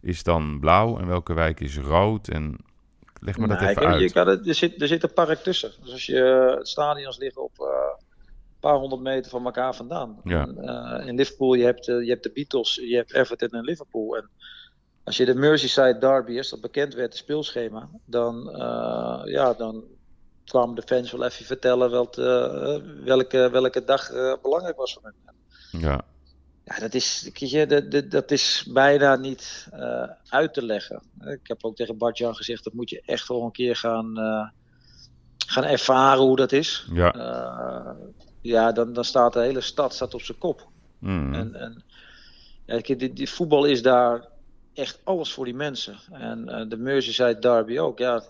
is 0.00 0.22
dan 0.22 0.60
blauw 0.60 0.98
en 0.98 1.06
welke 1.06 1.34
wijk 1.34 1.60
is 1.60 1.78
rood? 1.78 2.28
En 2.28 2.56
leg 3.24 3.38
me 3.38 3.48
dat 3.48 3.60
Nee, 3.60 3.68
even 3.68 3.86
uit. 3.86 4.00
Je 4.00 4.12
kan 4.12 4.28
het, 4.28 4.48
er, 4.48 4.54
zit, 4.54 4.82
er 4.82 4.88
zit 4.88 5.02
een 5.02 5.12
park 5.12 5.38
tussen. 5.38 5.70
Dus 5.82 5.92
als 5.92 6.06
je 6.06 6.54
het 6.58 6.68
stadions 6.68 7.18
liggen 7.18 7.42
op 7.42 7.58
eh, 7.58 7.66
een 7.66 8.60
paar 8.60 8.76
honderd 8.76 9.02
meter 9.02 9.30
van 9.30 9.44
elkaar 9.44 9.74
vandaan. 9.74 10.20
Ja. 10.24 10.46
Eh, 10.46 11.06
in 11.06 11.16
Liverpool, 11.16 11.54
je 11.54 11.64
hebt, 11.64 11.88
eh, 11.88 12.02
je 12.02 12.10
hebt 12.10 12.22
de 12.22 12.30
Beatles, 12.34 12.74
je 12.74 12.96
hebt 12.96 13.14
Everton 13.14 13.48
en 13.48 13.64
Liverpool. 13.64 14.16
En 14.16 14.30
als 15.04 15.16
je 15.16 15.24
de 15.24 15.34
Merseyside 15.34 15.98
Derby, 15.98 16.36
als 16.36 16.50
dat 16.50 16.60
bekend 16.60 16.94
werd, 16.94 17.12
het 17.12 17.16
speelschema, 17.16 17.88
dan, 18.04 18.50
eh, 18.50 19.20
ja, 19.24 19.52
dan 19.52 19.84
kwamen 20.44 20.74
de 20.74 20.82
fans 20.82 21.12
wel 21.12 21.24
even 21.24 21.44
vertellen 21.44 21.90
wat, 21.90 22.18
eh, 22.18 22.76
welke, 23.04 23.50
welke 23.50 23.84
dag 23.84 24.10
eh, 24.10 24.34
belangrijk 24.42 24.76
was 24.76 24.92
voor 24.92 25.02
hen. 25.02 25.80
Ja, 25.80 26.04
Ja, 26.64 26.78
dat 26.78 26.94
is, 26.94 27.30
je, 27.34 27.66
dat, 27.66 27.90
dat, 27.90 28.10
dat 28.10 28.30
is 28.30 28.66
bijna 28.72 29.16
niet 29.16 29.68
eh, 29.72 30.08
uit 30.28 30.54
te 30.54 30.64
leggen. 30.64 31.02
Ik 31.20 31.40
heb 31.42 31.64
ook 31.64 31.76
tegen 31.76 31.98
Bart-Jan 31.98 32.34
gezegd, 32.34 32.64
dat 32.64 32.72
moet 32.72 32.90
je 32.90 33.02
echt 33.06 33.28
wel 33.28 33.42
een 33.42 33.52
keer 33.52 33.76
gaan, 33.76 34.18
eh, 34.18 34.48
gaan 35.46 35.64
ervaren 35.64 36.22
hoe 36.22 36.36
dat 36.36 36.52
is. 36.52 36.86
ja. 36.92 37.12
Eh, 37.12 37.90
ja, 38.40 38.72
dan, 38.72 38.92
dan 38.92 39.04
staat 39.04 39.32
de 39.32 39.40
hele 39.40 39.60
stad 39.60 39.94
staat 39.94 40.14
op 40.14 40.22
zijn 40.22 40.38
kop. 40.38 40.68
Mm. 40.98 41.34
En, 41.34 41.54
en 41.54 41.82
ja, 42.66 42.94
die, 42.96 43.12
die 43.12 43.30
voetbal 43.30 43.64
is 43.64 43.82
daar 43.82 44.28
echt 44.74 45.00
alles 45.04 45.32
voor 45.32 45.44
die 45.44 45.54
mensen. 45.54 45.96
En 46.12 46.66
de 46.68 46.76
Merseyside 46.76 47.38
Derby 47.38 47.78
ook, 47.78 47.98
ja. 47.98 48.22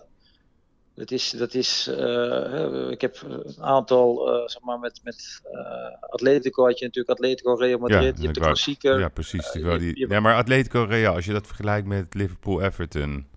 Dat 0.95 1.11
is, 1.11 1.29
dat 1.29 1.53
is 1.53 1.87
eh, 1.87 2.89
ik 2.89 3.01
heb 3.01 3.21
een 3.21 3.63
aantal, 3.63 4.33
eh, 4.33 4.47
zeg 4.47 4.61
maar, 4.61 4.79
met, 4.79 4.99
met 5.03 5.41
eh, 5.51 6.09
Atletico 6.09 6.65
had 6.65 6.79
je 6.79 6.85
natuurlijk 6.85 7.19
Atletico 7.19 7.53
Real 7.53 7.79
Madrid, 7.79 8.17
je 8.17 8.23
hebt 8.23 8.35
de 8.35 8.41
klassieker. 8.41 8.99
Ja, 8.99 9.09
precies. 9.09 9.51
die... 9.51 10.07
Nee, 10.07 10.19
maar 10.19 10.35
Atletico 10.35 10.83
Real, 10.83 11.15
als 11.15 11.25
je 11.25 11.33
dat 11.33 11.47
vergelijkt 11.47 11.87
met 11.87 12.13
Liverpool-Everton, 12.13 13.27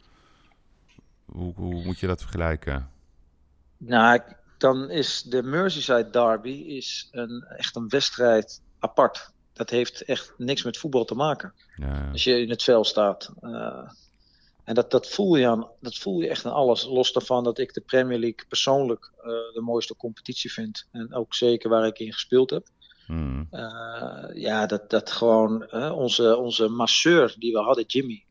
hoe, 1.24 1.54
hoe 1.54 1.84
moet 1.84 1.98
je 1.98 2.06
dat 2.06 2.20
vergelijken? 2.20 2.90
Nou, 3.76 4.20
dan 4.58 4.90
is 4.90 5.22
de 5.22 5.42
Merseyside 5.42 6.10
Derby 6.10 6.64
is 6.66 7.08
een, 7.10 7.44
echt 7.56 7.76
een 7.76 7.88
wedstrijd 7.88 8.60
apart. 8.78 9.32
Dat 9.52 9.70
heeft 9.70 10.02
echt 10.02 10.34
niks 10.36 10.62
met 10.62 10.78
voetbal 10.78 11.04
te 11.04 11.14
maken. 11.14 11.52
Ja, 11.76 12.08
Als 12.12 12.24
je 12.24 12.40
in 12.40 12.50
het 12.50 12.62
veld 12.62 12.86
staat. 12.86 13.32
En 14.68 14.74
dat, 14.74 14.90
dat, 14.90 15.09
voel 15.09 15.37
je 15.37 15.46
aan, 15.46 15.68
dat 15.81 15.96
voel 15.96 16.20
je 16.20 16.28
echt 16.28 16.44
aan 16.44 16.52
alles. 16.52 16.85
Los 16.85 17.12
daarvan 17.12 17.44
dat 17.44 17.59
ik 17.59 17.74
de 17.74 17.81
Premier 17.81 18.18
League 18.18 18.46
persoonlijk 18.48 19.12
eh, 19.16 19.24
de 19.26 19.61
mooiste 19.61 19.96
competitie 19.96 20.52
vind. 20.52 20.88
En 20.92 21.14
ook 21.14 21.35
zeker 21.35 21.70
waar 21.70 21.87
ik 21.87 21.98
in 21.98 22.12
gespeeld 22.12 22.50
heb. 22.50 22.68
Mm. 23.07 23.46
Eh, 23.50 24.28
ja, 24.33 24.66
dat, 24.66 24.90
dat 24.90 25.11
gewoon 25.11 25.72
onze, 25.92 26.37
onze 26.37 26.68
masseur 26.68 27.35
die 27.38 27.52
we 27.52 27.59
hadden, 27.59 27.85
Jimmy, 27.87 28.24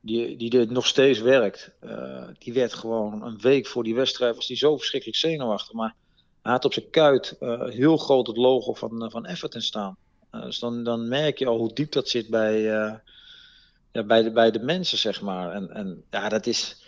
die, 0.00 0.36
die 0.36 0.58
er 0.58 0.72
nog 0.72 0.86
steeds 0.86 1.18
werkt, 1.20 1.72
eh, 1.80 2.28
die 2.38 2.52
werd 2.52 2.74
gewoon 2.74 3.22
een 3.22 3.40
week 3.40 3.66
voor 3.66 3.84
die 3.84 3.94
wedstrijd, 3.94 4.36
was 4.36 4.46
die 4.46 4.56
zo 4.56 4.76
verschrikkelijk 4.76 5.18
zenuwachtig. 5.18 5.72
Maar 5.72 5.94
hij 6.42 6.52
had 6.52 6.64
op 6.64 6.72
zijn 6.72 6.90
kuit 6.90 7.36
heel 7.66 7.96
groot 7.96 8.26
het 8.26 8.36
logo 8.36 8.74
van, 8.74 9.10
van 9.10 9.26
Everton 9.26 9.60
staan. 9.60 9.96
Dus 10.30 10.58
dan, 10.58 10.84
dan 10.84 11.08
merk 11.08 11.38
je 11.38 11.46
al 11.46 11.58
hoe 11.58 11.74
diep 11.74 11.92
dat 11.92 12.08
zit 12.08 12.28
bij, 12.28 12.70
ja, 13.96 14.02
bij, 14.02 14.22
de, 14.22 14.30
bij 14.30 14.50
de 14.50 14.58
mensen, 14.58 14.98
zeg 14.98 15.20
maar. 15.20 15.52
En, 15.52 15.70
en 15.70 16.04
ja, 16.10 16.28
dat 16.28 16.46
is. 16.46 16.84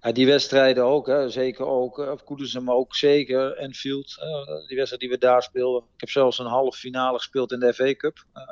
Ja, 0.00 0.12
die 0.12 0.26
wedstrijden 0.26 0.84
ook, 0.84 1.06
hè, 1.06 1.30
zeker 1.30 1.66
ook, 1.66 1.98
eh, 1.98 2.10
op 2.10 2.24
Koedersen, 2.24 2.64
maar 2.64 2.74
ook 2.74 2.94
zeker 2.94 3.56
Enfield, 3.56 4.16
eh, 4.20 4.66
die 4.66 4.76
wedstrijd 4.76 5.00
die 5.00 5.10
we 5.10 5.18
daar 5.18 5.42
speelden. 5.42 5.82
Ik 5.82 6.00
heb 6.00 6.10
zelfs 6.10 6.38
een 6.38 6.46
halve 6.46 6.78
finale 6.78 7.18
gespeeld 7.18 7.52
in 7.52 7.58
de 7.58 7.74
FA 7.74 7.94
Cup. 7.94 8.24
Eh, 8.32 8.44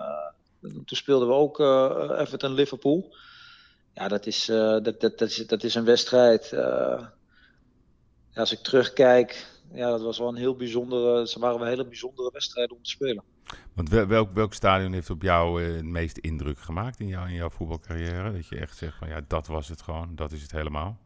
toen 0.60 0.96
speelden 0.96 1.28
we 1.28 1.34
ook 1.34 1.60
eh 1.60 2.16
Everton 2.18 2.54
Liverpool. 2.54 3.16
Ja, 3.94 4.08
dat 4.08 4.26
is, 4.26 4.44
dat, 4.46 4.84
dat, 4.84 5.00
dat, 5.00 5.20
is, 5.20 5.36
dat 5.36 5.64
is 5.64 5.74
een 5.74 5.84
wedstrijd. 5.84 6.54
als 8.34 8.52
ik 8.52 8.58
terugkijk, 8.58 9.46
ja, 9.72 9.90
dat 9.90 10.02
was 10.02 10.18
wel 10.18 10.28
een 10.28 10.36
heel 10.36 10.56
bijzondere, 10.56 11.28
ze 11.28 11.38
waren 11.38 11.58
wel 11.58 11.68
hele 11.68 11.86
bijzondere 11.86 12.30
wedstrijden 12.32 12.76
om 12.76 12.82
te 12.82 12.90
spelen. 12.90 13.24
Want 13.74 13.88
wel- 13.88 14.06
welk, 14.06 14.34
welk 14.34 14.54
stadion 14.54 14.92
heeft 14.92 15.10
op 15.10 15.22
jou 15.22 15.64
eh, 15.64 15.74
het 15.74 15.84
meeste 15.84 16.20
indruk 16.20 16.58
gemaakt 16.58 17.00
in, 17.00 17.06
jou, 17.06 17.28
in 17.28 17.34
jouw 17.34 17.50
voetbalcarrière? 17.50 18.32
Dat 18.32 18.46
je 18.46 18.56
echt 18.58 18.76
zegt 18.76 18.96
van 18.98 19.08
ja, 19.08 19.20
dat 19.28 19.46
was 19.46 19.68
het 19.68 19.82
gewoon, 19.82 20.14
dat 20.14 20.32
is 20.32 20.42
het 20.42 20.52
helemaal. 20.52 20.98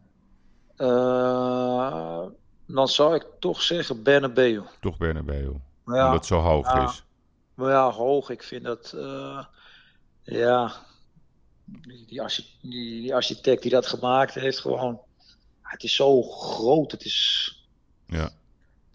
Eh, 0.77 2.27
dan 2.67 2.89
zou 2.89 3.15
ik 3.15 3.27
toch 3.39 3.63
zeggen 3.63 4.03
Bernabeu. 4.03 4.63
Toch 4.81 4.97
Bernabeu, 4.97 5.43
ja, 5.43 5.53
omdat 5.85 6.13
het 6.13 6.27
zo 6.27 6.39
hoog 6.39 6.67
ja. 6.67 6.89
is. 6.89 7.05
Maar 7.55 7.71
ja, 7.71 7.91
hoog. 7.91 8.31
Ik 8.31 8.43
vind 8.43 8.65
dat. 8.65 8.93
eh, 8.93 9.45
ja. 10.23 10.73
Die, 11.65 12.07
die, 12.07 12.21
die 12.61 13.15
architect 13.15 13.63
die 13.63 13.71
dat 13.71 13.87
gemaakt 13.87 14.35
heeft, 14.35 14.59
gewoon. 14.59 15.01
Het 15.63 15.83
is 15.83 15.95
zo 15.95 16.23
groot. 16.23 16.93
Het 16.93 17.05
is. 17.05 17.53
Ja. 18.07 18.31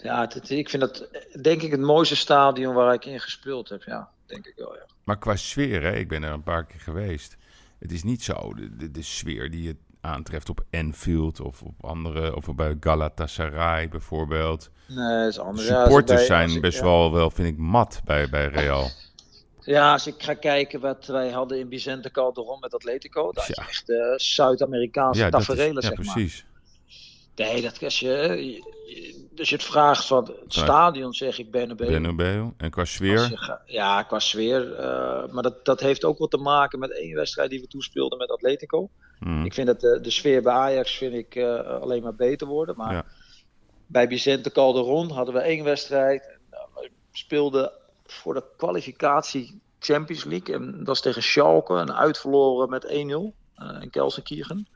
Ja, 0.03 0.21
het, 0.21 0.33
het- 0.33 0.49
ik 0.49 0.69
vind 0.69 0.81
dat 0.81 1.07
denk 1.41 1.61
ik 1.61 1.71
het 1.71 1.79
mooiste 1.79 2.15
stadion 2.15 2.73
waar 2.73 2.93
ik 2.93 3.05
in 3.05 3.19
gespeeld 3.19 3.69
heb. 3.69 3.83
Ja, 3.83 4.09
denk 4.25 4.45
ik 4.47 4.53
wel. 4.55 4.75
Ja. 4.75 4.85
Maar 5.03 5.17
qua 5.19 5.35
sfeer, 5.35 5.81
hè, 5.81 5.95
ik 5.95 6.07
ben 6.07 6.23
er 6.23 6.31
een 6.31 6.43
paar 6.43 6.65
keer 6.65 6.79
geweest. 6.79 7.35
Het 7.79 7.91
is 7.91 8.03
niet 8.03 8.23
zo 8.23 8.53
de, 8.53 8.75
de, 8.75 8.91
de 8.91 9.01
sfeer 9.01 9.51
die 9.51 9.63
je 9.63 9.75
aantreft 10.01 10.49
op 10.49 10.63
Anfield 10.71 11.39
of 11.39 11.61
op 11.61 11.85
andere, 11.85 12.35
of 12.35 12.55
bij 12.55 12.77
Galatasaray 12.79 13.89
bijvoorbeeld. 13.89 14.69
Nee, 14.87 15.17
dat 15.19 15.27
is 15.29 15.35
De 15.35 15.41
anders. 15.41 15.67
Ja, 15.67 15.81
supporters 15.83 16.17
bij- 16.17 16.25
zijn 16.25 16.49
ik- 16.49 16.61
best 16.61 16.77
ja. 16.77 16.83
wel, 16.83 17.13
wel, 17.13 17.29
vind 17.29 17.47
ik, 17.47 17.57
mat 17.57 18.01
bij, 18.05 18.29
bij 18.29 18.47
Real. 18.47 18.89
Ja, 19.59 19.91
als 19.91 20.07
ik 20.07 20.15
ga 20.23 20.33
kijken 20.33 20.79
wat 20.79 21.05
wij 21.05 21.29
hadden 21.29 21.59
in 21.59 21.69
Vicente 21.69 22.11
Calderon 22.11 22.59
met 22.59 22.73
Atletico. 22.73 23.31
Dat 23.31 23.49
is 23.49 23.55
echt 23.55 23.89
eh, 23.89 23.97
Zuid-Amerikaanse 24.15 25.19
Ja, 25.21 25.29
taferelen, 25.29 25.73
ja 25.83 25.89
zeg 25.95 25.97
maar. 26.03 26.43
Nee, 27.35 27.61
dat 27.61 27.83
als 27.83 27.99
je, 27.99 28.09
je- 28.09 28.71
als 29.37 29.49
je 29.49 29.55
het 29.55 29.63
vraagt 29.65 30.05
van 30.05 30.23
het 30.43 30.53
stadion, 30.53 31.13
zeg 31.13 31.39
ik 31.39 31.51
Bernabeu. 31.51 31.87
Bernabeu. 31.87 32.49
En 32.57 32.69
qua 32.69 32.85
sfeer? 32.85 33.19
je 33.29 33.57
ja, 33.65 34.03
qua 34.03 34.19
sfeer. 34.19 34.73
eh, 34.75 35.27
maar 35.31 35.43
dat, 35.43 35.65
dat 35.65 35.79
heeft 35.79 36.03
ook 36.03 36.17
wat 36.17 36.31
te 36.31 36.37
maken 36.37 36.79
met 36.79 36.91
één 36.97 37.15
wedstrijd 37.15 37.49
die 37.49 37.61
we 37.61 37.67
toespeelden 37.67 38.17
met 38.17 38.29
Atletico. 38.31 38.89
Hmm. 39.19 39.45
Ik 39.45 39.53
vind 39.53 39.67
dat 39.67 39.79
de, 39.81 39.99
de 40.01 40.09
sfeer 40.09 40.41
bij 40.41 40.53
Ajax 40.53 40.97
vind 40.97 41.13
ik, 41.13 41.35
eh, 41.35 41.59
alleen 41.81 42.03
maar 42.03 42.15
beter 42.15 42.47
worden. 42.47 42.75
Maar 42.77 42.93
Ja. 42.93 43.05
bij 43.87 44.07
Vicente 44.07 44.51
Calderon 44.51 45.09
hadden 45.11 45.33
we 45.33 45.39
één 45.39 45.63
wedstrijd. 45.63 46.37
We 46.73 46.91
speelden 47.11 47.71
voor 48.05 48.33
de 48.33 48.43
kwalificatie 48.57 49.61
Champions 49.79 50.23
League. 50.23 50.55
En 50.55 50.83
dat 50.83 50.95
is 50.95 51.01
tegen 51.01 51.23
Schalke. 51.23 51.77
En 51.77 51.95
uitverloren 51.95 52.69
met 52.69 52.85
1-0 52.87 52.89
uh, 52.91 53.81
in 53.81 53.89
Kelsenkirchen. 53.89 54.67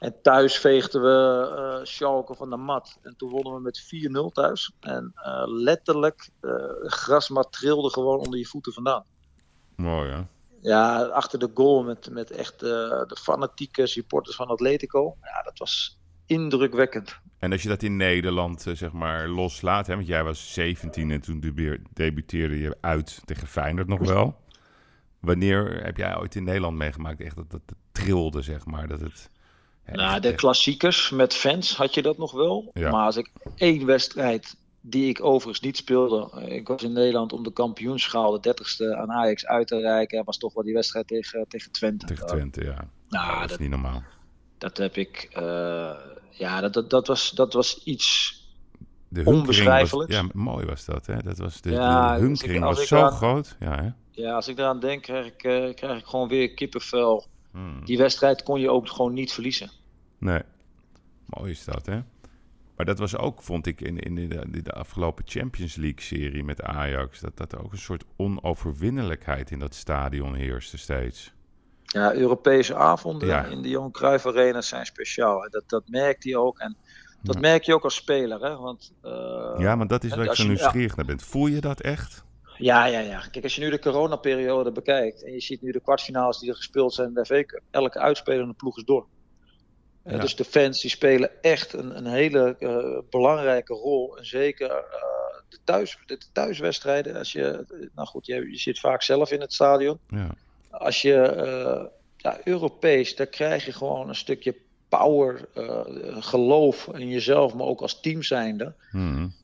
En 0.00 0.22
thuis 0.22 0.58
veegden 0.58 1.02
we 1.02 1.48
uh, 1.78 1.84
Schalke 1.84 2.34
van 2.34 2.50
de 2.50 2.56
mat. 2.56 2.98
En 3.02 3.16
toen 3.16 3.30
wonnen 3.30 3.54
we 3.54 3.60
met 3.60 4.30
4-0 4.30 4.32
thuis. 4.32 4.72
En 4.80 5.12
uh, 5.16 5.42
letterlijk, 5.46 6.30
uh, 6.40 6.52
grasmat 6.82 7.52
trilde 7.52 7.90
gewoon 7.90 8.18
onder 8.18 8.38
je 8.38 8.46
voeten 8.46 8.72
vandaan. 8.72 9.04
Mooi 9.76 10.10
hè? 10.10 10.20
Ja, 10.60 11.02
achter 11.02 11.38
de 11.38 11.50
goal 11.54 11.82
met, 11.82 12.10
met 12.10 12.30
echt 12.30 12.60
de 12.60 13.16
fanatieke 13.20 13.86
supporters 13.86 14.36
van 14.36 14.46
Atletico. 14.46 15.16
Ja, 15.22 15.42
dat 15.42 15.58
was 15.58 15.98
indrukwekkend. 16.26 17.18
En 17.38 17.52
als 17.52 17.62
je 17.62 17.68
dat 17.68 17.82
in 17.82 17.96
Nederland 17.96 18.66
zeg 18.72 18.92
maar 18.92 19.28
loslaat, 19.28 19.86
hè, 19.86 19.94
want 19.94 20.06
jij 20.06 20.24
was 20.24 20.52
17 20.52 21.10
en 21.10 21.20
toen 21.20 21.40
debuteerde 21.92 22.58
je 22.58 22.76
uit 22.80 23.22
tegen 23.24 23.46
Feyenoord 23.46 23.88
nog 23.88 24.00
wel. 24.00 24.36
Wanneer 25.20 25.84
heb 25.84 25.96
jij 25.96 26.16
ooit 26.16 26.34
in 26.34 26.44
Nederland 26.44 26.76
meegemaakt 26.76 27.20
echt 27.20 27.36
dat, 27.36 27.50
dat 27.50 27.62
het 27.66 27.78
trilde, 27.92 28.42
zeg 28.42 28.66
maar, 28.66 28.88
dat 28.88 29.00
het... 29.00 29.30
Nou, 29.86 30.20
de 30.20 30.34
klassiekers 30.34 31.10
met 31.10 31.34
fans 31.34 31.76
had 31.76 31.94
je 31.94 32.02
dat 32.02 32.18
nog 32.18 32.32
wel. 32.32 32.70
Ja. 32.74 32.90
Maar 32.90 33.04
als 33.04 33.16
ik 33.16 33.30
één 33.56 33.86
wedstrijd 33.86 34.56
die 34.80 35.08
ik 35.08 35.24
overigens 35.24 35.60
niet 35.60 35.76
speelde. 35.76 36.46
Ik 36.48 36.68
was 36.68 36.82
in 36.82 36.92
Nederland 36.92 37.32
om 37.32 37.42
de 37.42 37.52
kampioenschaal, 37.52 38.40
de 38.40 38.54
30ste 38.54 38.96
aan 38.98 39.12
Ajax 39.12 39.46
uit 39.46 39.66
te 39.66 39.80
reiken. 39.80 40.24
was 40.24 40.38
toch 40.38 40.54
wel 40.54 40.64
die 40.64 40.74
wedstrijd 40.74 41.06
tegen, 41.06 41.44
tegen 41.48 41.72
Twente. 41.72 42.06
Tegen 42.06 42.26
Twente, 42.26 42.64
ja. 42.64 42.88
Nou, 43.08 43.40
dat 43.40 43.50
is 43.50 43.58
niet 43.58 43.70
normaal. 43.70 44.02
Dat 44.58 44.76
heb 44.76 44.96
ik. 44.96 45.28
Uh, 45.32 45.92
ja, 46.30 46.60
dat, 46.60 46.72
dat, 46.72 46.90
dat, 46.90 47.06
was, 47.06 47.30
dat 47.30 47.52
was 47.52 47.84
iets 47.84 48.38
de 49.08 49.24
onbeschrijfelijks. 49.24 50.14
ja, 50.14 50.24
mooi 50.32 50.66
was 50.66 50.84
dat. 50.84 51.06
Hè? 51.06 51.16
Dat 51.22 51.38
was 51.38 51.60
de, 51.60 51.70
ja, 51.70 52.14
de 52.14 52.20
hunkering 52.20 52.64
was 52.64 52.86
zo 52.86 53.10
groot. 53.10 53.56
Ja, 53.60 53.82
hè? 53.82 53.88
ja, 54.10 54.34
als 54.34 54.48
ik 54.48 54.58
eraan 54.58 54.80
denk, 54.80 55.02
krijg 55.02 55.26
ik, 55.26 55.44
uh, 55.44 55.74
krijg 55.74 55.98
ik 55.98 56.06
gewoon 56.06 56.28
weer 56.28 56.54
kippenvel. 56.54 57.26
Hmm. 57.52 57.84
Die 57.84 57.98
wedstrijd 57.98 58.42
kon 58.42 58.60
je 58.60 58.70
ook 58.70 58.88
gewoon 58.88 59.12
niet 59.12 59.32
verliezen. 59.32 59.70
Nee, 60.18 60.42
mooi 61.24 61.50
is 61.50 61.64
dat, 61.64 61.86
hè? 61.86 62.00
Maar 62.76 62.86
dat 62.86 62.98
was 62.98 63.16
ook, 63.16 63.42
vond 63.42 63.66
ik, 63.66 63.80
in, 63.80 63.98
in 63.98 64.28
de, 64.28 64.62
de 64.62 64.72
afgelopen 64.72 65.24
Champions 65.26 65.74
League-serie 65.74 66.44
met 66.44 66.62
Ajax... 66.62 67.20
Dat, 67.20 67.36
dat 67.36 67.52
er 67.52 67.64
ook 67.64 67.72
een 67.72 67.78
soort 67.78 68.04
onoverwinnelijkheid 68.16 69.50
in 69.50 69.58
dat 69.58 69.74
stadion 69.74 70.34
heerste 70.34 70.78
steeds. 70.78 71.32
Ja, 71.84 72.14
Europese 72.14 72.74
avonden 72.74 73.50
in 73.50 73.62
de 73.62 73.68
Johan 73.68 73.90
Cruijff 73.90 74.26
Arena 74.26 74.60
zijn 74.60 74.86
speciaal. 74.86 75.50
Dat, 75.50 75.64
dat 75.66 75.88
merkt 75.88 76.24
hij 76.24 76.36
ook. 76.36 76.58
En 76.58 76.76
dat 77.22 77.40
merk 77.40 77.62
je 77.62 77.74
ook 77.74 77.84
als 77.84 77.94
speler, 77.94 78.40
hè? 78.40 78.56
Want, 78.56 78.92
uh, 79.04 79.54
ja, 79.58 79.76
maar 79.76 79.86
dat 79.86 80.04
is 80.04 80.14
waar 80.14 80.24
ik 80.24 80.34
zo 80.34 80.46
nieuwsgierig 80.46 80.96
naar 80.96 81.06
ben. 81.06 81.20
Voel 81.20 81.46
je 81.46 81.60
dat 81.60 81.80
echt? 81.80 82.24
Ja, 82.60 82.84
ja, 82.86 82.98
ja. 82.98 83.20
Kijk, 83.30 83.44
als 83.44 83.54
je 83.54 83.60
nu 83.60 83.70
de 83.70 83.78
coronaperiode 83.78 84.72
bekijkt 84.72 85.24
en 85.24 85.32
je 85.32 85.40
ziet 85.40 85.62
nu 85.62 85.72
de 85.72 85.80
kwartfinales 85.80 86.38
die 86.38 86.48
er 86.48 86.56
gespeeld 86.56 86.94
zijn 86.94 87.08
in 87.08 87.14
de 87.14 87.60
elke 87.70 87.98
uitspelende 87.98 88.54
ploeg 88.54 88.76
is 88.76 88.84
door. 88.84 89.06
Ja. 90.04 90.18
Dus 90.18 90.36
de 90.36 90.44
fans 90.44 90.80
die 90.80 90.90
spelen 90.90 91.42
echt 91.42 91.72
een, 91.72 91.96
een 91.96 92.06
hele 92.06 92.56
uh, 92.58 92.98
belangrijke 93.10 93.74
rol. 93.74 94.18
En 94.18 94.26
zeker 94.26 94.68
uh, 94.68 94.76
de, 95.48 95.58
thuis, 95.64 95.98
de 96.06 96.18
thuiswedstrijden. 96.32 97.16
Als 97.16 97.32
je, 97.32 97.64
nou 97.94 98.08
goed, 98.08 98.26
je, 98.26 98.50
je 98.50 98.58
zit 98.58 98.80
vaak 98.80 99.02
zelf 99.02 99.30
in 99.30 99.40
het 99.40 99.52
stadion. 99.52 99.98
Ja. 100.08 100.34
Als 100.70 101.02
je 101.02 101.34
uh, 101.36 101.86
ja, 102.16 102.38
Europees, 102.44 103.16
daar 103.16 103.26
krijg 103.26 103.64
je 103.64 103.72
gewoon 103.72 104.08
een 104.08 104.14
stukje 104.14 104.56
power, 104.88 105.48
geloof 106.18 106.88
in 106.92 107.08
jezelf, 107.08 107.54
maar 107.54 107.66
ook 107.66 107.80
als 107.80 108.00
team 108.00 108.22
zijnde. 108.22 108.74
Hmm. 108.90 109.34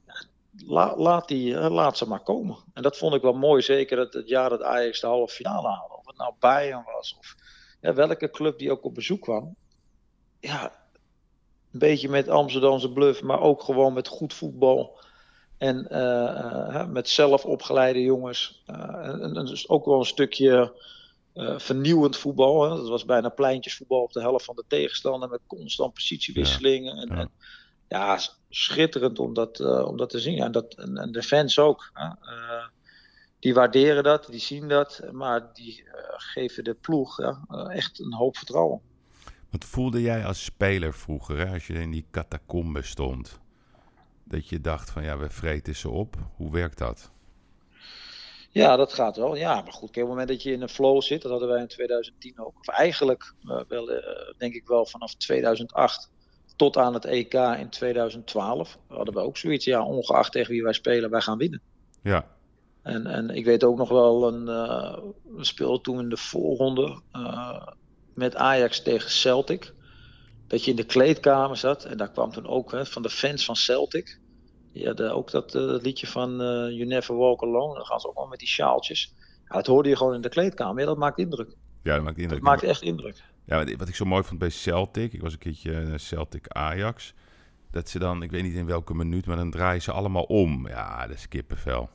La, 0.67 0.97
laat, 0.97 1.29
die, 1.29 1.55
laat 1.55 1.99
ze 1.99 2.09
maar 2.09 2.23
komen. 2.23 2.57
En 2.75 2.83
dat 2.83 2.97
vond 2.97 3.15
ik 3.15 3.23
wel 3.23 3.35
mooi, 3.35 3.63
zeker 3.63 3.99
het, 3.99 4.15
het 4.15 4.29
jaar 4.29 4.49
dat 4.49 4.63
Ajax 4.63 5.01
de 5.01 5.07
halve 5.07 5.35
finale 5.35 5.69
haalde. 5.69 5.97
Of 5.97 6.07
het 6.07 6.17
nou 6.17 6.35
Bayern 6.39 6.85
was, 6.85 7.17
of 7.19 7.35
ja, 7.81 7.95
welke 7.95 8.31
club 8.31 8.59
die 8.59 8.71
ook 8.71 8.85
op 8.85 8.95
bezoek 8.95 9.21
kwam 9.21 9.57
ja, 10.47 10.73
een 11.73 11.79
beetje 11.79 12.09
met 12.09 12.29
Amsterdamse 12.29 12.93
bluff, 12.93 13.23
maar 13.23 13.41
ook 13.41 13.63
gewoon 13.63 13.93
met 13.93 14.09
goed 14.09 14.35
voetbal. 14.35 14.99
En 15.59 15.89
uh, 15.91 15.99
uh, 15.99 16.87
met 16.87 17.09
zelf 17.09 17.45
opgeleide 17.45 18.01
jongens. 18.03 18.63
Uh, 18.67 18.77
en, 18.77 19.37
en, 19.37 19.47
dus 19.47 19.69
ook 19.69 19.85
wel 19.85 19.99
een 19.99 20.05
stukje 20.05 20.85
vernieuwend 21.57 22.17
voetbal. 22.17 22.63
Hè. 22.63 22.69
Dat 22.69 22.89
was 22.89 23.05
bijna 23.05 23.29
pleintjesvoetbal 23.29 24.03
op 24.03 24.13
de 24.13 24.21
helft 24.21 24.45
van 24.45 24.57
de 24.57 24.65
tegenstander. 24.69 25.29
Met 25.29 25.41
constant 25.47 25.95
positiewisselingen. 25.95 26.97
Ja, 26.97 27.03
en, 27.03 27.09
ja. 27.09 27.21
En, 27.21 27.31
ja 27.89 28.19
schitterend 28.49 29.19
om 29.19 29.35
dat, 29.35 29.61
om 29.61 29.97
dat 29.97 30.11
te 30.11 30.21
zien. 30.21 30.35
Ja, 30.35 30.49
dat, 30.49 30.75
en, 30.75 30.97
en, 30.97 31.13
de 31.13 31.23
fans 31.23 31.59
ook. 31.59 31.93
die 33.39 33.55
waarderen 33.55 34.03
dat, 34.03 34.27
die 34.31 34.41
zien 34.41 34.69
dat. 34.69 35.03
Maar 35.13 35.53
die 35.53 35.85
geven 36.17 36.65
de 36.65 36.75
ploeg 36.75 37.19
echt 37.69 38.01
een 38.01 38.15
hoop 38.15 38.37
vertrouwen. 38.37 38.81
Wat 39.51 39.65
voelde 39.65 40.01
jij 40.01 40.25
als 40.25 40.45
speler 40.45 40.95
vroeger, 40.95 41.39
hè, 41.39 41.53
als 41.53 41.67
je 41.67 41.73
in 41.73 41.91
die 41.91 42.07
catacombe 42.11 42.83
stond? 42.83 43.41
Dat 44.25 44.49
je 44.49 44.61
dacht 44.61 44.91
van 44.91 45.03
ja, 45.03 45.19
we 45.19 45.31
vreten 45.31 45.77
ze 45.77 45.91
op. 45.91 46.17
Hoe 46.37 46.53
werkt 46.53 46.79
dat? 46.79 47.11
Ja, 48.51 48.77
dat 48.77 48.93
gaat 48.93 49.17
wel. 49.17 49.37
Ja, 49.37 49.61
maar 49.61 49.73
goed, 49.73 49.89
op 49.89 49.95
het 49.95 50.07
moment 50.07 50.29
dat 50.29 50.43
je 50.43 50.53
in 50.53 50.63
een 50.63 50.69
flow 50.69 51.03
zit, 51.03 51.23
dat 51.23 51.31
hadden 51.31 51.49
wij 51.49 51.61
in 51.61 51.69
2010 51.69 52.39
ook. 52.39 52.59
Of 52.59 52.69
eigenlijk 52.69 53.35
wel, 53.69 53.87
denk 54.39 54.55
ik 54.55 54.67
wel 54.67 54.87
vanaf 54.87 55.15
2008 55.15 56.11
tot 56.57 56.77
aan 56.77 56.95
het 56.95 57.05
EK 57.05 57.35
in 57.35 57.69
2012 57.69 58.79
hadden 58.89 59.15
we 59.15 59.21
ook 59.21 59.37
zoiets. 59.37 59.65
Ja, 59.65 59.85
ongeacht 59.85 60.33
tegen 60.33 60.53
wie 60.53 60.63
wij 60.63 60.73
spelen, 60.73 61.11
wij 61.11 61.21
gaan 61.21 61.39
winnen. 61.39 61.61
Ja. 62.03 62.27
En, 62.83 63.07
en 63.07 63.31
ik 63.31 63.45
weet 63.45 63.65
ook 63.65 63.77
nog 63.77 63.89
wel, 63.89 64.29
een, 64.29 64.49
uh, 64.49 64.99
we 65.37 65.45
speelden 65.45 65.83
toen 65.83 65.99
in 65.99 66.09
de 66.09 66.17
voorronde 66.17 67.01
met 68.15 68.37
Ajax 68.37 68.83
tegen 68.83 69.11
Celtic. 69.11 69.75
Dat 70.47 70.65
je 70.65 70.71
in 70.71 70.77
de 70.77 70.85
kleedkamer 70.85 71.57
zat. 71.57 71.85
En 71.85 71.97
daar 71.97 72.11
kwam 72.11 72.33
toen 72.33 72.47
ook 72.47 72.73
hè, 72.73 72.87
van 72.87 73.03
de 73.03 73.11
fans 73.11 73.45
van 73.45 73.57
Celtic. 73.57 74.21
Die 74.73 74.87
hadden 74.87 75.15
ook 75.15 75.31
dat, 75.31 75.55
uh, 75.55 75.63
liedje 75.63 76.07
van 76.07 76.37
You 76.37 76.85
Never 76.85 77.17
Walk 77.17 77.43
Alone. 77.43 77.75
Dan 77.75 77.87
gaan 77.87 78.01
ze 78.01 78.09
ook 78.09 78.15
wel 78.15 78.27
met 78.27 78.39
die 78.39 78.49
sjaaltjes. 78.49 79.15
Ja, 79.49 79.55
dat 79.55 79.67
hoorde 79.67 79.89
je 79.89 79.97
gewoon 79.97 80.15
in 80.15 80.21
de 80.21 80.29
kleedkamer. 80.29 80.81
Ja, 80.81 80.87
dat 80.87 80.97
maakt 80.97 81.19
indruk. 81.19 81.57
Ja, 81.83 81.95
dat 81.95 82.05
maakt 82.05 82.19
indruk. 82.19 82.41
Dat 82.41 82.49
maakt 82.49 82.63
echt 82.63 82.83
indruk. 82.83 83.23
Ja, 83.47 83.77
wat 83.77 83.89
ik 83.89 83.95
zo 83.95 84.05
mooi 84.05 84.23
vond 84.23 84.39
bij 84.39 84.51
Celtic. 84.51 85.13
Ik 85.13 85.21
was 85.21 85.33
een 85.33 85.39
keertje 85.39 85.99
Celtic 85.99 86.49
Ajax. 86.49 87.15
Dat 87.71 87.89
ze 87.89 87.99
dan, 87.99 88.23
ik 88.23 88.31
weet 88.31 88.43
niet 88.43 88.55
in 88.55 88.67
welke 88.67 88.95
minuut, 88.95 89.27
maar 89.27 89.37
dan 89.37 89.51
draaien 89.51 89.83
ze 89.83 89.93
allemaal 89.93 90.23
om. 90.23 90.69
Ja, 90.69 91.07
dat 91.07 91.17
is 91.17 91.29
kippenvel. 91.29 91.89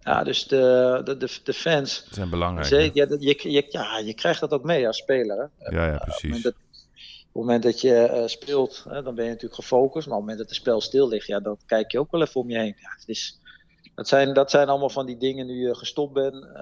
Ja, 0.00 0.24
dus 0.24 0.46
de, 0.46 1.00
de, 1.04 1.16
de, 1.16 1.40
de 1.44 1.52
fans. 1.52 2.04
Dat 2.04 2.14
zijn 2.14 2.30
belangrijk. 2.30 2.66
Zeker, 2.66 3.08
ja, 3.08 3.16
je, 3.18 3.50
je, 3.50 3.66
ja, 3.68 3.98
je 3.98 4.14
krijgt 4.14 4.40
dat 4.40 4.52
ook 4.52 4.64
mee 4.64 4.86
als 4.86 4.96
speler. 4.96 5.50
Ja, 5.58 5.86
ja, 5.86 5.98
precies. 5.98 6.36
Op 6.36 6.42
het 6.42 6.42
moment 6.42 6.42
dat, 6.42 6.54
op 6.54 7.32
het 7.32 7.42
moment 7.42 7.62
dat 7.62 7.80
je 7.80 8.10
uh, 8.12 8.26
speelt, 8.26 8.84
hè, 8.88 9.02
dan 9.02 9.14
ben 9.14 9.24
je 9.24 9.30
natuurlijk 9.30 9.60
gefocust. 9.60 10.08
Maar 10.08 10.16
op 10.16 10.26
het 10.26 10.30
moment 10.30 10.38
dat 10.38 10.48
het 10.48 10.56
spel 10.56 10.80
stil 10.80 11.08
ligt, 11.08 11.26
ja, 11.26 11.40
dan 11.40 11.58
kijk 11.66 11.92
je 11.92 11.98
ook 11.98 12.10
wel 12.10 12.22
even 12.22 12.40
om 12.40 12.50
je 12.50 12.58
heen. 12.58 12.74
Ja, 12.78 12.90
het 12.98 13.08
is, 13.08 13.40
dat, 13.94 14.08
zijn, 14.08 14.34
dat 14.34 14.50
zijn 14.50 14.68
allemaal 14.68 14.90
van 14.90 15.06
die 15.06 15.16
dingen 15.16 15.46
nu 15.46 15.66
je 15.66 15.74
gestopt 15.74 16.12
bent. 16.12 16.34
Uh, 16.34 16.60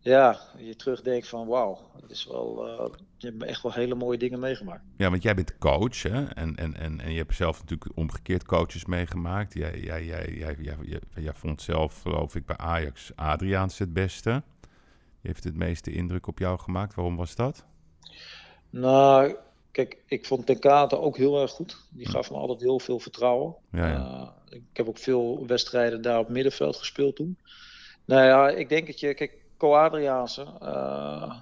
ja, 0.00 0.38
je 0.58 0.76
terugdenkt 0.76 1.28
van 1.28 1.46
wauw, 1.46 1.78
het 2.00 2.10
is 2.10 2.26
wel, 2.26 2.66
uh, 2.68 2.96
je 3.16 3.26
hebt 3.26 3.42
echt 3.42 3.62
wel 3.62 3.72
hele 3.72 3.94
mooie 3.94 4.18
dingen 4.18 4.38
meegemaakt. 4.38 4.82
Ja, 4.96 5.10
want 5.10 5.22
jij 5.22 5.34
bent 5.34 5.58
coach 5.58 6.02
hè? 6.02 6.24
En, 6.24 6.56
en, 6.56 6.76
en, 6.76 7.00
en 7.00 7.12
je 7.12 7.18
hebt 7.18 7.34
zelf 7.34 7.60
natuurlijk 7.60 7.90
omgekeerd 7.94 8.44
coaches 8.44 8.84
meegemaakt. 8.84 9.54
Jij, 9.54 9.80
jij, 9.80 10.04
jij, 10.04 10.26
jij, 10.28 10.56
jij, 10.58 11.00
jij, 11.14 11.34
vond 11.34 11.62
zelf, 11.62 12.00
geloof 12.02 12.34
ik, 12.34 12.46
bij 12.46 12.56
Ajax 12.56 13.12
Adriaans 13.14 13.78
het 13.78 13.92
beste. 13.92 14.42
Die 15.20 15.30
heeft 15.30 15.44
het 15.44 15.56
meeste 15.56 15.92
indruk 15.92 16.26
op 16.26 16.38
jou 16.38 16.58
gemaakt. 16.58 16.94
Waarom 16.94 17.16
was 17.16 17.34
dat? 17.34 17.64
Nou, 18.70 19.36
kijk, 19.70 19.98
ik 20.06 20.26
vond 20.26 20.46
Ten 20.46 20.58
Kate 20.58 20.98
ook 20.98 21.16
heel 21.16 21.40
erg 21.40 21.50
goed. 21.50 21.76
Die 21.90 22.08
gaf 22.08 22.30
me 22.30 22.36
altijd 22.36 22.60
heel 22.60 22.78
veel 22.78 22.98
vertrouwen. 22.98 23.54
Ja, 23.72 23.88
ja. 23.88 24.34
Uh, 24.50 24.56
ik 24.56 24.76
heb 24.76 24.88
ook 24.88 24.98
veel 24.98 25.46
wedstrijden 25.46 26.02
daar 26.02 26.18
op 26.18 26.28
middenveld 26.28 26.76
gespeeld 26.76 27.16
toen. 27.16 27.38
Nou 28.04 28.24
ja, 28.24 28.48
ik 28.48 28.68
denk 28.68 28.86
dat 28.86 29.00
je, 29.00 29.14
kijk, 29.14 29.39
Co-Adriaanse 29.60 30.46
uh, 30.62 31.34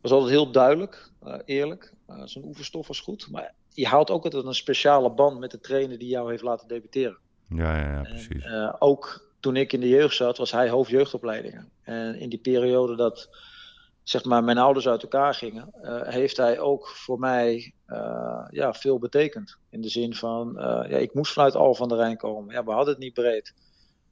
was 0.00 0.10
altijd 0.10 0.30
heel 0.30 0.50
duidelijk, 0.50 1.10
uh, 1.26 1.34
eerlijk. 1.44 1.92
Uh, 2.10 2.22
zijn 2.24 2.44
oefenstof 2.44 2.86
was 2.86 3.00
goed. 3.00 3.30
Maar 3.30 3.54
je 3.68 3.86
houdt 3.86 4.10
ook 4.10 4.24
altijd 4.24 4.44
een 4.44 4.54
speciale 4.54 5.10
band 5.10 5.38
met 5.38 5.50
de 5.50 5.60
trainer 5.60 5.98
die 5.98 6.08
jou 6.08 6.30
heeft 6.30 6.42
laten 6.42 6.68
debuteren. 6.68 7.18
Ja, 7.48 7.78
ja, 7.78 7.92
ja 7.92 8.02
precies. 8.02 8.44
En, 8.44 8.76
ook 8.80 9.30
toen 9.40 9.56
ik 9.56 9.72
in 9.72 9.80
de 9.80 9.88
jeugd 9.88 10.16
zat, 10.16 10.38
was 10.38 10.52
hij 10.52 10.68
hoofdjeugdopleidingen. 10.68 11.70
En 11.82 12.14
in 12.14 12.28
die 12.28 12.38
periode 12.38 12.96
dat 12.96 13.28
zeg 14.02 14.24
maar, 14.24 14.44
mijn 14.44 14.58
ouders 14.58 14.88
uit 14.88 15.02
elkaar 15.02 15.34
gingen, 15.34 15.70
heeft 16.04 16.36
hij 16.36 16.58
ook 16.58 16.88
voor 16.88 17.18
mij 17.18 17.72
ja, 18.50 18.74
veel 18.74 18.98
betekend. 18.98 19.56
In 19.70 19.80
de 19.80 19.88
zin 19.88 20.14
van, 20.14 20.52
ja, 20.58 20.96
ik 20.96 21.14
moest 21.14 21.32
vanuit 21.32 21.54
Al 21.54 21.74
van 21.74 21.88
der 21.88 21.98
Rijn 21.98 22.16
komen. 22.16 22.54
Ja, 22.54 22.64
we 22.64 22.70
hadden 22.70 22.94
het 22.94 23.02
niet 23.02 23.14
breed. 23.14 23.54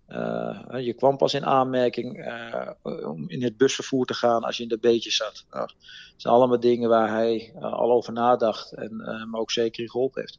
Uh, 0.08 0.84
je 0.84 0.94
kwam 0.94 1.16
pas 1.16 1.34
in 1.34 1.44
aanmerking 1.44 2.26
uh, 2.26 2.70
om 2.82 3.28
in 3.28 3.42
het 3.42 3.56
busvervoer 3.56 4.06
te 4.06 4.14
gaan 4.14 4.42
als 4.42 4.56
je 4.56 4.62
in 4.62 4.68
de 4.68 4.78
beetjes 4.78 5.16
zat. 5.16 5.46
Nou, 5.50 5.66
dat 5.66 5.76
zijn 6.16 6.34
allemaal 6.34 6.60
dingen 6.60 6.88
waar 6.88 7.08
hij 7.08 7.52
uh, 7.56 7.72
al 7.72 7.92
over 7.92 8.12
nadacht 8.12 8.72
en 8.72 8.96
me 9.30 9.38
ook 9.38 9.50
zeker 9.50 9.82
in 9.82 9.90
geholpen 9.90 10.20
heeft. 10.20 10.38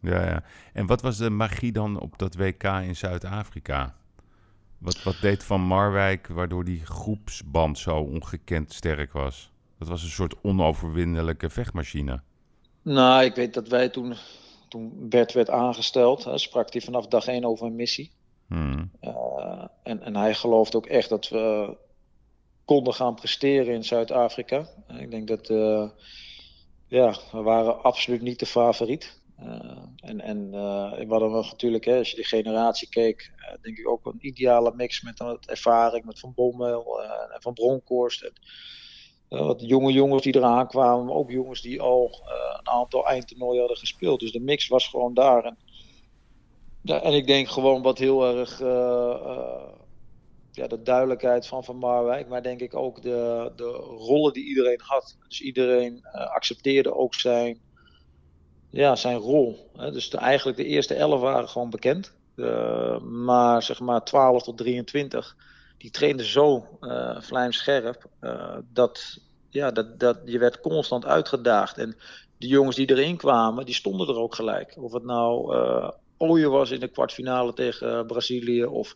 Ja, 0.00 0.26
ja. 0.26 0.42
En 0.72 0.86
wat 0.86 1.02
was 1.02 1.16
de 1.16 1.30
magie 1.30 1.72
dan 1.72 2.00
op 2.00 2.18
dat 2.18 2.34
WK 2.34 2.62
in 2.62 2.96
Zuid-Afrika? 2.96 3.94
Wat, 4.78 5.02
wat 5.02 5.16
deed 5.20 5.44
Van 5.44 5.60
Marwijk 5.60 6.26
waardoor 6.26 6.64
die 6.64 6.84
groepsband 6.86 7.78
zo 7.78 7.96
ongekend 7.96 8.72
sterk 8.72 9.12
was? 9.12 9.52
Dat 9.78 9.88
was 9.88 10.02
een 10.02 10.08
soort 10.08 10.34
onoverwinnelijke 10.42 11.50
vechtmachine. 11.50 12.20
Nou, 12.82 13.24
ik 13.24 13.34
weet 13.34 13.54
dat 13.54 13.68
wij 13.68 13.88
toen, 13.88 14.14
toen 14.68 15.08
Bert 15.08 15.32
werd 15.32 15.50
aangesteld, 15.50 16.24
hè, 16.24 16.38
sprak 16.38 16.72
hij 16.72 16.80
vanaf 16.82 17.06
dag 17.06 17.26
één 17.26 17.44
over 17.44 17.66
een 17.66 17.76
missie. 17.76 18.10
Hmm. 18.54 18.90
Uh, 19.00 19.64
en, 19.82 20.02
en 20.02 20.16
hij 20.16 20.34
gelooft 20.34 20.74
ook 20.74 20.86
echt 20.86 21.08
dat 21.08 21.28
we 21.28 21.76
konden 22.64 22.94
gaan 22.94 23.14
presteren 23.14 23.74
in 23.74 23.84
Zuid-Afrika. 23.84 24.66
Ik 24.98 25.10
denk 25.10 25.28
dat 25.28 25.48
uh, 25.48 25.88
ja, 26.86 27.14
we 27.32 27.42
waren 27.42 27.82
absoluut 27.82 28.22
niet 28.22 28.38
de 28.38 28.46
favoriet. 28.46 29.22
Uh, 29.40 29.82
en 29.96 30.20
en 30.20 30.50
we 30.50 31.06
hadden 31.08 31.30
natuurlijk, 31.30 31.84
hè, 31.84 31.98
als 31.98 32.10
je 32.10 32.16
die 32.16 32.24
generatie 32.24 32.88
keek, 32.88 33.32
denk 33.62 33.78
ik 33.78 33.88
ook 33.88 34.06
een 34.06 34.18
ideale 34.26 34.72
mix 34.74 35.02
met 35.02 35.16
dan 35.16 35.28
het 35.28 35.48
ervaring 35.48 36.04
met 36.04 36.18
Van 36.20 36.32
Bommel 36.34 37.02
en 37.02 37.42
Van 37.42 37.52
Bronkhorst. 37.52 38.30
Wat 39.28 39.60
jonge 39.60 39.92
jongens 39.92 40.22
die 40.22 40.36
eraan 40.36 40.68
kwamen, 40.68 41.04
maar 41.04 41.14
ook 41.14 41.30
jongens 41.30 41.62
die 41.62 41.80
al 41.80 42.22
een 42.58 42.68
aantal 42.68 43.06
eindtoernooien 43.06 43.58
hadden 43.58 43.76
gespeeld. 43.76 44.20
Dus 44.20 44.32
de 44.32 44.40
mix 44.40 44.68
was 44.68 44.88
gewoon 44.88 45.14
daar. 45.14 45.54
Ja, 46.84 47.00
en 47.00 47.12
ik 47.12 47.26
denk 47.26 47.48
gewoon 47.48 47.82
wat 47.82 47.98
heel 47.98 48.36
erg 48.36 48.60
ja, 50.54 50.66
de 50.66 50.82
duidelijkheid 50.82 51.46
van 51.46 51.64
Van 51.64 51.76
Marwijk, 51.76 52.28
maar 52.28 52.42
denk 52.42 52.60
ik 52.60 52.74
ook 52.74 53.02
de, 53.02 53.52
de 53.56 53.70
rollen 53.98 54.32
die 54.32 54.44
iedereen 54.44 54.80
had. 54.82 55.16
Dus 55.28 55.40
iedereen 55.40 56.00
uh, 56.04 56.12
accepteerde 56.12 56.94
ook 56.94 57.14
zijn, 57.14 57.60
ja, 58.70 58.96
zijn 58.96 59.16
rol. 59.16 59.70
Hè. 59.76 59.92
Dus 59.92 60.08
eigenlijk 60.10 60.56
de 60.56 60.64
eerste 60.64 60.94
elf 60.94 61.20
waren 61.20 61.48
gewoon 61.48 61.70
bekend. 61.70 62.12
Maar 63.02 63.62
zeg 63.62 63.80
maar 63.80 64.04
12 64.04 64.42
tot 64.42 64.56
23, 64.56 65.36
die 65.78 65.90
trainden 65.90 66.26
zo 66.26 66.78
uh, 66.80 67.20
vlijmscherp 67.20 68.06
dat, 68.72 69.20
ja, 69.50 69.70
dat, 69.70 70.00
dat 70.00 70.18
je 70.24 70.38
werd 70.38 70.60
constant 70.60 71.04
uitgedaagd. 71.04 71.78
En 71.78 71.96
de 72.38 72.46
jongens 72.46 72.76
die 72.76 72.90
erin 72.90 73.16
kwamen, 73.16 73.64
die 73.64 73.74
stonden 73.74 74.08
er 74.08 74.18
ook 74.18 74.34
gelijk. 74.34 74.76
Of 74.78 74.92
het 74.92 75.04
nou 75.04 75.56
Ooyen 76.18 76.50
was 76.50 76.70
in 76.70 76.80
de 76.80 76.88
kwartfinale 76.88 77.52
tegen 77.52 78.06
Brazilië 78.06 78.64
of 78.64 78.94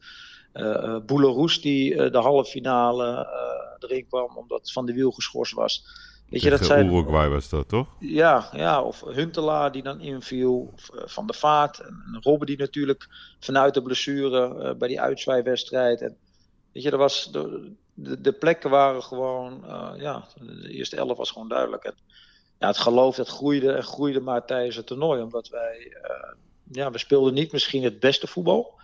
uh, 0.55 1.47
die 1.61 1.95
uh, 1.95 2.13
de 2.13 2.19
halve 2.19 2.51
finale 2.51 3.27
erin 3.79 4.07
kwam 4.09 4.37
omdat 4.37 4.73
Van 4.73 4.87
de 4.87 4.93
Wiel 4.93 5.11
geschorst 5.11 5.53
was. 5.53 5.85
Weet 6.29 6.43
je, 6.43 6.51
dat 6.51 6.65
zijn, 6.65 6.87
Uruguay 6.87 7.29
was 7.29 7.49
dat, 7.49 7.69
toch? 7.69 7.87
Ja, 7.99 8.49
ja, 8.53 8.83
of 8.83 9.01
Huntelaar 9.01 9.73
die 9.73 9.83
dan 9.83 10.01
inviel, 10.01 10.71
of, 10.73 10.89
Van 10.93 11.27
de 11.27 11.33
Vaart. 11.33 11.79
En, 11.79 12.03
en 12.15 12.23
Robben 12.23 12.47
die 12.47 12.59
natuurlijk 12.59 13.09
vanuit 13.41 13.75
de 13.75 13.83
blessure 13.83 14.75
bij 14.77 14.89
die 14.89 15.01
uitzwaaiwedstrijd. 15.01 16.01
En, 16.01 16.17
weet 16.73 16.83
je, 16.83 16.91
er 16.91 16.97
was, 16.97 17.33
de, 17.33 17.73
de, 17.95 18.21
de 18.21 18.33
plekken 18.33 18.71
waren 18.71 19.03
gewoon, 19.03 19.65
ja, 19.97 20.27
de 20.35 20.71
eerste 20.71 20.97
elf 20.97 21.17
was 21.17 21.31
gewoon 21.31 21.49
duidelijk. 21.49 21.85
En, 21.85 21.95
ja, 22.59 22.67
het 22.67 22.79
geloof 22.79 23.17
dat 23.17 23.29
groeide 23.29 23.73
en 23.73 23.83
groeide 23.83 24.21
maar 24.21 24.47
tijdens 24.47 24.77
het 24.77 24.87
toernooi. 24.87 25.23
Omdat 25.23 25.49
wij, 25.49 25.97
ja, 26.71 26.91
we 26.91 26.99
speelden 26.99 27.35
niet 27.35 27.53
misschien 27.53 27.83
het 27.83 28.01
beste 28.01 28.27
voetbal. 28.27 28.77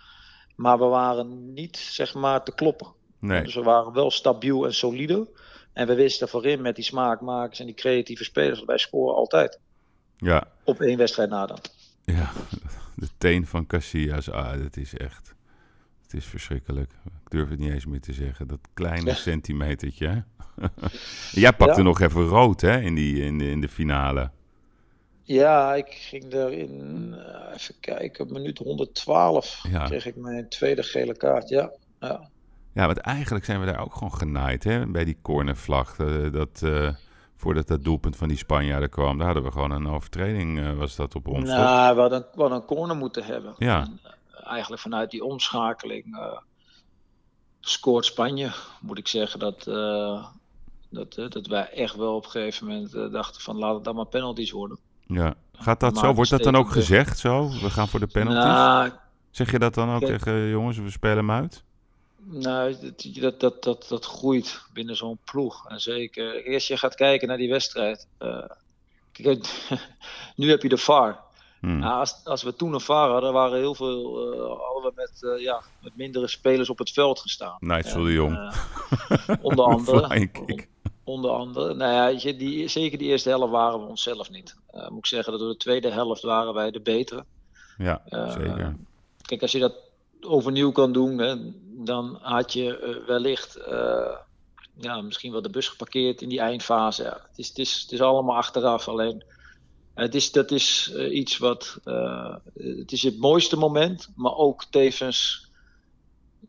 Maar 0.55 0.77
we 0.77 0.85
waren 0.85 1.53
niet, 1.53 1.77
zeg 1.77 2.13
maar, 2.13 2.43
te 2.43 2.55
kloppen. 2.55 2.87
Nee. 3.19 3.43
Dus 3.43 3.55
we 3.55 3.63
waren 3.63 3.93
wel 3.93 4.11
stabiel 4.11 4.65
en 4.65 4.73
solide. 4.73 5.27
En 5.73 5.87
we 5.87 5.95
wisten 5.95 6.27
voorin 6.27 6.61
met 6.61 6.75
die 6.75 6.83
smaakmakers 6.83 7.59
en 7.59 7.65
die 7.65 7.75
creatieve 7.75 8.23
spelers, 8.23 8.63
wij 8.63 8.77
scoren 8.77 9.15
altijd. 9.15 9.59
Ja. 10.17 10.47
Op 10.63 10.81
één 10.81 10.97
wedstrijd 10.97 11.29
na 11.29 11.45
dan. 11.45 11.59
Ja, 12.03 12.31
de 12.95 13.07
teen 13.17 13.47
van 13.47 13.67
Casillas, 13.67 14.29
ah, 14.29 14.61
dat 14.61 14.77
is 14.77 14.97
echt... 14.97 15.33
Het 16.01 16.13
is 16.13 16.25
verschrikkelijk. 16.25 16.91
Ik 17.05 17.31
durf 17.31 17.49
het 17.49 17.59
niet 17.59 17.71
eens 17.71 17.85
meer 17.85 18.01
te 18.01 18.13
zeggen. 18.13 18.47
Dat 18.47 18.59
kleine 18.73 19.09
ja. 19.09 19.15
centimetertje. 19.15 20.23
Jij 21.31 21.53
pakte 21.53 21.83
nog 21.83 22.01
even 22.01 22.25
rood 22.25 22.61
hè, 22.61 22.79
in, 22.79 22.95
die, 22.95 23.23
in, 23.23 23.37
de, 23.37 23.49
in 23.49 23.61
de 23.61 23.69
finale. 23.69 24.31
Ja, 25.27 25.73
ik 25.73 25.87
ging 25.89 26.33
er 26.33 26.51
in, 26.51 27.13
uh, 27.17 27.53
even 27.53 27.75
kijken, 27.79 28.31
minuut 28.31 28.57
112 28.57 29.63
ja. 29.69 29.85
kreeg 29.85 30.05
ik 30.05 30.15
mijn 30.15 30.49
tweede 30.49 30.83
gele 30.83 31.17
kaart. 31.17 31.49
Ja, 31.49 31.71
ja. 31.99 32.29
ja, 32.73 32.85
want 32.85 32.97
eigenlijk 32.97 33.45
zijn 33.45 33.59
we 33.59 33.65
daar 33.65 33.79
ook 33.79 33.93
gewoon 33.93 34.13
genaaid 34.13 34.63
hè, 34.63 34.87
bij 34.87 35.05
die 35.05 35.17
cornervlag. 35.21 35.97
Uh, 35.97 36.31
dat, 36.31 36.61
uh, 36.63 36.89
voordat 37.35 37.67
dat 37.67 37.83
doelpunt 37.83 38.15
van 38.15 38.27
die 38.27 38.37
Spanjaarden 38.37 38.89
kwam, 38.89 39.17
daar 39.17 39.25
hadden 39.25 39.43
we 39.43 39.51
gewoon 39.51 39.71
een 39.71 39.87
overtreding, 39.87 40.77
was 40.77 40.95
dat 40.95 41.15
op 41.15 41.27
ons. 41.27 41.49
Nou, 41.49 41.95
we 41.95 42.01
hadden, 42.01 42.25
we 42.33 42.41
hadden 42.41 42.57
een 42.57 42.65
corner 42.65 42.95
moeten 42.95 43.23
hebben. 43.23 43.53
Ja. 43.57 43.81
En, 43.81 43.99
eigenlijk 44.43 44.81
vanuit 44.81 45.11
die 45.11 45.23
omschakeling 45.23 46.17
scoort 47.59 48.05
Spanje, 48.05 48.51
moet 48.81 48.97
ik 48.97 49.07
zeggen 49.07 49.39
dat... 49.39 49.63
dat, 50.89 51.15
dat 51.15 51.47
wij 51.47 51.69
echt 51.69 51.95
wel 51.95 52.15
op 52.15 52.25
een 52.25 52.31
gegeven 52.31 52.67
moment 52.67 52.91
dachten 53.11 53.41
van 53.41 53.57
laat 53.57 53.75
het 53.75 53.83
dan 53.83 53.95
maar 53.95 54.05
penalties 54.05 54.51
worden. 54.51 54.79
Ja, 55.07 55.33
gaat 55.53 55.79
dat 55.79 55.97
zo? 55.97 56.13
Wordt 56.13 56.29
dat 56.29 56.43
dan 56.43 56.55
ook 56.55 56.71
gezegd 56.71 57.19
zo? 57.19 57.49
We 57.49 57.69
gaan 57.69 57.87
voor 57.87 57.99
de 57.99 58.07
penalties? 58.07 58.43
Nou, 58.43 58.91
zeg 59.31 59.51
je 59.51 59.59
dat 59.59 59.73
dan 59.73 59.89
ook 59.89 60.05
tegen 60.05 60.49
jongens, 60.49 60.77
we 60.77 60.89
spelen 60.89 61.17
hem 61.17 61.31
uit? 61.31 61.63
Nou, 62.27 62.75
dat, 63.19 63.39
dat, 63.39 63.63
dat, 63.63 63.85
dat 63.89 64.05
groeit 64.05 64.61
binnen 64.73 64.95
zo'n 64.95 65.17
ploeg. 65.23 65.69
En 65.69 65.79
zeker, 65.79 66.45
eerst 66.45 66.67
je 66.67 66.77
gaat 66.77 66.95
kijken 66.95 67.27
naar 67.27 67.37
die 67.37 67.49
wedstrijd. 67.49 68.07
Uh, 68.19 68.37
kijk, 69.11 69.67
nu 70.35 70.49
heb 70.49 70.61
je 70.61 70.69
de 70.69 70.77
VAR. 70.77 71.19
Hmm. 71.59 71.79
Nou, 71.79 71.99
als, 71.99 72.21
als 72.23 72.43
we 72.43 72.55
toen 72.55 72.73
een 72.73 72.81
VAR 72.81 73.09
hadden, 73.09 73.33
waren 73.33 73.57
heel 73.57 73.75
veel, 73.75 74.33
uh, 74.33 74.39
hadden 74.39 74.83
we 74.83 74.91
met, 74.95 75.21
uh, 75.21 75.41
ja, 75.41 75.61
met 75.81 75.95
mindere 75.95 76.27
spelers 76.27 76.69
op 76.69 76.77
het 76.77 76.91
veld 76.91 77.19
gestaan. 77.19 77.57
Nigel 77.59 78.03
de 78.03 78.11
Jong. 78.11 78.53
onder 79.41 79.65
andere 79.73 80.29
onder 81.05 81.31
andere. 81.31 81.73
Nou 81.73 82.17
ja, 82.17 82.33
die, 82.33 82.67
zeker 82.67 82.97
die 82.97 83.07
eerste 83.07 83.29
helft 83.29 83.51
waren 83.51 83.79
we 83.79 83.85
onszelf 83.85 84.29
niet. 84.29 84.55
Uh, 84.73 84.87
moet 84.89 84.97
ik 84.97 85.05
zeggen 85.05 85.31
dat 85.31 85.41
door 85.41 85.51
de 85.51 85.57
tweede 85.57 85.91
helft 85.91 86.21
waren 86.21 86.53
wij 86.53 86.71
de 86.71 86.81
betere. 86.81 87.25
Ja, 87.77 88.01
uh, 88.09 88.31
zeker. 88.31 88.75
Kijk, 89.21 89.41
als 89.41 89.51
je 89.51 89.59
dat 89.59 89.75
overnieuw 90.21 90.71
kan 90.71 90.91
doen, 90.91 91.17
hè, 91.17 91.35
dan 91.63 92.17
had 92.21 92.53
je 92.53 92.79
uh, 92.83 93.07
wellicht 93.07 93.59
ja, 94.77 95.01
misschien 95.01 95.31
wel 95.31 95.41
de 95.41 95.49
bus 95.49 95.67
geparkeerd 95.67 96.21
in 96.21 96.29
die 96.29 96.39
eindfase. 96.39 97.03
Ja, 97.03 97.19
het, 97.29 97.37
is, 97.37 97.47
het, 97.47 97.57
is, 97.57 97.81
het 97.81 97.91
is 97.91 98.01
allemaal 98.01 98.35
achteraf. 98.35 98.87
Alleen, 98.87 99.23
het 99.93 100.15
is, 100.15 100.31
dat 100.31 100.51
is 100.51 100.95
iets 100.95 101.37
wat. 101.37 101.79
het 102.53 102.91
is 102.91 103.03
het 103.03 103.17
mooiste 103.17 103.57
moment, 103.57 104.09
maar 104.15 104.35
ook 104.35 104.63
tevens 104.63 105.49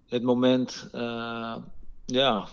het 0.07 0.23
moment. 0.23 0.89
ja, 2.07 2.49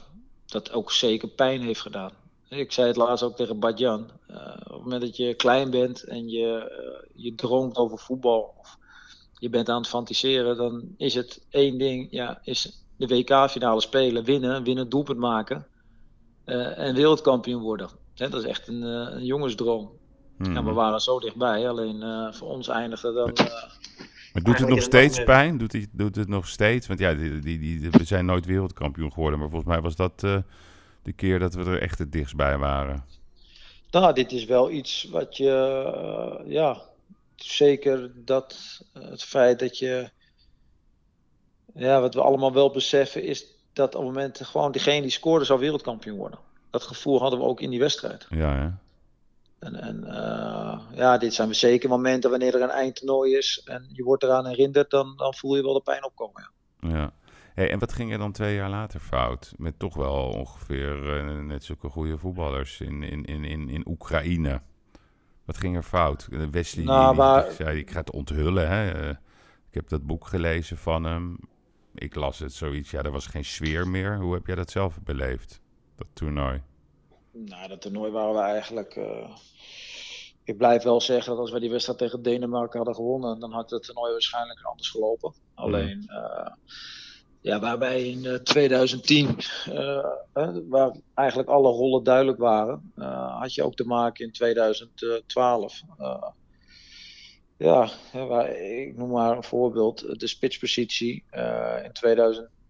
dat 0.54 0.72
ook 0.72 0.92
zeker 0.92 1.28
pijn 1.28 1.62
heeft 1.62 1.82
gedaan. 1.82 2.12
Ik 2.50 2.72
zei 2.72 2.88
het 2.88 2.96
laatst 2.96 3.24
ook 3.24 3.36
tegen 3.36 3.60
Badjan. 3.60 4.10
Uh, 4.30 4.38
op 4.38 4.74
het 4.74 4.82
moment 4.82 5.02
dat 5.02 5.18
je 5.18 5.34
klein 5.34 5.70
bent 5.70 6.04
en 6.04 6.30
je, 6.30 6.72
uh, 6.72 7.24
je 7.24 7.36
droomt 7.36 7.78
over 7.78 8.00
voetbal, 8.00 8.54
of 8.60 8.78
je 9.34 9.50
bent 9.50 9.70
aan 9.70 9.78
het 9.78 9.88
fantaseren, 9.88 10.58
dan 10.58 10.84
is 10.98 11.14
het 11.14 11.46
één 11.50 11.78
ding, 11.78 12.08
ja, 12.12 12.40
is 12.44 12.84
de 12.98 13.08
WK-finale 13.08 13.82
spelen, 13.82 14.24
winnen, 14.24 14.64
winnen, 14.64 14.90
doelpunt 14.90 15.20
maken 15.20 15.68
uh, 16.46 16.78
en 16.78 16.96
wereldkampioen 16.96 17.62
worden. 17.62 17.90
Hè, 18.16 18.30
dat 18.30 18.44
is 18.44 18.50
echt 18.50 18.68
een, 18.68 18.82
een 18.82 19.26
jongensdroom. 19.26 19.92
Mm. 20.38 20.54
Ja, 20.54 20.64
we 20.64 20.72
waren 20.72 21.02
zo 21.02 21.20
dichtbij, 21.20 21.70
alleen 21.70 22.34
voor 22.34 22.48
ons 22.48 22.68
eindigde 22.68 23.14
dan 23.14 23.34
maar 24.34 24.44
doet 24.44 24.60
het 24.60 24.70
nog 24.70 24.82
steeds 24.82 25.24
pijn? 25.24 25.58
Doet, 25.58 25.72
die, 25.72 25.88
doet 25.92 26.16
het 26.16 26.28
nog 26.28 26.48
steeds? 26.48 26.88
Want 26.88 27.00
ja, 27.00 27.14
die, 27.14 27.40
die, 27.40 27.60
die, 27.60 27.90
we 27.92 28.04
zijn 28.04 28.26
nooit 28.26 28.46
wereldkampioen 28.46 29.14
geworden. 29.14 29.40
Maar 29.40 29.50
volgens 29.50 29.72
mij 29.72 29.82
was 29.82 29.96
dat 29.96 30.24
uh, 30.24 30.38
de 31.04 31.14
keer 31.14 31.40
dat 31.40 31.54
we 31.54 31.64
er 31.64 31.82
echt 31.82 32.00
het 32.00 32.12
dichtst 32.12 32.36
bij 32.36 32.58
waren. 32.58 33.06
Nou, 33.92 34.14
dit 34.14 34.32
is 34.32 34.46
wel 34.46 34.72
iets 34.72 35.08
wat 35.12 35.38
je... 35.38 36.42
Uh, 36.46 36.52
ja, 36.52 36.82
zeker 37.36 38.12
dat 38.16 38.82
uh, 38.98 39.10
het 39.10 39.24
feit 39.24 39.60
dat 39.60 39.78
je... 39.78 40.10
Ja, 41.74 42.02
wat 42.02 42.14
we 42.14 42.22
allemaal 42.22 42.54
wel 42.54 42.72
beseffen 42.72 43.24
is 43.24 43.46
dat 43.74 43.96
op 43.96 44.02
het 44.02 44.14
moment 44.14 44.42
gewoon 44.44 44.72
degene 44.72 45.02
die 45.02 45.12
scoorde 45.12 45.46
zou 45.46 45.60
wereldkampioen 45.60 46.18
worden. 46.18 46.40
Dat 46.70 46.84
gevoel 46.84 47.20
hadden 47.20 47.40
we 47.40 47.46
ook 47.46 47.62
in 47.62 47.70
die 47.70 47.80
wedstrijd. 47.80 48.28
Ja, 48.30 48.56
ja. 48.56 48.78
En, 49.64 49.76
en 49.76 50.04
uh, 50.06 50.80
ja, 50.96 51.18
dit 51.18 51.34
zijn 51.34 51.56
zeker 51.56 51.90
momenten 51.90 52.30
wanneer 52.30 52.56
er 52.56 52.62
een 52.62 52.70
eindtoernooi 52.70 53.38
is 53.38 53.62
en 53.66 53.86
je 53.92 54.04
wordt 54.04 54.24
eraan 54.24 54.46
herinnerd, 54.46 54.90
dan, 54.90 55.14
dan 55.18 55.34
voel 55.34 55.56
je 55.56 55.64
wel 55.64 55.74
de 55.74 55.82
pijn 55.82 56.06
opkomen. 56.06 56.52
Ja. 56.80 56.90
ja. 56.90 57.14
Hey, 57.54 57.72
en 57.72 57.80
wat 57.80 57.94
ging 57.94 58.12
er 58.12 58.18
dan 58.18 58.32
twee 58.32 58.56
jaar 58.56 58.70
later 58.70 59.00
fout? 59.00 59.54
Met 59.58 59.80
toch 59.80 59.96
wel 59.96 60.30
ongeveer 60.30 61.26
uh, 61.26 61.40
net 61.40 61.64
zulke 61.64 61.90
goede 61.90 62.18
voetballers 62.18 62.82
in, 62.82 63.04
in, 63.04 63.26
in, 63.26 63.44
in, 63.44 63.70
in 63.70 63.88
Oekraïne. 63.88 64.62
Wat 65.46 65.58
ging 65.58 65.76
er 65.76 65.84
fout? 65.84 66.28
Wesley 66.52 66.86
nou, 66.86 67.08
die, 67.08 67.18
maar... 67.18 67.44
die, 67.44 67.54
zei, 67.54 67.80
ik 67.80 67.92
ga 67.92 68.00
het 68.00 68.12
onthullen. 68.12 68.70
Hè? 68.70 69.04
Uh, 69.04 69.10
ik 69.70 69.74
heb 69.74 69.90
dat 69.90 70.06
boek 70.06 70.28
gelezen 70.28 70.78
van 70.78 71.04
hem. 71.04 71.38
Ik 71.94 72.16
las 72.16 72.40
het 72.40 72.54
zoiets, 72.54 72.92
ja, 72.92 73.02
er 73.02 73.12
was 73.12 73.28
geen 73.28 73.46
sfeer 73.46 73.88
meer. 73.88 74.20
Hoe 74.20 74.34
heb 74.34 74.48
jij 74.48 74.56
dat 74.56 74.72
zelf 74.72 75.02
beleefd, 75.04 75.62
dat 75.96 76.08
toernooi? 76.14 76.62
Nou, 77.34 77.68
dat 77.68 77.82
toernooi 77.82 78.12
waren 78.12 78.34
we 78.34 78.40
eigenlijk 78.40 78.98
ik 80.44 80.58
blijf 80.58 80.84
wel 80.84 81.02
zeggen 81.02 81.32
dat 81.32 81.40
als 81.40 81.52
wij 81.52 81.60
die 81.60 81.70
wedstrijd 81.70 82.00
tegen 82.00 82.22
Denemarken 82.22 82.78
hadden 82.78 82.96
gewonnen, 82.96 83.40
dan 83.40 83.52
had 83.52 83.70
het 83.70 83.84
toernooi 83.84 84.12
waarschijnlijk 84.12 84.62
anders 84.64 84.90
gelopen. 84.90 85.34
Alleen, 85.54 86.04
uh, 86.08 86.52
ja, 87.42 87.60
waarbij 87.60 88.10
in 88.10 88.40
2010, 88.44 89.38
uh, 89.70 90.06
waar 90.70 90.96
eigenlijk 91.14 91.50
alle 91.50 91.70
rollen 91.70 92.04
duidelijk 92.04 92.38
waren, 92.38 92.94
had 93.40 93.54
je 93.54 93.64
ook 93.64 93.76
te 93.76 93.86
maken 93.86 94.26
in 94.26 94.32
2012. 94.32 95.82
ja, 97.58 97.90
waar, 98.12 98.50
ik 98.50 98.98
noem 98.98 99.10
maar 99.10 99.38
een 99.38 99.44
voorbeeld, 99.44 100.20
de 100.20 100.28
spitspositie 100.28 101.24
in 101.84 101.92
2010. 101.94 102.62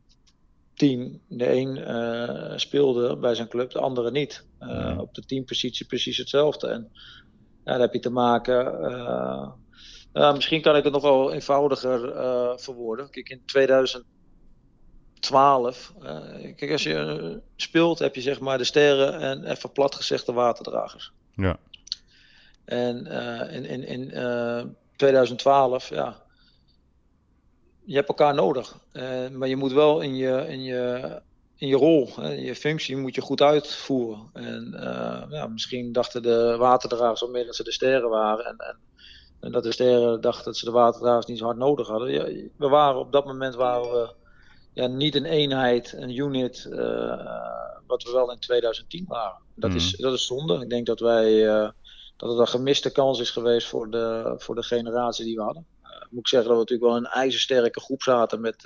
De 0.74 1.20
een 1.28 2.60
speelde 2.60 3.18
bij 3.18 3.36
zijn 3.36 3.48
club, 3.48 3.72
de 3.72 3.80
andere 3.80 4.12
niet. 4.12 4.46
Op 4.98 5.14
de 5.14 5.26
teampositie 5.26 5.86
precies 5.86 6.18
hetzelfde. 6.18 6.68
En 6.68 6.92
ja, 7.64 7.72
dan 7.72 7.82
heb 7.82 7.94
je 7.94 8.00
te 8.00 8.10
maken. 8.10 8.66
Uh, 10.14 10.34
misschien 10.34 10.62
kan 10.62 10.76
ik 10.76 10.84
het 10.84 10.94
nog 10.94 11.02
wel 11.02 11.34
eenvoudiger 11.34 12.00
verwoorden. 12.60 13.10
Kijk, 13.10 13.30
in 13.30 13.42
2012, 13.46 15.94
uh, 16.02 16.56
kijk, 16.56 16.72
als 16.72 16.84
je 16.84 17.42
speelt, 17.56 18.00
heb 18.00 18.16
je 18.16 18.22
zeg 18.22 18.40
maar 18.40 18.58
de 18.58 18.64
sterren 18.64 19.20
en 19.20 19.44
even 19.44 19.72
plat 19.72 19.96
gezegd 19.96 20.26
de 20.26 20.34
waterdragers. 20.34 21.12
Ja. 21.36 21.58
En 22.66 23.06
in, 23.52 23.66
in, 23.66 23.88
in 23.88 24.12
2012, 24.96 25.90
ja, 25.90 26.23
je 27.86 27.96
hebt 27.96 28.08
elkaar 28.08 28.34
nodig. 28.34 28.78
maar 29.32 29.48
je 29.48 29.56
moet 29.56 29.72
wel 29.72 30.02
in 30.02 30.16
je, 30.16 30.46
in 30.48 30.64
je 30.64 31.22
in 31.64 31.70
je 31.70 31.76
rol, 31.76 32.10
hè, 32.16 32.32
je 32.32 32.56
functie 32.56 32.98
moet 32.98 33.16
je 33.16 33.22
goed 33.22 33.42
uitvoeren. 33.42 34.30
En 34.34 34.72
uh, 34.74 35.24
ja, 35.30 35.48
misschien 35.48 35.92
dachten 35.92 36.22
de 36.22 36.56
waterdragers 36.58 37.22
al 37.22 37.30
meer 37.30 37.46
dat 37.46 37.56
ze 37.56 37.64
de 37.64 37.72
sterren 37.72 38.10
waren. 38.10 38.46
En, 38.46 38.58
en, 38.58 38.78
en, 39.40 39.52
dat 39.52 39.64
de 39.64 39.72
sterren 39.72 40.22
dachten 40.22 40.46
dat 40.46 40.58
ze 40.58 40.66
de 40.66 40.72
waterdragers 40.72 41.26
niet 41.26 41.38
zo 41.38 41.46
hard 41.46 41.58
nodig 41.58 41.88
hadden. 41.88 42.12
Ja, 42.12 42.50
we 42.58 42.68
waren 42.68 43.00
op 43.00 43.12
dat 43.12 43.26
moment 43.26 43.56
waren 43.56 43.92
we 43.92 44.14
ja, 44.74 44.88
niet 44.88 45.16
een 45.16 45.26
eenheid, 45.26 45.94
een 45.98 46.18
unit, 46.18 46.68
uh, 46.70 46.78
wat 47.88 48.04
we 48.04 48.12
wel 48.12 48.32
in 48.32 48.40
2010 48.40 49.06
waren. 49.08 49.42
Dat, 49.56 49.74
is, 49.74 49.94
mhm. 49.94 50.02
dat 50.02 50.14
is 50.14 50.26
zonde. 50.26 50.62
Ik 50.62 50.70
denk 50.70 50.86
dat 50.86 51.00
wij 51.00 51.46
dat 52.18 52.30
het 52.30 52.40
een 52.40 52.48
gemiste 52.48 52.92
kans 52.92 53.20
is 53.20 53.30
geweest 53.30 53.68
voor 53.68 53.92
de, 53.92 54.34
voor 54.38 54.56
de 54.56 54.64
generatie 54.64 55.26
die 55.26 55.36
we 55.36 55.42
hadden. 55.42 55.66
Moet 56.14 56.24
ik 56.24 56.28
zeggen 56.28 56.50
dat 56.50 56.58
we 56.58 56.64
natuurlijk 56.64 56.92
wel 56.92 56.98
een 56.98 57.22
ijzersterke 57.22 57.80
groep 57.80 58.02
zaten 58.02 58.42
met 58.42 58.66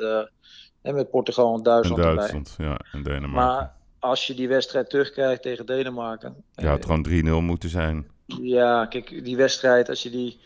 en 0.87 0.95
met 0.95 1.09
Portugal 1.09 1.55
en 1.55 1.63
Duitsland, 1.63 2.03
en 2.03 2.15
Duitsland 2.15 2.55
ja, 2.57 2.79
en 2.91 3.03
Denemarken. 3.03 3.31
Maar 3.31 3.75
als 3.99 4.27
je 4.27 4.33
die 4.33 4.47
wedstrijd 4.47 4.89
terugkrijgt 4.89 5.41
tegen 5.41 5.65
Denemarken... 5.65 6.43
Ja, 6.51 6.71
het 6.71 6.85
gewoon 6.85 7.07
3-0 7.09 7.43
moeten 7.43 7.69
zijn. 7.69 8.07
Ja, 8.25 8.85
kijk, 8.85 9.23
die 9.23 9.37
wedstrijd, 9.37 9.89
als 9.89 10.03
je 10.03 10.09
die, 10.09 10.39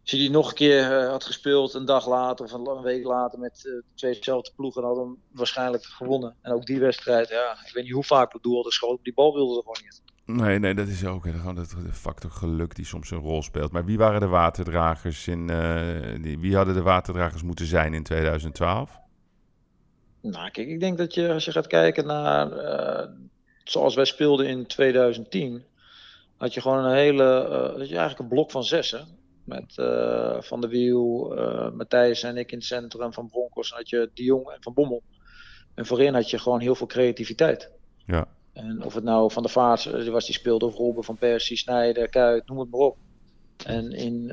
als 0.00 0.10
je 0.10 0.16
die 0.16 0.30
nog 0.30 0.48
een 0.48 0.54
keer 0.54 1.02
uh, 1.02 1.08
had 1.08 1.24
gespeeld, 1.24 1.74
een 1.74 1.84
dag 1.84 2.08
later 2.08 2.44
of 2.44 2.52
een, 2.52 2.82
week 2.82 3.04
later 3.04 3.38
met 3.38 3.62
uh, 3.64 3.82
twee 3.94 4.14
dezelfde 4.14 4.52
ploegen, 4.56 4.82
hadden 4.82 5.10
we 5.10 5.16
waarschijnlijk 5.30 5.84
gewonnen. 5.84 6.36
En 6.42 6.52
ook 6.52 6.66
die 6.66 6.80
wedstrijd, 6.80 7.28
ja, 7.28 7.52
ik 7.66 7.72
weet 7.74 7.84
niet 7.84 7.92
hoe 7.92 8.04
vaak 8.04 8.32
we 8.32 8.38
doel 8.42 8.54
hadden 8.54 8.72
geschoten, 8.72 9.04
die 9.04 9.14
bal 9.14 9.34
wilde 9.34 9.56
er 9.56 9.62
gewoon 9.62 9.80
niet. 9.82 10.02
Nee, 10.32 10.58
nee, 10.58 10.74
dat 10.74 10.88
is 10.88 11.04
ook 11.04 11.22
gewoon 11.22 11.54
de 11.54 11.92
factor 11.92 12.30
geluk 12.30 12.74
die 12.74 12.84
soms 12.84 13.10
een 13.10 13.18
rol 13.18 13.42
speelt. 13.42 13.72
Maar 13.72 13.84
wie 13.84 13.98
waren 13.98 14.20
de 14.20 14.26
waterdragers 14.26 15.28
in, 15.28 15.50
uh, 15.50 16.22
die, 16.22 16.38
wie 16.38 16.56
hadden 16.56 16.74
de 16.74 16.82
waterdragers 16.82 17.42
moeten 17.42 17.66
zijn 17.66 17.94
in 17.94 18.02
2012? 18.02 18.98
Nou, 20.20 20.50
kijk, 20.50 20.68
ik 20.68 20.80
denk 20.80 20.98
dat 20.98 21.14
je 21.14 21.32
als 21.32 21.44
je 21.44 21.52
gaat 21.52 21.66
kijken 21.66 22.06
naar 22.06 22.52
uh, 22.52 23.08
zoals 23.64 23.94
wij 23.94 24.04
speelden 24.04 24.46
in 24.46 24.66
2010, 24.66 25.64
had 26.36 26.54
je 26.54 26.60
gewoon 26.60 26.84
een 26.84 26.96
hele, 26.96 27.44
uh, 27.44 27.78
dat 27.78 27.88
je 27.88 27.96
eigenlijk 27.96 28.18
een 28.18 28.28
blok 28.28 28.50
van 28.50 28.64
zessen. 28.64 29.06
Met 29.44 29.74
Van 30.40 30.60
der 30.60 30.70
Wiel, 30.70 31.34
Matthijs 31.74 32.22
en 32.22 32.36
ik 32.36 32.52
in 32.52 32.58
het 32.58 32.66
centrum, 32.66 33.12
Van 33.12 33.28
Broncos, 33.28 33.70
en 33.70 33.76
had 33.76 33.88
je 33.88 34.10
De 34.14 34.22
Jong 34.22 34.48
en 34.48 34.62
Van 34.62 34.74
Bommel. 34.74 35.02
En 35.74 35.86
voorin 35.86 36.14
had 36.14 36.30
je 36.30 36.38
gewoon 36.38 36.60
heel 36.60 36.74
veel 36.74 36.86
creativiteit. 36.86 37.70
Ja. 38.06 38.26
En 38.58 38.84
of 38.84 38.94
het 38.94 39.04
nou 39.04 39.32
Van 39.32 39.42
de 39.42 39.48
Vaart 39.48 40.08
was, 40.08 40.26
die 40.26 40.34
speelde, 40.34 40.66
of 40.66 40.76
Robben 40.76 41.04
van 41.04 41.16
Persie, 41.16 41.56
Snijder, 41.56 42.08
Kuit, 42.08 42.48
noem 42.48 42.58
het 42.58 42.70
maar 42.70 42.80
op. 42.80 42.96
En 43.64 43.92
in, 43.92 44.32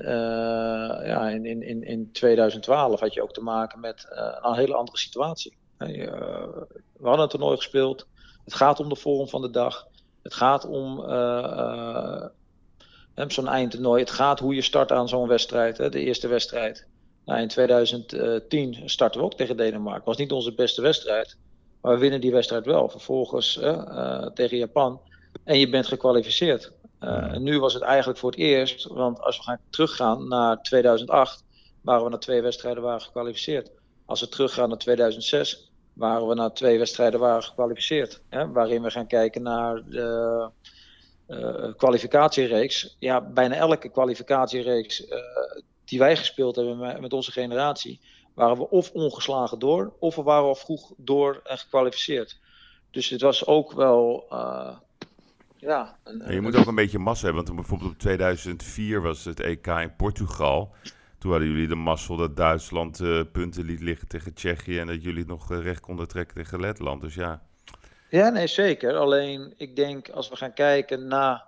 ja, 1.04 1.30
in, 1.30 1.46
in, 1.46 1.84
in 1.84 2.12
2012 2.12 3.00
had 3.00 3.14
je 3.14 3.22
ook 3.22 3.34
te 3.34 3.42
maken 3.42 3.80
met 3.80 4.08
een 4.42 4.56
hele 4.56 4.74
andere 4.74 4.98
situatie. 4.98 5.58
Eh, 5.78 5.88
we 6.98 7.08
hadden 7.08 7.24
een 7.24 7.30
toernooi 7.30 7.58
gespeeld. 7.58 8.08
Het 8.44 8.54
gaat 8.54 8.80
om 8.80 8.90
de 8.90 8.96
vorm 8.96 9.28
van 9.28 9.42
de 9.42 9.50
dag. 9.50 9.88
Het 10.22 10.34
gaat 10.34 10.66
om 10.66 11.00
zo'n 13.28 13.48
eindtoernooi. 13.48 14.02
Het 14.02 14.12
gaat 14.12 14.40
hoe 14.40 14.56
je 14.56 14.62
start 14.62 14.92
aan 14.92 15.10
zo'n 15.10 15.28
wedstrijd. 15.28 15.78
Hè, 15.78 15.90
de 15.90 16.00
eerste 16.00 16.28
wedstrijd. 16.28 16.88
Nou, 17.26 17.42
in 17.42 17.48
2010 17.48 18.90
starten 18.90 19.20
we 19.20 19.26
ook 19.26 19.34
tegen 19.34 19.58
Denemarken. 19.58 19.96
Het 19.96 20.06
was 20.06 20.18
niet 20.18 20.32
onze 20.32 20.54
beste 20.54 20.82
wedstrijd. 20.82 21.38
Maar 21.86 21.94
we 21.94 22.00
winnen 22.00 22.22
die 22.22 22.32
wedstrijd 22.32 22.66
wel. 22.66 22.90
Vervolgens 22.90 23.58
uh, 23.58 24.26
tegen 24.26 24.58
Japan. 24.58 25.02
En 25.44 25.60
je 25.60 25.70
bent 25.70 25.88
gekwalificeerd. 25.88 26.72
En 27.00 27.44
nu 27.44 27.60
was 27.60 27.74
het 27.74 27.84
eigenlijk 27.84 28.20
voor 28.20 28.30
het 28.30 28.40
eerst. 28.40 28.88
Want 28.88 29.22
als 29.22 29.38
we 29.38 29.44
gaan 29.44 29.60
teruggaan 29.70 30.28
naar 30.28 30.62
2008. 30.62 31.44
Waren 31.82 32.04
we 32.04 32.10
na 32.10 32.18
twee 32.18 32.42
wedstrijden 32.42 32.84
waren 32.84 33.02
gekwalificeerd. 33.02 33.72
Als 34.06 34.20
we 34.20 34.30
teruggaan 34.30 34.70
naar 34.70 34.78
2006, 34.78 35.72
waren 35.94 36.28
we 36.28 36.36
na 36.36 36.50
twee 36.50 36.78
wedstrijden 36.78 37.20
waren 37.20 37.44
gekwalificeerd. 37.44 38.22
Hè, 38.30 38.52
waarin 38.52 38.82
we 38.82 38.92
gaan 38.92 39.08
kijken 39.08 39.42
naar 39.42 39.84
de 39.90 40.50
uh, 41.28 41.74
kwalificatiereeks. 41.78 42.96
Ja, 43.00 43.22
bijna 43.22 43.56
elke 43.56 43.90
kwalificatiereeks 43.90 45.06
uh, 45.06 45.18
die 45.86 46.00
wij 46.00 46.18
gespeeld 46.18 46.56
hebben 46.56 47.02
met, 47.02 47.14
onze 47.14 47.32
generatie, 47.32 48.00
waren 48.36 48.58
we 48.58 48.70
of 48.70 48.92
ongeslagen 48.92 49.60
door, 49.60 49.94
of 50.00 50.16
we 50.16 50.24
waren 50.24 50.48
al 50.48 50.56
vroeg 50.56 50.94
door 50.98 51.42
en 51.44 51.58
gekwalificeerd. 51.58 52.40
Dus 52.92 53.10
het 53.10 53.22
was 53.22 53.46
ook 53.46 53.72
wel. 53.72 54.26
Uh, 54.32 54.78
ja, 55.58 55.98
een, 56.04 56.34
je 56.34 56.42
moet 56.42 56.56
ook 56.56 56.66
een 56.66 56.76
beetje 56.76 57.00
massa 57.00 57.26
hebben, 57.26 57.44
want 57.44 57.56
bijvoorbeeld 57.56 57.92
op 57.92 58.00
2004 58.00 59.02
was 59.02 59.26
het 59.26 59.40
EK 59.40 59.68
in 59.68 59.96
Portugal. 59.96 60.74
Toen 61.18 61.32
hadden 61.32 61.50
jullie 61.50 61.68
de 61.68 61.76
mazzel 61.76 62.16
dat 62.16 62.38
Duitsland 62.38 63.00
uh, 63.00 63.22
punten 63.32 63.64
liet 63.64 63.82
liggen 63.82 64.08
tegen 64.08 64.34
Tsjechië 64.34 64.80
en 64.80 64.88
dat 64.88 65.04
jullie 65.04 65.20
het 65.20 65.28
nog 65.28 65.52
eh, 65.52 65.62
recht 65.62 65.80
konden 65.80 66.08
trekken 66.08 66.36
tegen 66.36 66.60
Letland. 66.60 67.02
Dus 67.02 67.16
ja. 67.16 67.42
Ja, 68.10 68.30
nee, 68.30 68.48
zeker. 68.48 68.96
Alleen 68.96 69.54
ik 69.58 69.76
denk 69.76 70.10
als 70.10 70.30
we 70.30 70.36
gaan 70.36 70.54
kijken 70.54 71.08
naar 71.08 71.44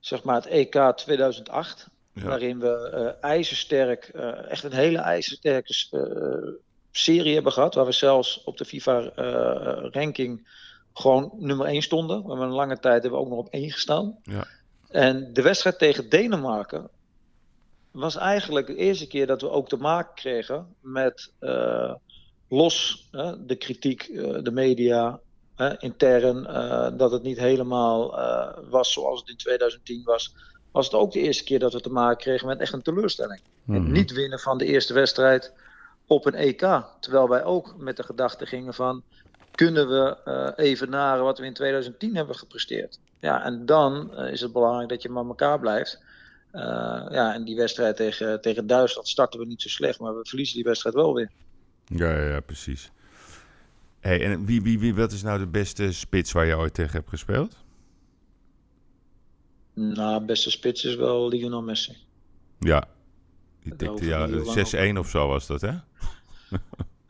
zeg 0.00 0.24
maar 0.24 0.34
het 0.34 0.46
EK 0.46 0.92
2008, 0.94 1.88
waarin 2.12 2.58
we 2.58 2.90
uh, 2.94 3.30
ijzersterk, 3.30 4.10
uh, 4.14 4.50
echt 4.50 4.64
een 4.64 4.72
hele 4.72 4.98
ijzersterke 4.98 5.74
serie 6.90 7.34
hebben 7.34 7.52
gehad, 7.52 7.74
waar 7.74 7.84
we 7.84 7.92
zelfs 7.92 8.44
op 8.44 8.56
de 8.56 8.64
FIFA-ranking 8.64 10.48
gewoon 10.92 11.32
nummer 11.38 11.66
1 11.66 11.82
stonden. 11.82 12.22
We 12.22 12.28
hebben 12.28 12.46
een 12.46 12.54
lange 12.54 12.78
tijd 12.78 13.02
hebben 13.02 13.20
we 13.20 13.24
ook 13.24 13.30
nog 13.30 13.38
op 13.38 13.48
1 13.48 13.70
gestaan. 13.70 14.18
Ja. 14.22 14.46
En 14.88 15.32
de 15.32 15.42
wedstrijd 15.42 15.78
tegen 15.78 16.08
Denemarken 16.08 16.88
was 17.90 18.16
eigenlijk 18.16 18.66
de 18.66 18.76
eerste 18.76 19.06
keer 19.06 19.26
dat 19.26 19.40
we 19.40 19.50
ook 19.50 19.68
te 19.68 19.76
maken 19.76 20.14
kregen 20.14 20.74
met 20.80 21.32
uh, 21.40 21.94
los 22.48 23.08
de 23.38 23.56
kritiek, 23.58 24.08
uh, 24.08 24.38
de 24.42 24.50
media, 24.50 25.20
intern, 25.78 26.36
uh, 26.36 26.88
dat 26.98 27.12
het 27.12 27.22
niet 27.22 27.38
helemaal 27.38 28.10
was 28.70 28.92
zoals 28.92 29.20
het 29.20 29.28
in 29.28 29.36
2010 29.36 30.02
was. 30.04 30.34
Was 30.72 30.84
het 30.84 30.94
ook 30.94 31.12
de 31.12 31.20
eerste 31.20 31.44
keer 31.44 31.58
dat 31.58 31.72
we 31.72 31.80
te 31.80 31.90
maken 31.90 32.16
kregen 32.16 32.46
met 32.46 32.60
echt 32.60 32.72
een 32.72 32.82
teleurstelling. 32.82 33.40
Mm 33.64 33.74
Het 33.74 33.86
niet 33.86 34.12
winnen 34.12 34.38
van 34.38 34.58
de 34.58 34.64
eerste 34.64 34.94
wedstrijd 34.94 35.52
op 36.06 36.26
een 36.26 36.34
EK. 36.34 36.82
Terwijl 37.00 37.28
wij 37.28 37.44
ook 37.44 37.74
met 37.78 37.96
de 37.96 38.02
gedachte 38.02 38.46
gingen 38.46 38.74
van 38.74 39.02
kunnen 39.50 39.88
we 39.88 40.16
even 40.56 40.90
naar 40.90 41.18
wat 41.18 41.38
we 41.38 41.44
in 41.44 41.54
2010 41.54 42.16
hebben 42.16 42.36
gepresteerd. 42.36 42.98
Ja, 43.18 43.44
en 43.44 43.66
dan 43.66 44.16
is 44.18 44.40
het 44.40 44.52
belangrijk 44.52 44.88
dat 44.88 45.02
je 45.02 45.08
met 45.08 45.24
elkaar 45.24 45.60
blijft. 45.60 46.00
Uh, 46.52 46.60
ja, 47.10 47.34
en 47.34 47.44
die 47.44 47.56
wedstrijd 47.56 47.96
tegen, 47.96 48.40
tegen 48.40 48.66
Duitsland 48.66 49.08
starten 49.08 49.40
we 49.40 49.46
niet 49.46 49.62
zo 49.62 49.68
slecht, 49.68 50.00
maar 50.00 50.16
we 50.16 50.24
verliezen 50.24 50.54
die 50.54 50.64
wedstrijd 50.64 50.94
wel 50.94 51.14
weer. 51.14 51.30
Ja, 51.84 52.12
ja, 52.12 52.28
ja 52.28 52.40
precies. 52.40 52.90
Hey, 54.00 54.24
en 54.24 54.44
wie, 54.44 54.62
wie, 54.62 54.78
wie, 54.78 54.94
wat 54.94 55.12
is 55.12 55.22
nou 55.22 55.38
de 55.38 55.46
beste 55.46 55.92
spits 55.92 56.32
waar 56.32 56.46
je 56.46 56.56
ooit 56.56 56.74
tegen 56.74 56.92
hebt 56.92 57.08
gespeeld? 57.08 57.56
Nou, 59.74 60.24
beste 60.24 60.50
spits 60.50 60.84
is 60.84 60.94
wel 60.94 61.28
Lionel 61.28 61.62
Messi. 61.62 61.96
Ja, 62.58 62.88
die 63.62 63.76
tikte 63.76 64.04
ja, 64.04 64.28
6-1 64.94 64.98
of 64.98 65.08
zo 65.08 65.28
was 65.28 65.46
dat, 65.46 65.60
hè? 65.60 65.72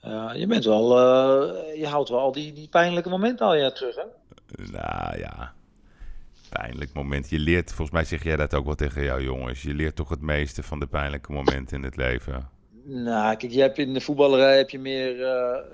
ja, 0.11 0.33
je 0.33 0.47
bent 0.47 0.65
wel, 0.65 0.99
uh, 0.99 1.79
je 1.79 1.87
houdt 1.87 2.09
wel 2.09 2.19
al 2.19 2.33
die, 2.33 2.53
die 2.53 2.69
pijnlijke 2.69 3.09
momenten 3.09 3.47
al 3.47 3.55
ja, 3.55 3.71
terug, 3.71 3.95
hè? 3.95 4.05
Nou 4.73 5.19
ja, 5.19 5.55
pijnlijk 6.49 6.93
moment. 6.93 7.31
Je 7.31 7.39
leert, 7.39 7.69
volgens 7.73 7.91
mij 7.91 8.05
zeg 8.05 8.23
jij 8.23 8.37
dat 8.37 8.55
ook 8.55 8.65
wel 8.65 8.75
tegen 8.75 9.05
jouw 9.05 9.21
jongens. 9.21 9.63
Je 9.63 9.75
leert 9.75 9.97
toch 9.97 10.09
het 10.09 10.21
meeste 10.21 10.63
van 10.63 10.81
de 10.81 10.87
pijnlijke 10.87 11.33
momenten 11.33 11.77
in 11.77 11.83
het 11.83 11.97
leven. 11.97 12.49
Nou, 12.85 13.37
kijk, 13.37 13.53
je 13.53 13.61
hebt 13.61 13.79
in 13.79 13.95
de 13.95 14.01
voetballerij 14.01 14.57
heb 14.57 14.71
je 14.71 14.79
meer, 14.79 15.15
uh, 15.15 15.21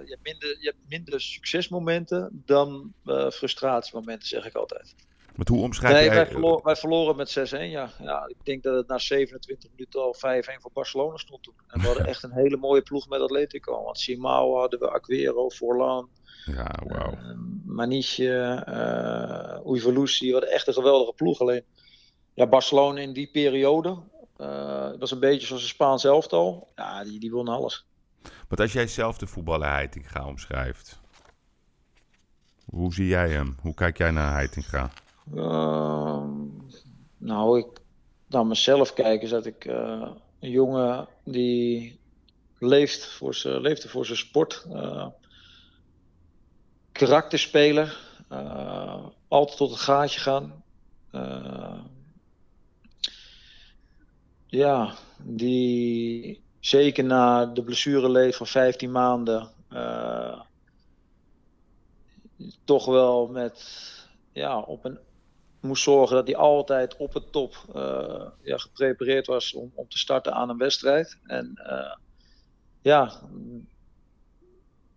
je 0.04 0.08
hebt 0.08 0.22
minder, 0.22 0.48
je 0.60 0.64
hebt 0.64 0.88
minder 0.88 1.20
succesmomenten 1.20 2.42
dan 2.44 2.92
uh, 3.04 3.30
frustratiemomenten, 3.30 4.28
zeg 4.28 4.46
ik 4.46 4.54
altijd. 4.54 4.94
Maar 5.38 5.46
hoe 5.50 5.62
omschrijf 5.62 5.94
nee, 5.94 6.04
jij... 6.04 6.14
Wij, 6.14 6.26
verloren, 6.26 6.64
wij 6.64 6.76
verloren 6.76 7.16
met 7.16 7.38
6-1, 7.38 7.42
ja. 7.50 7.90
ja. 7.98 8.26
Ik 8.26 8.36
denk 8.42 8.62
dat 8.62 8.74
het 8.74 8.86
na 8.86 8.98
27 8.98 9.70
minuten 9.70 10.00
al 10.00 10.14
5-1 10.16 10.18
voor 10.60 10.70
Barcelona 10.72 11.16
stond 11.16 11.42
toen. 11.42 11.54
En 11.68 11.80
we 11.80 11.86
hadden 11.86 12.06
echt 12.12 12.22
een 12.22 12.32
hele 12.32 12.56
mooie 12.56 12.82
ploeg 12.82 13.08
met 13.08 13.20
Atletico. 13.20 13.82
Want 13.82 13.98
Simao 13.98 14.56
hadden 14.58 14.78
we, 14.78 14.92
Aguero, 14.92 15.50
Forlan. 15.50 16.08
Ja, 16.44 16.74
wauw. 16.86 17.12
Uh, 17.12 17.36
Maniche, 17.64 18.64
uh, 18.68 19.72
Uivalusi. 19.72 20.26
We 20.26 20.32
hadden 20.32 20.50
echt 20.50 20.66
een 20.66 20.74
geweldige 20.74 21.12
ploeg. 21.12 21.40
Alleen, 21.40 21.64
ja, 22.34 22.46
Barcelona 22.46 23.00
in 23.00 23.12
die 23.12 23.30
periode... 23.30 23.98
Uh, 24.40 24.90
was 24.98 25.10
een 25.10 25.20
beetje 25.20 25.46
zoals 25.46 25.62
een 25.62 25.68
Spaans 25.68 26.04
elftal. 26.04 26.68
Ja, 26.76 27.04
die, 27.04 27.20
die 27.20 27.30
won 27.30 27.48
alles. 27.48 27.86
Want 28.48 28.60
als 28.60 28.72
jij 28.72 28.86
zelf 28.86 29.18
de 29.18 29.26
voetballer 29.26 29.68
Heitinga 29.68 30.26
omschrijft... 30.26 31.00
Hoe 32.64 32.94
zie 32.94 33.06
jij 33.06 33.30
hem? 33.30 33.56
Hoe 33.60 33.74
kijk 33.74 33.98
jij 33.98 34.10
naar 34.10 34.32
Heitinga? 34.32 34.90
Uh, 35.34 36.24
nou, 37.18 37.58
ik 37.58 37.80
naar 38.26 38.46
mezelf 38.46 38.92
kijk 38.92 39.22
is 39.22 39.30
dat 39.30 39.46
ik 39.46 39.64
uh, 39.64 40.10
een 40.40 40.50
jongen 40.50 41.08
die 41.24 41.98
leeft 42.58 43.06
voor 43.06 43.34
zijn, 43.34 43.60
leefde 43.60 43.88
voor 43.88 44.06
zijn 44.06 44.18
sport. 44.18 44.66
Uh, 44.72 45.06
karakterspeler. 46.92 47.98
Uh, 48.32 49.06
altijd 49.28 49.56
tot 49.56 49.70
het 49.70 49.80
gaatje 49.80 50.20
gaan. 50.20 50.62
ja, 54.46 54.94
die 55.22 56.42
zeker 56.60 57.04
na 57.04 57.46
de 57.46 57.62
blessure 57.62 58.10
leed 58.10 58.36
van 58.36 58.46
15 58.46 58.90
maanden. 58.90 59.50
toch 62.64 62.86
wel 62.86 63.26
met 63.26 63.64
ja, 64.32 64.58
op 64.60 64.84
een 64.84 64.98
moest 65.60 65.82
zorgen 65.82 66.16
dat 66.16 66.26
hij 66.26 66.36
altijd 66.36 66.96
op 66.96 67.14
het 67.14 67.32
top 67.32 67.56
uh, 67.76 68.26
ja, 68.42 68.58
geprepareerd 68.58 69.26
was 69.26 69.54
om, 69.54 69.72
om 69.74 69.88
te 69.88 69.98
starten 69.98 70.32
aan 70.32 70.48
een 70.48 70.58
wedstrijd. 70.58 71.18
En 71.26 71.52
uh, 71.56 71.94
ja, 72.82 73.20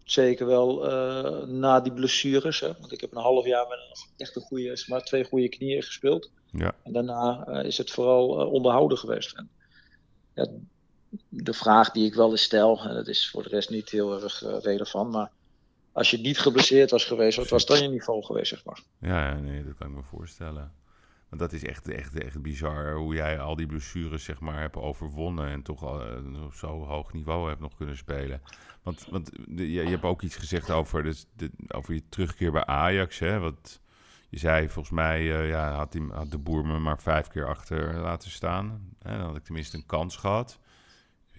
zeker 0.04 0.46
wel 0.46 0.92
uh, 0.92 1.48
na 1.48 1.80
die 1.80 1.94
blessures. 1.94 2.60
Hè, 2.60 2.74
want 2.80 2.92
ik 2.92 3.02
heb 3.02 3.12
een 3.12 3.22
half 3.22 3.46
jaar 3.46 3.68
met 3.68 3.78
een 3.78 4.10
echt 4.18 4.36
een 4.36 4.42
goede, 4.42 4.84
maar 4.88 5.04
twee 5.04 5.24
goede 5.24 5.50
knieën 5.50 5.84
gespeeld. 5.84 6.32
Ja. 6.52 6.76
En 6.84 6.94
daarna 6.94 7.48
is 7.48 7.78
het 7.78 7.92
vooral 7.92 8.28
onderhouden 8.50 8.98
geweest. 8.98 9.38
En, 9.38 9.50
ja, 10.34 10.48
de 11.30 11.54
vraag 11.54 11.92
die 11.92 12.06
ik 12.06 12.14
wel 12.14 12.32
eens 12.32 12.44
stel, 12.44 12.80
en 12.80 12.94
dat 12.94 13.08
is 13.08 13.30
voor 13.30 13.44
de 13.44 13.50
rest 13.50 13.70
niet 13.70 13.90
heel 13.90 14.24
erg 14.24 14.40
relevant, 14.40 15.12
maar 15.12 15.32
als 15.92 16.12
je 16.12 16.18
niet 16.18 16.40
geblesseerd 16.40 16.92
was 16.92 17.06
geweest, 17.06 17.38
wat 17.38 17.50
was 17.50 17.66
dan 17.66 17.82
je 17.82 17.90
niveau 17.90 18.24
geweest, 18.24 18.48
zeg 18.48 18.66
maar? 18.66 18.80
Ja, 19.00 19.34
nee, 19.34 19.64
dat 19.64 19.76
kan 19.78 19.88
ik 19.88 19.96
me 19.96 20.04
voorstellen. 20.04 20.74
Want 21.30 21.42
dat 21.42 21.54
is 21.54 21.66
echt, 21.66 21.90
echt, 21.90 22.20
echt 22.20 22.42
bizar 22.42 22.94
hoe 22.94 23.14
jij 23.14 23.40
al 23.40 23.56
die 23.56 23.66
blessures 23.66 24.24
zeg 24.24 24.40
maar, 24.40 24.60
hebt 24.60 24.76
overwonnen 24.76 25.50
en 25.50 25.62
toch 25.62 25.84
al 25.84 26.02
op 26.46 26.54
zo 26.54 26.86
hoog 26.86 27.14
niveau 27.14 27.48
hebt 27.50 27.62
nog 27.62 27.76
kunnen 27.76 27.98
spelen. 27.98 28.42
Want, 28.84 29.08
want 29.10 29.32
je, 29.56 29.72
je, 29.72 29.90
hebt 29.90 30.04
ook 30.04 30.22
iets 30.22 30.36
gezegd 30.36 30.70
over, 30.70 31.16
over 31.68 31.94
je 31.94 32.04
terugkeer 32.10 32.52
bij 32.52 32.66
Ajax. 32.66 33.20
Hè? 33.20 33.40
Wat, 33.40 33.82
je 34.30 34.40
zei 34.40 34.70
volgens 34.70 34.96
mij, 34.96 35.22
uh, 35.22 35.50
ja, 35.50 35.72
had, 35.72 35.92
die, 35.92 36.08
de 36.30 36.38
boer 36.38 36.66
me 36.66 36.80
maar 36.80 37.02
vijf 37.02 37.28
keer 37.28 37.48
achter 37.48 37.96
laten 37.96 38.32
staan. 38.32 38.96
Dan 39.00 39.20
had 39.20 39.36
ik 39.36 39.44
tenminste 39.44 39.78
een 39.78 39.86
kans 39.86 40.16
gehad. 40.16 40.60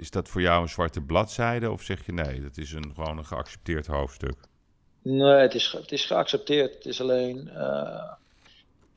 Is 0.02 0.10
dat 0.10 0.28
voor 0.28 0.40
jou 0.40 0.62
een 0.62 0.68
zwarte 0.68 1.00
bladzijde 1.00 1.70
of 1.70 1.82
zeg 1.82 2.06
je 2.06 2.12
nee, 2.12 2.42
dat 2.42 2.56
is 2.56 2.72
een, 2.72 2.92
gewoon 2.94 3.18
een 3.18 3.24
geaccepteerd 3.24 3.86
hoofdstuk? 3.86 4.36
Nee, 5.02 5.40
het 5.40 5.54
is, 5.54 5.72
het 5.72 5.92
is 5.92 6.04
geaccepteerd. 6.04 6.74
Het 6.74 6.86
is 6.86 7.00
alleen, 7.00 7.36
uh, 7.36 8.12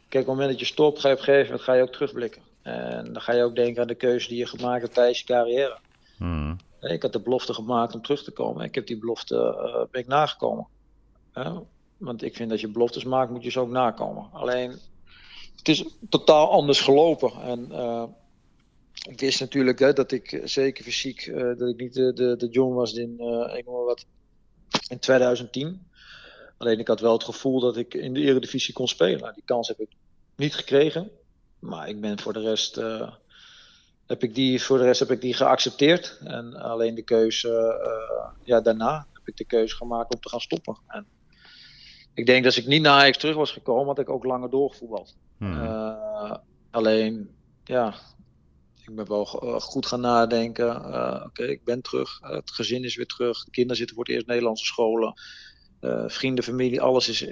kijk, 0.09 0.23
op 0.23 0.27
het 0.27 0.27
moment 0.27 0.49
dat 0.49 0.59
je 0.59 0.65
stopt, 0.65 0.99
ga 0.99 1.07
je 1.07 1.13
op 1.13 1.19
een 1.19 1.25
gegeven 1.25 1.45
moment 1.45 1.63
ga 1.63 1.73
je 1.73 1.81
ook 1.81 1.91
terugblikken. 1.91 2.41
En 2.61 3.13
dan 3.13 3.21
ga 3.21 3.33
je 3.33 3.43
ook 3.43 3.55
denken 3.55 3.81
aan 3.81 3.87
de 3.87 3.95
keuze 3.95 4.27
die 4.27 4.37
je 4.37 4.45
gemaakt 4.45 4.81
hebt 4.81 4.93
tijdens 4.93 5.19
je 5.19 5.25
carrière. 5.25 5.77
Hmm. 6.17 6.57
Ik 6.81 7.01
had 7.01 7.13
de 7.13 7.21
belofte 7.21 7.53
gemaakt 7.53 7.93
om 7.93 8.01
terug 8.01 8.23
te 8.23 8.31
komen. 8.31 8.63
Ik 8.63 8.75
heb 8.75 8.87
die 8.87 8.99
belofte 8.99 9.35
uh, 9.35 9.91
ben 9.91 10.01
ik 10.01 10.07
nagekomen. 10.07 10.67
Want 11.97 12.23
ik 12.23 12.35
vind 12.35 12.49
dat 12.49 12.59
je 12.59 12.67
beloftes 12.67 13.03
maakt, 13.03 13.31
moet 13.31 13.43
je 13.43 13.51
ze 13.51 13.59
ook 13.59 13.69
nakomen. 13.69 14.29
Alleen, 14.31 14.79
het 15.55 15.67
is 15.67 15.85
totaal 16.09 16.51
anders 16.51 16.81
gelopen. 16.81 17.31
En 17.41 17.71
ik 19.03 19.19
wist 19.19 19.39
natuurlijk 19.39 19.79
hè, 19.79 19.93
dat 19.93 20.11
ik 20.11 20.41
zeker 20.43 20.83
fysiek, 20.83 21.25
uh, 21.25 21.57
dat 21.57 21.69
ik 21.69 21.77
niet 21.77 21.93
de, 21.93 22.13
de, 22.13 22.35
de 22.37 22.47
John 22.47 22.73
was 22.73 22.93
in, 22.93 23.15
uh, 23.19 23.57
ik 23.57 23.65
maar 23.65 23.83
wat, 23.83 24.05
in 24.87 24.99
2010. 24.99 25.87
Alleen 26.57 26.79
ik 26.79 26.87
had 26.87 26.99
wel 26.99 27.13
het 27.13 27.23
gevoel 27.23 27.59
dat 27.59 27.77
ik 27.77 27.93
in 27.93 28.13
de 28.13 28.21
Eredivisie 28.21 28.73
kon 28.73 28.87
spelen. 28.87 29.19
Nou, 29.19 29.33
die 29.33 29.43
kans 29.45 29.67
heb 29.67 29.79
ik 29.79 29.89
niet 30.35 30.55
gekregen. 30.55 31.11
Maar 31.59 31.89
ik 31.89 32.01
ben 32.01 32.19
voor 32.19 32.33
de 32.33 32.41
rest, 32.41 32.77
uh, 32.77 33.11
heb 34.07 34.23
ik 34.23 34.35
die, 34.35 34.61
voor 34.61 34.77
de 34.77 34.83
rest 34.83 34.99
heb 34.99 35.11
ik 35.11 35.21
die 35.21 35.33
geaccepteerd. 35.33 36.19
En 36.23 36.53
alleen 36.53 36.95
de 36.95 37.03
keuze, 37.03 37.79
ja, 38.43 38.61
daarna 38.61 39.07
heb 39.13 39.27
ik 39.27 39.37
de 39.37 39.45
keuze 39.45 39.75
gemaakt 39.75 40.13
om 40.13 40.19
te 40.19 40.29
gaan 40.29 40.41
stoppen. 40.41 40.77
En 40.87 41.05
ik 42.13 42.25
denk 42.25 42.43
dat 42.43 42.55
als 42.55 42.63
ik 42.63 42.69
niet 42.69 42.81
naar 42.81 43.01
Ajax 43.01 43.17
terug 43.17 43.35
was 43.35 43.51
gekomen, 43.51 43.85
had 43.85 43.99
ik 43.99 44.09
ook 44.09 44.23
langer 44.23 44.49
doorgevoetbald. 44.49 45.15
Hmm. 45.37 46.39
alleen, 46.71 47.29
ja, 47.63 47.95
ik 48.87 48.95
ben 48.95 49.07
wel 49.07 49.25
goed 49.59 49.85
gaan 49.85 50.01
nadenken. 50.01 50.65
Uh, 50.65 51.21
Oké, 51.25 51.43
ik 51.43 51.63
ben 51.63 51.81
terug. 51.81 52.19
Uh, 52.21 52.29
het 52.29 52.51
gezin 52.51 52.83
is 52.83 52.95
weer 52.95 53.05
terug. 53.05 53.43
De 53.43 53.51
kinderen 53.51 53.77
zitten 53.77 53.95
voor 53.95 54.05
het 54.05 54.13
eerst 54.13 54.27
Nederlandse 54.27 54.65
scholen. 54.65 55.13
Uh, 55.81 56.03
vrienden, 56.07 56.43
familie, 56.43 56.81
alles 56.81 57.09
is 57.09 57.23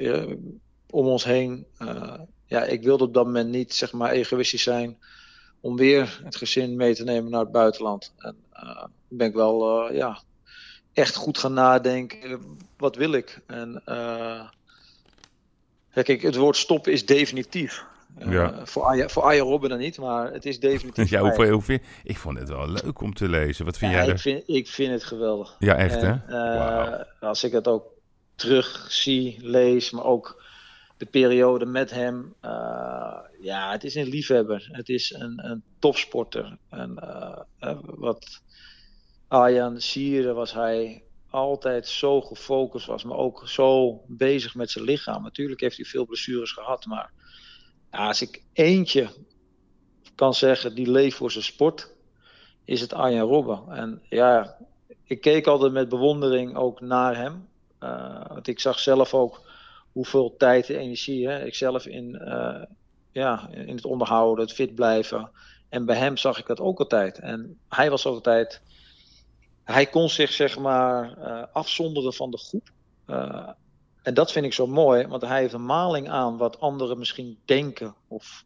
om 0.89 1.07
ons 1.07 1.23
heen. 1.23 1.65
ja, 2.45 2.63
ik 2.63 2.83
wilde 2.83 3.03
op 3.03 3.13
dat 3.13 3.25
moment 3.25 3.49
niet 3.49 3.73
zeg 3.73 3.91
maar 3.91 4.11
egoïstisch 4.11 4.63
zijn 4.63 4.97
om 5.61 5.75
weer 5.75 6.19
het 6.23 6.35
gezin 6.35 6.75
mee 6.75 6.95
te 6.95 7.03
nemen 7.03 7.31
naar 7.31 7.39
het 7.39 7.51
buitenland. 7.51 8.13
En 8.17 8.35
ben 9.07 9.27
ik 9.27 9.33
wel 9.33 9.91
ja, 9.93 10.21
echt 10.93 11.15
goed 11.15 11.37
gaan 11.37 11.53
nadenken. 11.53 12.41
Wat 12.77 12.95
wil 12.95 13.11
ik? 13.11 13.41
En 13.47 13.83
kijk, 15.93 16.21
het 16.21 16.35
woord 16.35 16.57
stoppen 16.57 16.91
is 16.91 17.05
definitief. 17.05 17.85
Uh, 18.19 18.31
ja. 18.31 18.65
Voor 18.65 18.83
Arjen 18.83 19.09
voor 19.09 19.23
Arjen 19.23 19.43
Robben 19.43 19.69
dan 19.69 19.79
niet, 19.79 19.97
maar 19.97 20.33
het 20.33 20.45
is 20.45 20.59
definitief. 20.59 21.09
ja, 21.15 21.21
hoeveel, 21.21 21.51
hoeveel, 21.51 21.79
ik 22.03 22.17
vond 22.17 22.39
het 22.39 22.49
wel 22.49 22.67
leuk 22.67 23.01
om 23.01 23.13
te 23.13 23.29
lezen. 23.29 23.65
Wat 23.65 23.77
vind 23.77 23.91
ja, 23.91 23.97
jij 23.97 24.07
er? 24.07 24.13
Ik 24.13 24.19
vind, 24.19 24.43
ik 24.45 24.67
vind 24.67 24.91
het 24.91 25.03
geweldig. 25.03 25.55
Ja, 25.59 25.75
echt 25.75 26.01
en, 26.01 26.23
hè? 26.25 26.83
Uh, 26.85 26.89
wow. 26.89 27.03
Als 27.19 27.43
ik 27.43 27.51
het 27.51 27.67
ook 27.67 27.85
terug 28.35 28.85
zie, 28.89 29.37
lees, 29.41 29.91
maar 29.91 30.05
ook 30.05 30.43
de 30.97 31.05
periode 31.05 31.65
met 31.65 31.91
hem. 31.91 32.33
Uh, 32.45 33.17
ja, 33.41 33.71
het 33.71 33.83
is 33.83 33.95
een 33.95 34.07
liefhebber. 34.07 34.69
Het 34.71 34.89
is 34.89 35.13
een, 35.13 35.45
een 35.45 35.63
topsporter. 35.79 36.57
En 36.69 36.93
wat 37.85 38.41
Arjan 39.27 39.81
Sieren 39.81 40.35
was 40.35 40.53
hij 40.53 41.03
altijd 41.29 41.87
zo 41.87 42.21
gefocust 42.21 42.85
was, 42.85 43.03
maar 43.03 43.17
ook 43.17 43.47
zo 43.47 44.01
bezig 44.07 44.55
met 44.55 44.71
zijn 44.71 44.85
lichaam. 44.85 45.23
Natuurlijk 45.23 45.61
heeft 45.61 45.75
hij 45.75 45.85
veel 45.85 46.05
blessures 46.05 46.51
gehad, 46.51 46.85
maar 46.85 47.11
als 47.99 48.21
ik 48.21 48.41
eentje 48.53 49.09
kan 50.15 50.33
zeggen 50.33 50.75
die 50.75 50.91
leeft 50.91 51.17
voor 51.17 51.31
zijn 51.31 51.43
sport, 51.43 51.93
is 52.65 52.81
het 52.81 52.93
Arjen 52.93 53.21
Robben. 53.21 53.63
En 53.69 54.01
ja, 54.09 54.57
ik 55.03 55.21
keek 55.21 55.47
altijd 55.47 55.71
met 55.71 55.89
bewondering 55.89 56.55
ook 56.55 56.81
naar 56.81 57.17
hem. 57.17 57.47
Uh, 57.79 58.25
want 58.27 58.47
ik 58.47 58.59
zag 58.59 58.79
zelf 58.79 59.13
ook 59.13 59.41
hoeveel 59.91 60.35
tijd 60.37 60.69
en 60.69 60.79
energie 60.79 61.45
ik 61.45 61.55
zelf 61.55 61.85
in, 61.85 62.21
uh, 62.21 62.63
ja, 63.11 63.49
in 63.49 63.75
het 63.75 63.85
onderhouden, 63.85 64.45
het 64.45 64.53
fit 64.53 64.75
blijven. 64.75 65.29
En 65.69 65.85
bij 65.85 65.97
hem 65.97 66.17
zag 66.17 66.39
ik 66.39 66.45
dat 66.45 66.59
ook 66.59 66.79
altijd. 66.79 67.19
En 67.19 67.59
hij 67.69 67.89
was 67.89 68.05
altijd. 68.05 68.61
Hij 69.63 69.85
kon 69.85 70.09
zich 70.09 70.31
zeg 70.31 70.57
maar 70.57 71.17
uh, 71.17 71.43
afzonderen 71.51 72.13
van 72.13 72.31
de 72.31 72.37
groep. 72.37 72.71
En 74.03 74.13
dat 74.13 74.31
vind 74.31 74.45
ik 74.45 74.53
zo 74.53 74.67
mooi, 74.67 75.07
want 75.07 75.21
hij 75.21 75.39
heeft 75.39 75.53
een 75.53 75.65
maling 75.65 76.09
aan 76.09 76.37
wat 76.37 76.59
anderen 76.59 76.97
misschien 76.97 77.37
denken. 77.45 77.95
Of, 78.07 78.45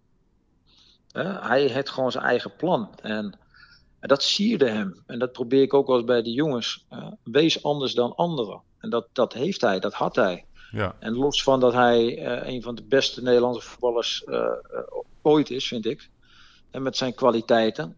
hè, 1.11 1.23
hij 1.23 1.65
heeft 1.65 1.89
gewoon 1.89 2.11
zijn 2.11 2.23
eigen 2.23 2.55
plan. 2.55 2.89
En, 3.01 3.37
en, 3.99 4.07
dat 4.07 4.23
sierde 4.23 4.69
hem. 4.69 5.03
En 5.05 5.19
dat 5.19 5.31
probeer 5.31 5.61
ik 5.61 5.73
ook 5.73 5.87
wel 5.87 5.95
eens 5.95 6.05
bij 6.05 6.21
de 6.21 6.31
jongens. 6.31 6.85
Uh, 6.93 7.07
wees 7.23 7.63
anders 7.63 7.93
dan 7.93 8.15
anderen. 8.15 8.61
En 8.79 8.89
dat, 8.89 9.07
dat 9.13 9.33
heeft 9.33 9.61
hij, 9.61 9.79
dat 9.79 9.93
had 9.93 10.15
hij. 10.15 10.45
Ja. 10.71 10.95
En 10.99 11.13
los 11.13 11.43
van 11.43 11.59
dat 11.59 11.73
hij 11.73 12.17
uh, 12.17 12.53
een 12.53 12.61
van 12.61 12.75
de 12.75 12.83
beste 12.83 13.21
Nederlandse 13.21 13.67
voetballers 13.67 14.23
uh, 14.25 14.49
ooit 15.21 15.49
is, 15.49 15.67
vind 15.67 15.85
ik. 15.85 16.09
En 16.71 16.81
met 16.81 16.97
zijn 16.97 17.13
kwaliteiten. 17.13 17.95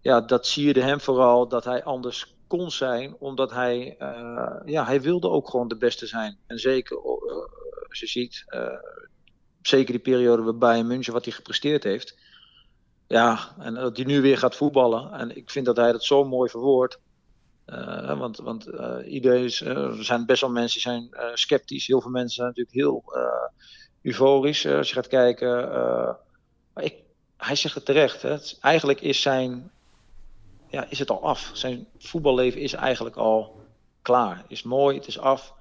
ja, 0.00 0.20
dat 0.20 0.46
sierde 0.46 0.82
hem 0.82 1.00
vooral 1.00 1.48
dat 1.48 1.64
hij 1.64 1.84
anders 1.84 2.34
kon 2.50 2.70
zijn, 2.70 3.16
omdat 3.18 3.50
hij, 3.50 3.96
uh, 3.98 4.60
ja, 4.64 4.84
hij 4.84 5.00
wilde 5.00 5.28
ook 5.28 5.48
gewoon 5.48 5.68
de 5.68 5.76
beste 5.76 6.06
zijn. 6.06 6.38
En 6.46 6.58
zeker, 6.58 6.96
uh, 6.96 7.02
als 7.88 8.00
je 8.00 8.06
ziet, 8.06 8.44
uh, 8.48 8.78
zeker 9.62 9.92
die 9.92 10.02
periode 10.02 10.42
bij 10.42 10.54
Bayern 10.54 10.86
München, 10.86 11.12
wat 11.12 11.24
hij 11.24 11.34
gepresteerd 11.34 11.84
heeft. 11.84 12.18
Ja, 13.06 13.54
en 13.58 13.74
dat 13.74 13.96
hij 13.96 14.06
nu 14.06 14.20
weer 14.20 14.38
gaat 14.38 14.56
voetballen. 14.56 15.12
En 15.12 15.36
ik 15.36 15.50
vind 15.50 15.66
dat 15.66 15.76
hij 15.76 15.92
dat 15.92 16.04
zo 16.04 16.24
mooi 16.24 16.50
verwoordt. 16.50 17.00
want 18.18 18.36
want 18.36 18.66
iedereen 19.06 19.44
is, 19.44 19.60
er 19.60 20.04
zijn 20.04 20.26
best 20.26 20.40
wel 20.40 20.50
mensen 20.50 20.80
die 20.80 21.10
zijn 21.10 21.36
sceptisch. 21.36 21.86
Heel 21.86 22.00
veel 22.00 22.10
mensen 22.10 22.34
zijn 22.34 22.46
natuurlijk 22.46 22.76
heel 22.76 23.04
euforisch 24.02 24.66
als 24.66 24.88
je 24.88 24.94
gaat 24.94 25.08
kijken. 25.08 26.16
ik, 26.74 26.94
hij 27.36 27.56
zegt 27.56 27.74
het 27.74 27.84
terecht. 27.84 28.22
Hè. 28.22 28.36
eigenlijk 28.60 29.00
is, 29.00 29.20
zijn, 29.20 29.70
ja, 30.70 30.86
is 30.88 30.98
het 30.98 31.10
al 31.10 31.22
af. 31.22 31.50
Zijn 31.54 31.86
voetballeven 31.98 32.60
is 32.60 32.72
eigenlijk 32.72 33.16
al 33.16 33.60
klaar. 34.02 34.44
Is 34.48 34.62
mooi, 34.62 34.96
het 34.96 35.06
is 35.06 35.18
af. 35.18 35.54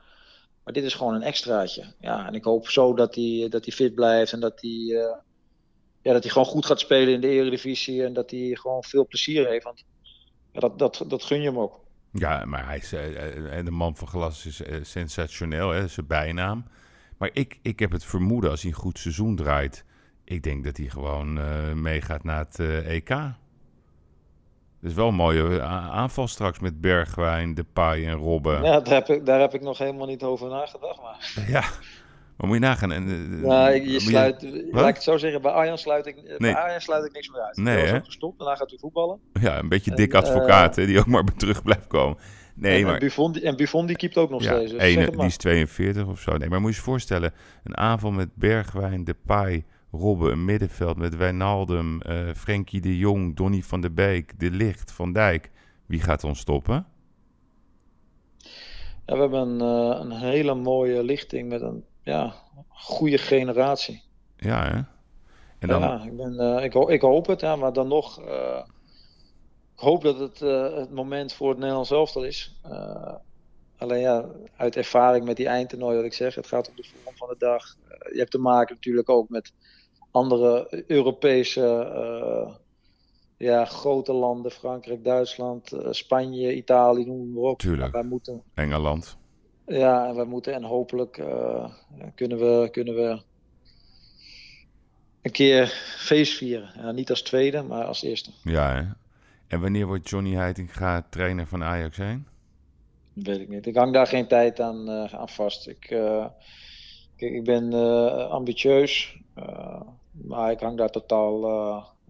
Maar 0.64 0.74
dit 0.74 0.84
is 0.84 0.94
gewoon 0.94 1.14
een 1.14 1.22
extraatje. 1.22 1.94
Ja, 2.00 2.28
en 2.28 2.34
ik 2.34 2.44
hoop 2.44 2.70
zo 2.70 2.94
dat 2.94 3.16
hij, 3.16 3.48
dat 3.50 3.66
hij 3.66 3.74
fit 3.74 3.96
blijft 3.96 4.34
en 4.34 4.40
dat 4.40 4.62
hij, 4.62 4.86
ja, 6.02 6.14
dat 6.14 6.24
hij 6.24 6.32
gewoon 6.32 6.48
goed 6.48 6.66
gaat 6.66 6.80
spelen 6.80 7.14
in 7.14 7.22
de 7.22 7.28
Eredivisie. 7.28 8.04
En 8.04 8.14
dat 8.14 8.32
hij 8.32 8.58
gewoon 8.62 8.84
veel 8.84 9.08
plezier 9.08 9.48
heeft. 9.48 9.64
Want 9.64 9.84
ja, 10.52 10.60
dat, 10.60 10.80
dat, 10.80 11.04
dat 11.08 11.24
gun 11.24 11.42
je 11.42 11.48
hem 11.48 11.60
ook. 11.60 11.80
Ja, 12.12 12.46
maar 12.46 12.66
hij 12.66 12.78
is, 12.78 12.94
uh, 12.94 13.66
de 13.66 13.72
man 13.72 13.96
van 13.96 14.08
glas 14.08 14.46
is 14.46 14.62
sensationeel, 14.82 15.70
hè, 15.70 15.88
zijn 15.88 16.08
bijnaam. 16.08 16.66
Maar 17.18 17.30
ik, 17.34 17.60
ik 17.62 17.80
heb 17.80 17.92
het 17.92 18.06
vermoeden 18.06 18.50
als 18.50 18.62
hij 18.62 18.72
een 18.72 18.78
goed 18.78 19.00
seizoen 19.00 19.36
draait. 19.36 19.86
Ik 20.24 20.44
denk 20.44 20.64
dat 20.64 20.78
hij 20.78 20.88
gewoon 20.88 21.34
meegaat 21.82 22.24
naar 22.24 22.46
het 22.46 22.60
EK. 22.86 23.10
Dat 24.82 24.90
is 24.90 24.96
wel 24.96 25.08
een 25.08 25.16
mooie 25.16 25.62
aanval 25.62 26.28
straks 26.28 26.60
met 26.60 26.82
Bergwijn, 26.82 27.54
Depay 27.54 28.06
en 28.08 28.16
Robben. 28.16 28.64
Ja, 28.64 28.80
daar 28.80 28.94
heb, 28.94 29.10
ik, 29.10 29.26
daar 29.26 29.40
heb 29.40 29.54
ik 29.54 29.62
nog 29.62 29.78
helemaal 29.78 30.08
niet 30.08 30.24
over 30.24 30.50
nagedacht. 30.50 31.02
Maar... 31.02 31.34
Ja, 31.48 31.64
maar 32.38 32.48
moet 32.48 32.56
je 32.56 32.64
nagaan. 32.64 32.92
En, 32.92 33.40
ja, 33.44 33.68
je 33.70 34.00
sluit, 34.00 34.46
laat 34.72 34.88
ik 34.88 34.94
het 34.94 35.04
zo 35.04 35.18
zeggen, 35.18 35.42
bij 35.42 35.52
Arjan 35.52 35.78
sluit 35.78 36.06
ik, 36.06 36.16
nee. 36.16 36.38
bij 36.38 36.56
Arjan 36.56 36.82
sluit 36.82 37.06
ik 37.06 37.14
niks 37.14 37.30
meer 37.30 37.42
uit. 37.42 37.58
Nee, 37.58 37.86
hè? 37.86 38.00
gestopt, 38.04 38.40
daarna 38.40 38.56
gaat 38.56 38.70
hij 38.70 38.80
voetballen. 38.80 39.20
Ja, 39.42 39.60
een 39.60 39.70
beetje 39.70 39.96
dik 39.96 40.14
advocaat, 40.14 40.78
uh, 40.78 40.86
die 40.86 41.00
ook 41.00 41.06
maar 41.06 41.24
terug 41.38 41.64
blijft 41.64 41.88
komen. 41.88 42.18
Nee, 42.56 42.80
en, 42.80 42.86
maar... 42.86 43.00
Buffon, 43.00 43.32
die, 43.32 43.42
en 43.42 43.56
Buffon 43.56 43.86
die 43.86 43.96
keept 43.96 44.18
ook 44.18 44.30
nog 44.30 44.44
ja, 44.44 44.56
steeds. 44.56 44.72
Dus 44.72 44.82
ene, 44.82 45.12
die 45.12 45.26
is 45.26 45.38
42 45.38 46.06
of 46.06 46.20
zo. 46.20 46.38
Nee, 46.38 46.50
maar 46.50 46.62
moet 46.62 46.72
je 46.72 46.78
je 46.78 46.84
voorstellen, 46.84 47.34
een 47.64 47.78
aanval 47.78 48.12
met 48.12 48.30
Bergwijn, 48.36 49.04
Depay, 49.04 49.66
Robben, 49.92 50.32
een 50.32 50.46
middenveld 50.46 50.98
met 50.98 51.16
Wijnaldum, 51.16 52.02
uh, 52.08 52.34
Frenkie 52.34 52.82
de 52.82 52.98
Jong, 52.98 53.36
Donny 53.36 53.62
van 53.62 53.82
der 53.82 53.94
Beek, 53.94 54.40
De 54.40 54.52
Licht, 54.52 54.92
Van 54.92 55.14
Dijk. 55.14 55.52
Wie 55.86 56.02
gaat 56.02 56.24
ons 56.24 56.40
stoppen? 56.40 56.86
Ja, 59.06 59.16
we 59.16 59.20
hebben 59.20 59.40
een, 59.40 59.62
uh, 59.62 60.00
een 60.00 60.12
hele 60.12 60.56
mooie 60.56 61.04
lichting 61.04 61.50
met 61.50 61.62
een 61.62 61.86
ja, 62.04 62.36
goede 62.68 63.18
generatie. 63.18 64.04
Ja, 64.38 64.64
hè? 64.64 64.82
En 65.60 65.68
dan... 65.68 65.82
Ja, 65.82 66.04
ik, 66.04 66.18
ben, 66.18 66.34
uh, 66.34 66.64
ik, 66.64 66.74
ik, 66.74 67.02
hoop 67.02 67.28
het, 67.28 67.42
ja, 67.42 67.56
maar 67.56 67.74
dan 67.74 67.88
nog. 67.88 68.20
Ik 69.76 69.86
hoop 69.86 70.04
dat 70.04 70.20
het 70.20 70.40
het 70.76 70.92
moment 70.92 71.34
voor 71.34 71.50
het 71.50 71.58
Nederlands 71.58 71.92
elftal 71.92 72.24
is. 72.24 72.60
alleen 73.78 74.02
ja, 74.02 74.26
uit 74.56 74.76
ervaring 74.76 75.26
met 75.26 75.38
die 75.38 75.48
eindtoernooi, 75.48 75.96
wat 75.96 76.06
ik 76.06 76.14
zeg, 76.14 76.36
het 76.36 76.48
gaat 76.48 76.70
op 76.70 76.78
de 76.78 76.84
vorm 76.84 77.16
van 77.16 77.28
de 77.28 77.36
dag. 77.38 77.76
je 78.12 78.18
hebt 78.18 78.32
te 78.32 78.40
maken 78.40 78.76
natuurlijk 78.76 79.10
ook 79.10 79.30
met 79.30 79.54
andere 80.12 80.84
Europese 80.88 81.88
ja, 83.38 83.66
grote 83.66 84.14
landen, 84.14 84.52
Frankrijk, 84.52 85.04
Duitsland, 85.04 85.76
Spanje, 85.90 86.56
Italië, 86.56 87.06
noem 87.06 87.34
maar 87.34 87.44
op. 87.44 87.60
Tuurlijk. 87.60 87.92
Wij 87.92 88.04
moeten, 88.04 88.44
Engeland. 88.54 89.18
Ja, 89.68 90.08
en 90.08 90.16
we 90.16 90.24
moeten 90.24 90.54
en 90.54 90.64
hopelijk 90.64 91.18
uh, 91.18 91.70
kunnen, 92.16 92.38
we, 92.38 92.70
kunnen 92.72 92.96
we 92.96 93.22
een 95.22 95.32
keer 95.32 95.68
feest 95.98 96.38
vieren. 96.38 96.72
Ja, 96.76 96.92
niet 96.92 97.10
als 97.10 97.22
tweede, 97.22 97.62
maar 97.62 97.84
als 97.84 98.04
eerste. 98.04 98.32
Ja, 98.44 98.76
hè? 98.76 98.84
En 99.48 99.62
wanneer 99.62 99.88
wordt 99.88 100.10
Johnny 100.10 100.34
Heitinga 100.34 101.06
trainer 101.10 101.48
van 101.48 101.64
Ajax 101.64 101.98
heen? 101.98 102.28
Weet 103.14 103.40
ik 103.40 103.50
niet. 103.50 103.66
Ik 103.66 103.76
hang 103.76 103.94
daar 103.94 104.08
geen 104.08 104.28
tijd 104.28 104.60
aan, 104.60 104.90
aan 104.90 105.30
vast. 105.30 105.68
Ik, 105.68 105.80
kijk, 107.16 107.34
ik 107.34 107.44
ben 107.44 107.74
ambitieus, 108.30 109.18
maar 110.24 110.52
ik 110.52 110.60
hang 110.60 110.78
daar 110.78 110.90
totaal. 110.90 111.42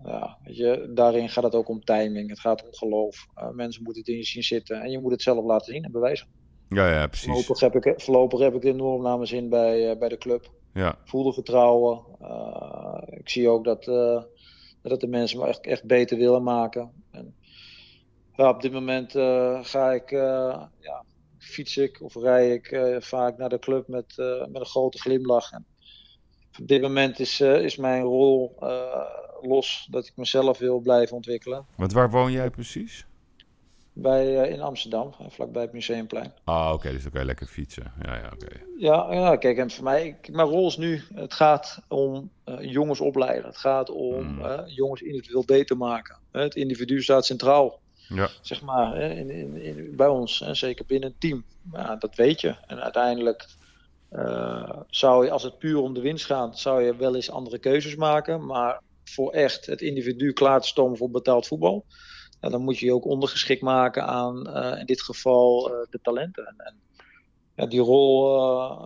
ja, 0.03 0.37
weet 0.43 0.57
je, 0.57 0.91
daarin 0.93 1.29
gaat 1.29 1.43
het 1.43 1.55
ook 1.55 1.69
om 1.69 1.83
timing. 1.83 2.29
Het 2.29 2.39
gaat 2.39 2.63
om 2.63 2.73
geloof. 2.73 3.27
mensen 3.51 3.83
moeten 3.83 4.01
het 4.01 4.11
in 4.11 4.17
je 4.17 4.25
zien 4.25 4.43
zitten 4.43 4.81
en 4.81 4.91
je 4.91 4.99
moet 4.99 5.11
het 5.11 5.21
zelf 5.21 5.45
laten 5.45 5.73
zien 5.73 5.83
en 5.83 5.91
bewijzen. 5.91 6.27
Ja, 6.69 6.91
ja, 6.91 7.07
precies. 7.07 7.27
Voorlopig 7.27 7.59
heb 7.59 7.75
ik, 7.75 8.01
voorlopig 8.01 8.39
heb 8.39 8.55
ik 8.55 8.63
enorm 8.63 9.01
naar 9.01 9.15
mijn 9.15 9.27
zin 9.27 9.49
bij, 9.49 9.91
uh, 9.91 9.97
bij 9.97 10.09
de 10.09 10.17
club. 10.17 10.51
Ja. 10.73 10.97
Voelde 11.05 11.33
vertrouwen. 11.33 12.05
Uh, 12.21 13.01
ik 13.07 13.29
zie 13.29 13.49
ook 13.49 13.63
dat, 13.63 13.87
uh, 13.87 14.21
dat 14.81 14.99
de 14.99 15.07
mensen 15.07 15.39
me 15.39 15.47
echt, 15.47 15.65
echt 15.65 15.83
beter 15.83 16.17
willen 16.17 16.43
maken. 16.43 16.91
En, 17.11 17.35
ja, 18.35 18.49
op 18.49 18.61
dit 18.61 18.71
moment 18.71 19.11
ga 19.65 19.91
ik, 19.91 20.09
ja, 20.79 21.03
fiets 21.37 21.77
ik 21.77 22.01
of 22.01 22.15
rij 22.15 22.53
ik 22.53 22.95
vaak 22.99 23.37
naar 23.37 23.49
de 23.49 23.59
club 23.59 23.87
met, 23.87 24.13
met 24.17 24.59
een 24.59 24.65
grote 24.65 24.99
glimlach. 24.99 25.51
En 25.51 25.65
op 26.61 26.67
dit 26.67 26.81
moment 26.81 27.19
is, 27.19 27.41
is 27.41 27.75
mijn 27.75 28.03
rol 28.03 28.55
los 29.41 29.87
dat 29.91 30.05
ik 30.05 30.11
mezelf 30.15 30.57
wil 30.57 30.79
blijven 30.79 31.15
ontwikkelen. 31.15 31.65
Want 31.75 31.93
waar 31.93 32.09
woon 32.09 32.31
jij 32.31 32.49
precies? 32.49 33.07
bij, 34.01 34.45
uh, 34.45 34.51
in 34.51 34.61
Amsterdam, 34.61 35.13
vlakbij 35.29 35.61
het 35.61 35.73
Museumplein. 35.73 36.33
Ah, 36.43 36.65
oké, 36.65 36.73
okay, 36.73 36.91
dus 36.91 37.01
dan 37.01 37.11
kan 37.11 37.21
je 37.21 37.27
lekker 37.27 37.47
fietsen. 37.47 37.91
Ja, 38.01 38.15
ja, 38.15 38.31
oké. 38.33 38.45
Okay. 38.45 38.61
Ja, 38.77 39.13
ja, 39.13 39.35
kijk, 39.35 39.57
en 39.57 39.71
voor 39.71 39.83
mij, 39.83 40.07
ik, 40.07 40.31
mijn 40.31 40.47
rol 40.47 40.67
is 40.67 40.77
nu, 40.77 41.01
het 41.13 41.33
gaat 41.33 41.81
om 41.87 42.29
uh, 42.45 42.55
jongens 42.59 42.99
opleiden. 42.99 43.45
Het 43.45 43.57
gaat 43.57 43.89
om 43.89 44.23
mm. 44.23 44.39
uh, 44.39 44.59
jongens 44.65 45.01
individueel 45.01 45.45
beter 45.45 45.77
maken. 45.77 46.17
Het 46.31 46.55
individu 46.55 47.01
staat 47.01 47.25
centraal, 47.25 47.79
ja. 48.07 48.29
zeg 48.41 48.61
maar, 48.61 48.97
in, 48.97 49.29
in, 49.29 49.61
in, 49.61 49.95
bij 49.95 50.07
ons. 50.07 50.41
En 50.41 50.55
zeker 50.55 50.85
binnen 50.85 51.09
een 51.09 51.15
team. 51.19 51.43
Ja, 51.71 51.95
dat 51.95 52.15
weet 52.15 52.41
je. 52.41 52.55
En 52.67 52.81
uiteindelijk 52.81 53.47
zou 54.87 55.25
je, 55.25 55.31
als 55.31 55.43
het 55.43 55.57
puur 55.57 55.77
om 55.77 55.93
de 55.93 56.01
winst 56.01 56.25
gaat, 56.25 56.59
zou 56.59 56.83
je 56.83 56.95
wel 56.95 57.15
eens 57.15 57.31
andere 57.31 57.59
keuzes 57.59 57.95
maken. 57.95 58.45
Maar 58.45 58.81
voor 59.03 59.31
echt 59.31 59.65
het 59.65 59.81
individu 59.81 60.33
klaar 60.33 60.61
te 60.61 60.67
stomen 60.67 60.97
voor 60.97 61.09
betaald 61.09 61.47
voetbal 61.47 61.85
dan 62.39 62.61
moet 62.61 62.79
je 62.79 62.85
je 62.85 62.93
ook 62.93 63.05
ondergeschikt 63.05 63.61
maken 63.61 64.05
aan 64.05 64.47
uh, 64.47 64.79
in 64.79 64.85
dit 64.85 65.01
geval 65.01 65.71
uh, 65.71 65.85
de 65.89 65.99
talenten. 66.01 66.45
En, 66.47 66.55
en 66.57 66.75
ja, 67.55 67.65
die 67.65 67.79
rol, 67.79 68.39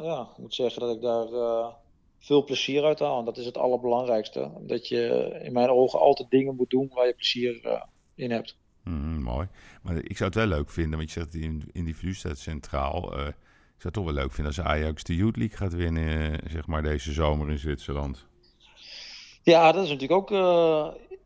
ja, 0.03 0.21
ik 0.31 0.37
moet 0.37 0.55
zeggen 0.55 0.81
dat 0.81 0.95
ik 0.95 1.01
daar 1.01 1.27
veel 2.19 2.43
plezier 2.43 2.83
uit 2.83 2.99
haal. 2.99 3.19
En 3.19 3.25
dat 3.25 3.37
is 3.37 3.45
het 3.45 3.57
allerbelangrijkste. 3.57 4.51
Dat 4.61 4.87
je 4.87 5.39
in 5.43 5.53
mijn 5.53 5.69
ogen 5.69 5.99
altijd 5.99 6.29
dingen 6.29 6.55
moet 6.55 6.69
doen 6.69 6.91
waar 6.93 7.07
je 7.07 7.13
plezier 7.13 7.81
in 8.15 8.31
hebt. 8.31 8.57
Mm, 8.83 9.21
mooi. 9.21 9.47
Maar 9.83 9.95
ik 9.95 10.17
zou 10.17 10.29
het 10.29 10.39
wel 10.39 10.47
leuk 10.47 10.69
vinden, 10.69 10.97
want 10.97 11.11
je 11.11 11.19
zegt 11.19 11.31
die 11.31 11.61
individu 11.71 12.13
staat 12.13 12.37
centraal. 12.37 13.13
Ik 13.83 13.89
zou 13.91 14.05
het 14.05 14.05
toch 14.05 14.13
wel 14.13 14.23
leuk 14.23 14.33
vinden 14.33 14.55
als 14.55 14.73
Ajax 14.73 15.03
de 15.03 15.15
Youth 15.15 15.37
League 15.37 15.57
gaat 15.57 15.73
winnen, 15.73 16.39
zeg 16.49 16.67
maar, 16.67 16.83
deze 16.83 17.11
zomer 17.11 17.49
in 17.49 17.59
Zwitserland. 17.59 18.25
Ja, 19.41 19.71
dat 19.71 19.83
is 19.83 19.89
natuurlijk 19.89 20.31
ook 20.31 20.31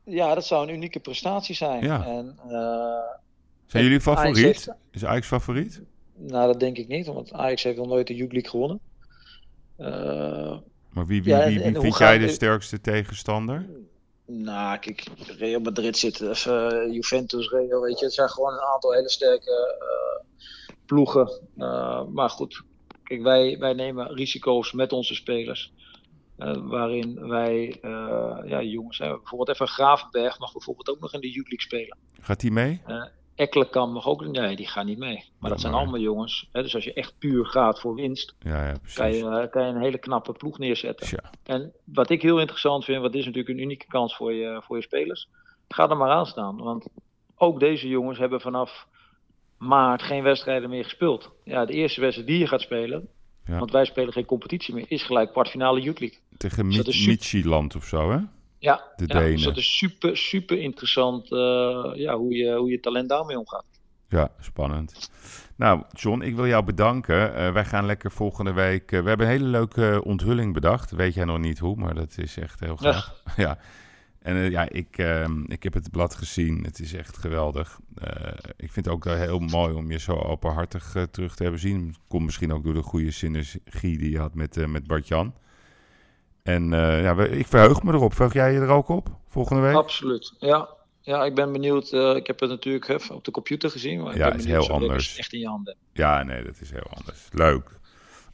ja, 0.03 0.35
dat 0.35 0.45
zou 0.45 0.67
een 0.67 0.73
unieke 0.73 0.99
prestatie 0.99 1.55
zijn. 1.55 1.83
Ja. 1.83 2.05
En, 2.05 2.39
uh, 2.47 2.99
zijn 3.65 3.83
jullie 3.83 4.01
favoriet? 4.01 4.37
Heeft... 4.37 4.69
Is 4.91 5.05
Ajax 5.05 5.27
favoriet? 5.27 5.81
Nou, 6.15 6.47
dat 6.51 6.59
denk 6.59 6.77
ik 6.77 6.87
niet, 6.87 7.07
want 7.07 7.33
Ajax 7.33 7.63
heeft 7.63 7.77
nog 7.77 7.87
nooit 7.87 8.07
de 8.07 8.15
Youth 8.15 8.31
League 8.31 8.49
gewonnen. 8.49 8.79
Uh, 9.79 10.57
maar 10.89 11.05
wie, 11.05 11.23
wie, 11.23 11.35
wie, 11.35 11.59
wie 11.59 11.79
vind 11.79 11.97
jij 11.97 12.17
de 12.17 12.27
sterkste 12.27 12.81
tegenstander? 12.81 13.65
Nou, 14.25 14.77
kijk, 14.77 15.03
Real 15.37 15.59
Madrid 15.59 15.97
zit, 15.97 16.19
uh, 16.19 16.93
Juventus, 16.93 17.49
Real, 17.49 17.81
weet 17.81 17.99
je, 17.99 18.05
het 18.05 18.13
zijn 18.13 18.29
gewoon 18.29 18.53
een 18.53 18.73
aantal 18.73 18.93
hele 18.93 19.09
sterke 19.09 19.75
ploegen. 20.88 21.41
maar 22.13 22.29
goed, 22.29 22.63
kijk, 23.03 23.21
wij, 23.21 23.57
wij 23.59 23.73
nemen 23.73 24.13
risico's 24.13 24.71
met 24.71 24.93
onze 24.93 25.15
spelers. 25.15 25.73
Uh, 26.38 26.55
waarin 26.55 27.27
wij, 27.27 27.77
uh, 27.81 28.38
ja, 28.45 28.61
jongens, 28.61 28.97
hebben 28.97 29.17
bijvoorbeeld 29.17 29.49
even 29.49 29.67
Gravenberg 29.67 30.39
mag 30.39 30.51
bijvoorbeeld 30.51 30.89
ook 30.89 30.99
nog 30.99 31.13
in 31.13 31.19
de 31.19 31.31
Youth 31.31 31.49
League 31.49 31.67
spelen. 31.67 31.97
Gaat 32.21 32.41
hij 32.41 32.51
mee? 32.51 32.81
Uh, 32.88 33.05
Ekkelenkamp 33.35 33.93
mag 33.93 34.07
ook, 34.07 34.25
nee, 34.25 34.55
die 34.55 34.67
gaan 34.67 34.85
niet 34.85 34.97
mee. 34.97 35.15
Maar 35.15 35.23
ja, 35.39 35.49
dat 35.49 35.59
zijn 35.59 35.71
maar... 35.71 35.81
allemaal 35.81 35.99
jongens. 35.99 36.49
Hè, 36.51 36.61
dus 36.61 36.75
als 36.75 36.83
je 36.83 36.93
echt 36.93 37.17
puur 37.17 37.45
gaat 37.45 37.79
voor 37.79 37.95
winst, 37.95 38.35
ja, 38.39 38.67
ja, 38.67 38.75
kan, 38.93 39.13
je, 39.13 39.47
kan 39.49 39.65
je 39.65 39.69
een 39.69 39.81
hele 39.81 39.97
knappe 39.97 40.31
ploeg 40.31 40.57
neerzetten. 40.57 41.23
En 41.43 41.73
wat 41.83 42.09
ik 42.09 42.21
heel 42.21 42.39
interessant 42.39 42.85
vind, 42.85 43.01
wat 43.01 43.15
is 43.15 43.25
natuurlijk 43.25 43.53
een 43.53 43.63
unieke 43.63 43.88
kans 43.88 44.15
voor 44.15 44.33
je, 44.33 44.61
voor 44.63 44.75
je 44.75 44.83
spelers, 44.83 45.29
ga 45.67 45.89
er 45.89 45.97
maar 45.97 46.11
aan 46.11 46.25
staan. 46.25 46.57
Want 46.57 46.88
ook 47.35 47.59
deze 47.59 47.88
jongens 47.88 48.17
hebben 48.17 48.41
vanaf 48.41 48.88
maart 49.57 50.01
geen 50.01 50.23
wedstrijden 50.23 50.69
meer 50.69 50.83
gespeeld. 50.83 51.31
Ja, 51.43 51.65
de 51.65 51.73
eerste 51.73 52.01
wedstrijd 52.01 52.29
die 52.29 52.39
je 52.39 52.47
gaat 52.47 52.61
spelen, 52.61 53.07
ja. 53.47 53.59
Want 53.59 53.71
wij 53.71 53.85
spelen 53.85 54.13
geen 54.13 54.25
competitie 54.25 54.73
meer. 54.73 54.85
Is 54.87 55.03
gelijk 55.03 55.31
kwartfinale 55.31 55.81
Youth 55.81 55.99
League. 55.99 56.19
Tegen 56.37 56.69
dus 56.69 57.05
Michieland 57.05 57.75
of 57.75 57.85
zo, 57.85 58.11
hè? 58.11 58.19
Ja, 58.59 58.81
de 58.95 59.05
ja, 59.07 59.19
dus 59.19 59.43
dat 59.43 59.57
is 59.57 59.77
super, 59.77 60.17
super 60.17 60.57
interessant 60.57 61.31
uh, 61.31 61.91
ja, 61.93 62.15
hoe, 62.15 62.35
je, 62.35 62.55
hoe 62.55 62.69
je 62.69 62.79
talent 62.79 63.09
daarmee 63.09 63.39
omgaat. 63.39 63.65
Ja, 64.09 64.31
spannend. 64.39 65.11
Nou, 65.55 65.83
John, 65.91 66.21
ik 66.21 66.35
wil 66.35 66.47
jou 66.47 66.63
bedanken. 66.63 67.29
Uh, 67.29 67.51
wij 67.51 67.65
gaan 67.65 67.85
lekker 67.85 68.11
volgende 68.11 68.53
week. 68.53 68.91
Uh, 68.91 69.01
we 69.01 69.07
hebben 69.07 69.25
een 69.27 69.31
hele 69.31 69.47
leuke 69.47 70.01
onthulling 70.03 70.53
bedacht. 70.53 70.91
Weet 70.91 71.13
jij 71.13 71.25
nog 71.25 71.39
niet 71.39 71.59
hoe, 71.59 71.75
maar 71.75 71.93
dat 71.93 72.17
is 72.17 72.37
echt 72.37 72.59
heel 72.59 72.77
gaaf. 72.77 73.13
Ja. 73.25 73.33
ja. 73.43 73.57
En 74.20 74.36
uh, 74.36 74.49
ja, 74.49 74.70
ik, 74.70 74.97
uh, 74.97 75.26
ik 75.45 75.63
heb 75.63 75.74
het 75.74 75.91
blad 75.91 76.15
gezien. 76.15 76.63
Het 76.63 76.80
is 76.80 76.93
echt 76.93 77.18
geweldig. 77.18 77.80
Uh, 78.03 78.34
ik 78.57 78.72
vind 78.72 78.86
het 78.86 78.93
ook 78.93 79.05
heel 79.05 79.39
mooi 79.39 79.74
om 79.74 79.91
je 79.91 79.99
zo 79.99 80.13
openhartig 80.13 80.95
terug 81.11 81.36
te 81.36 81.43
hebben 81.43 81.61
zien. 81.61 81.95
Komt 82.07 82.26
misschien 82.26 82.53
ook 82.53 82.63
door 82.63 82.74
de 82.74 82.82
goede 82.82 83.11
synergie 83.11 83.97
die 83.97 84.09
je 84.09 84.20
had 84.20 84.34
met, 84.34 84.68
met 84.68 84.88
Bart-Jan. 84.88 85.34
En 86.43 86.70
ja, 86.72 87.24
ik 87.24 87.47
verheug 87.47 87.84
me 87.84 87.93
erop. 87.93 88.13
Verheug 88.13 88.34
jij 88.34 88.53
je 88.53 88.59
er 88.59 88.70
ook 88.70 88.88
op 88.88 89.09
volgende 89.28 89.61
week? 89.61 89.76
Absoluut, 89.76 90.34
ja. 90.39 90.70
Ja, 91.01 91.26
ik 91.26 91.36
ben 91.36 91.51
benieuwd. 91.51 91.93
ik 91.93 92.28
heb 92.28 92.39
het 92.39 92.49
natuurlijk 92.49 93.11
op 93.11 93.24
de 93.24 93.32
computer 93.32 93.70
gezien. 93.70 94.03
Maar 94.03 94.18
ja, 94.18 94.32
het 94.32 94.39
is 94.39 94.45
heel 94.45 94.70
anders. 94.70 95.18
Echt 95.18 95.34
in 95.34 95.39
je 95.39 95.47
handen. 95.47 95.76
Ja, 95.93 96.24
nee, 96.24 96.43
dat 96.43 96.61
is 96.61 96.72
heel 96.72 96.88
anders. 96.93 97.28
Leuk. 97.32 97.80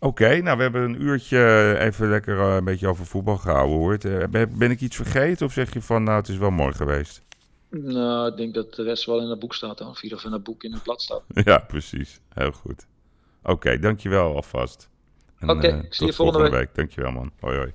Oké, 0.04 0.42
nou 0.42 0.58
we 0.58 0.64
hebben 0.64 0.82
een 0.82 1.02
uurtje 1.02 1.76
even 1.80 2.10
lekker 2.10 2.40
een 2.40 2.64
beetje 2.64 2.88
over 2.88 3.06
voetbal 3.06 3.38
gehouden 3.38 3.78
hoort. 3.78 4.30
ben 4.58 4.72
ik 4.72 4.82
iets 4.82 4.96
vergeten 4.96 5.46
of 5.46 5.54
zeg 5.54 5.74
je 5.74 5.82
van 5.82 6.04
nou 6.04 6.18
het 6.18 6.28
is 6.28 6.38
wel 6.38 6.52
mooi 6.52 6.74
geweest? 6.74 7.22
Nou, 7.70 8.32
ik 8.32 8.38
denk 8.38 8.54
dat 8.54 8.74
de 8.74 8.84
rest 8.84 9.06
wel 9.06 9.22
in 9.22 9.30
het 9.30 9.40
boek 9.40 9.54
staat 9.54 9.78
dan. 9.78 9.88
Of 9.88 10.04
in 10.04 10.32
het 10.32 10.44
boek 10.44 10.64
in 10.64 10.74
het 10.74 10.84
blad 10.84 11.02
staat. 11.02 11.24
Ja, 11.44 11.58
precies. 11.58 12.20
Heel 12.30 12.52
goed. 12.52 12.88
Oké, 13.44 13.80
dankjewel 13.80 14.36
alvast. 14.36 14.90
Oké, 15.42 15.52
okay, 15.52 15.72
uh, 15.72 15.84
zie 15.90 16.06
je 16.06 16.14
volgende, 16.14 16.50
week. 16.50 16.52
week. 16.52 16.76
Dankjewel 16.76 17.12
man. 17.12 17.32
Hoi 17.40 17.58
hoi. 17.58 17.74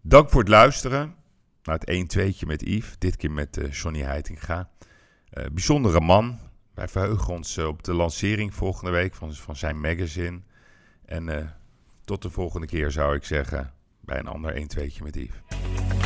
Dank 0.00 0.30
voor 0.30 0.40
het 0.40 0.50
luisteren 0.50 1.14
naar 1.62 1.74
het 1.74 1.84
1 1.84 2.06
2 2.06 2.36
met 2.46 2.62
Yves. 2.62 2.98
Dit 2.98 3.16
keer 3.16 3.30
met 3.30 3.56
uh, 3.56 3.72
Johnny 3.72 4.00
Heitinga. 4.00 4.70
Bijzondere 5.52 6.00
man. 6.00 6.38
Wij 6.74 6.88
verheugen 6.88 7.32
ons 7.32 7.58
op 7.58 7.84
de 7.84 7.94
lancering 7.94 8.54
volgende 8.54 8.90
week 8.90 9.14
van, 9.14 9.34
van 9.34 9.56
zijn 9.56 9.80
magazine. 9.80 10.40
En 11.06 11.56
tot 12.04 12.22
de 12.22 12.30
volgende 12.30 12.66
keer 12.66 12.90
zou 12.90 13.14
ik 13.14 13.24
zeggen 13.24 13.72
bij 14.00 14.18
een 14.18 14.26
ander 14.26 14.54
1 14.54 14.68
2 14.68 14.94
met 15.02 15.14
Yves. 15.14 16.03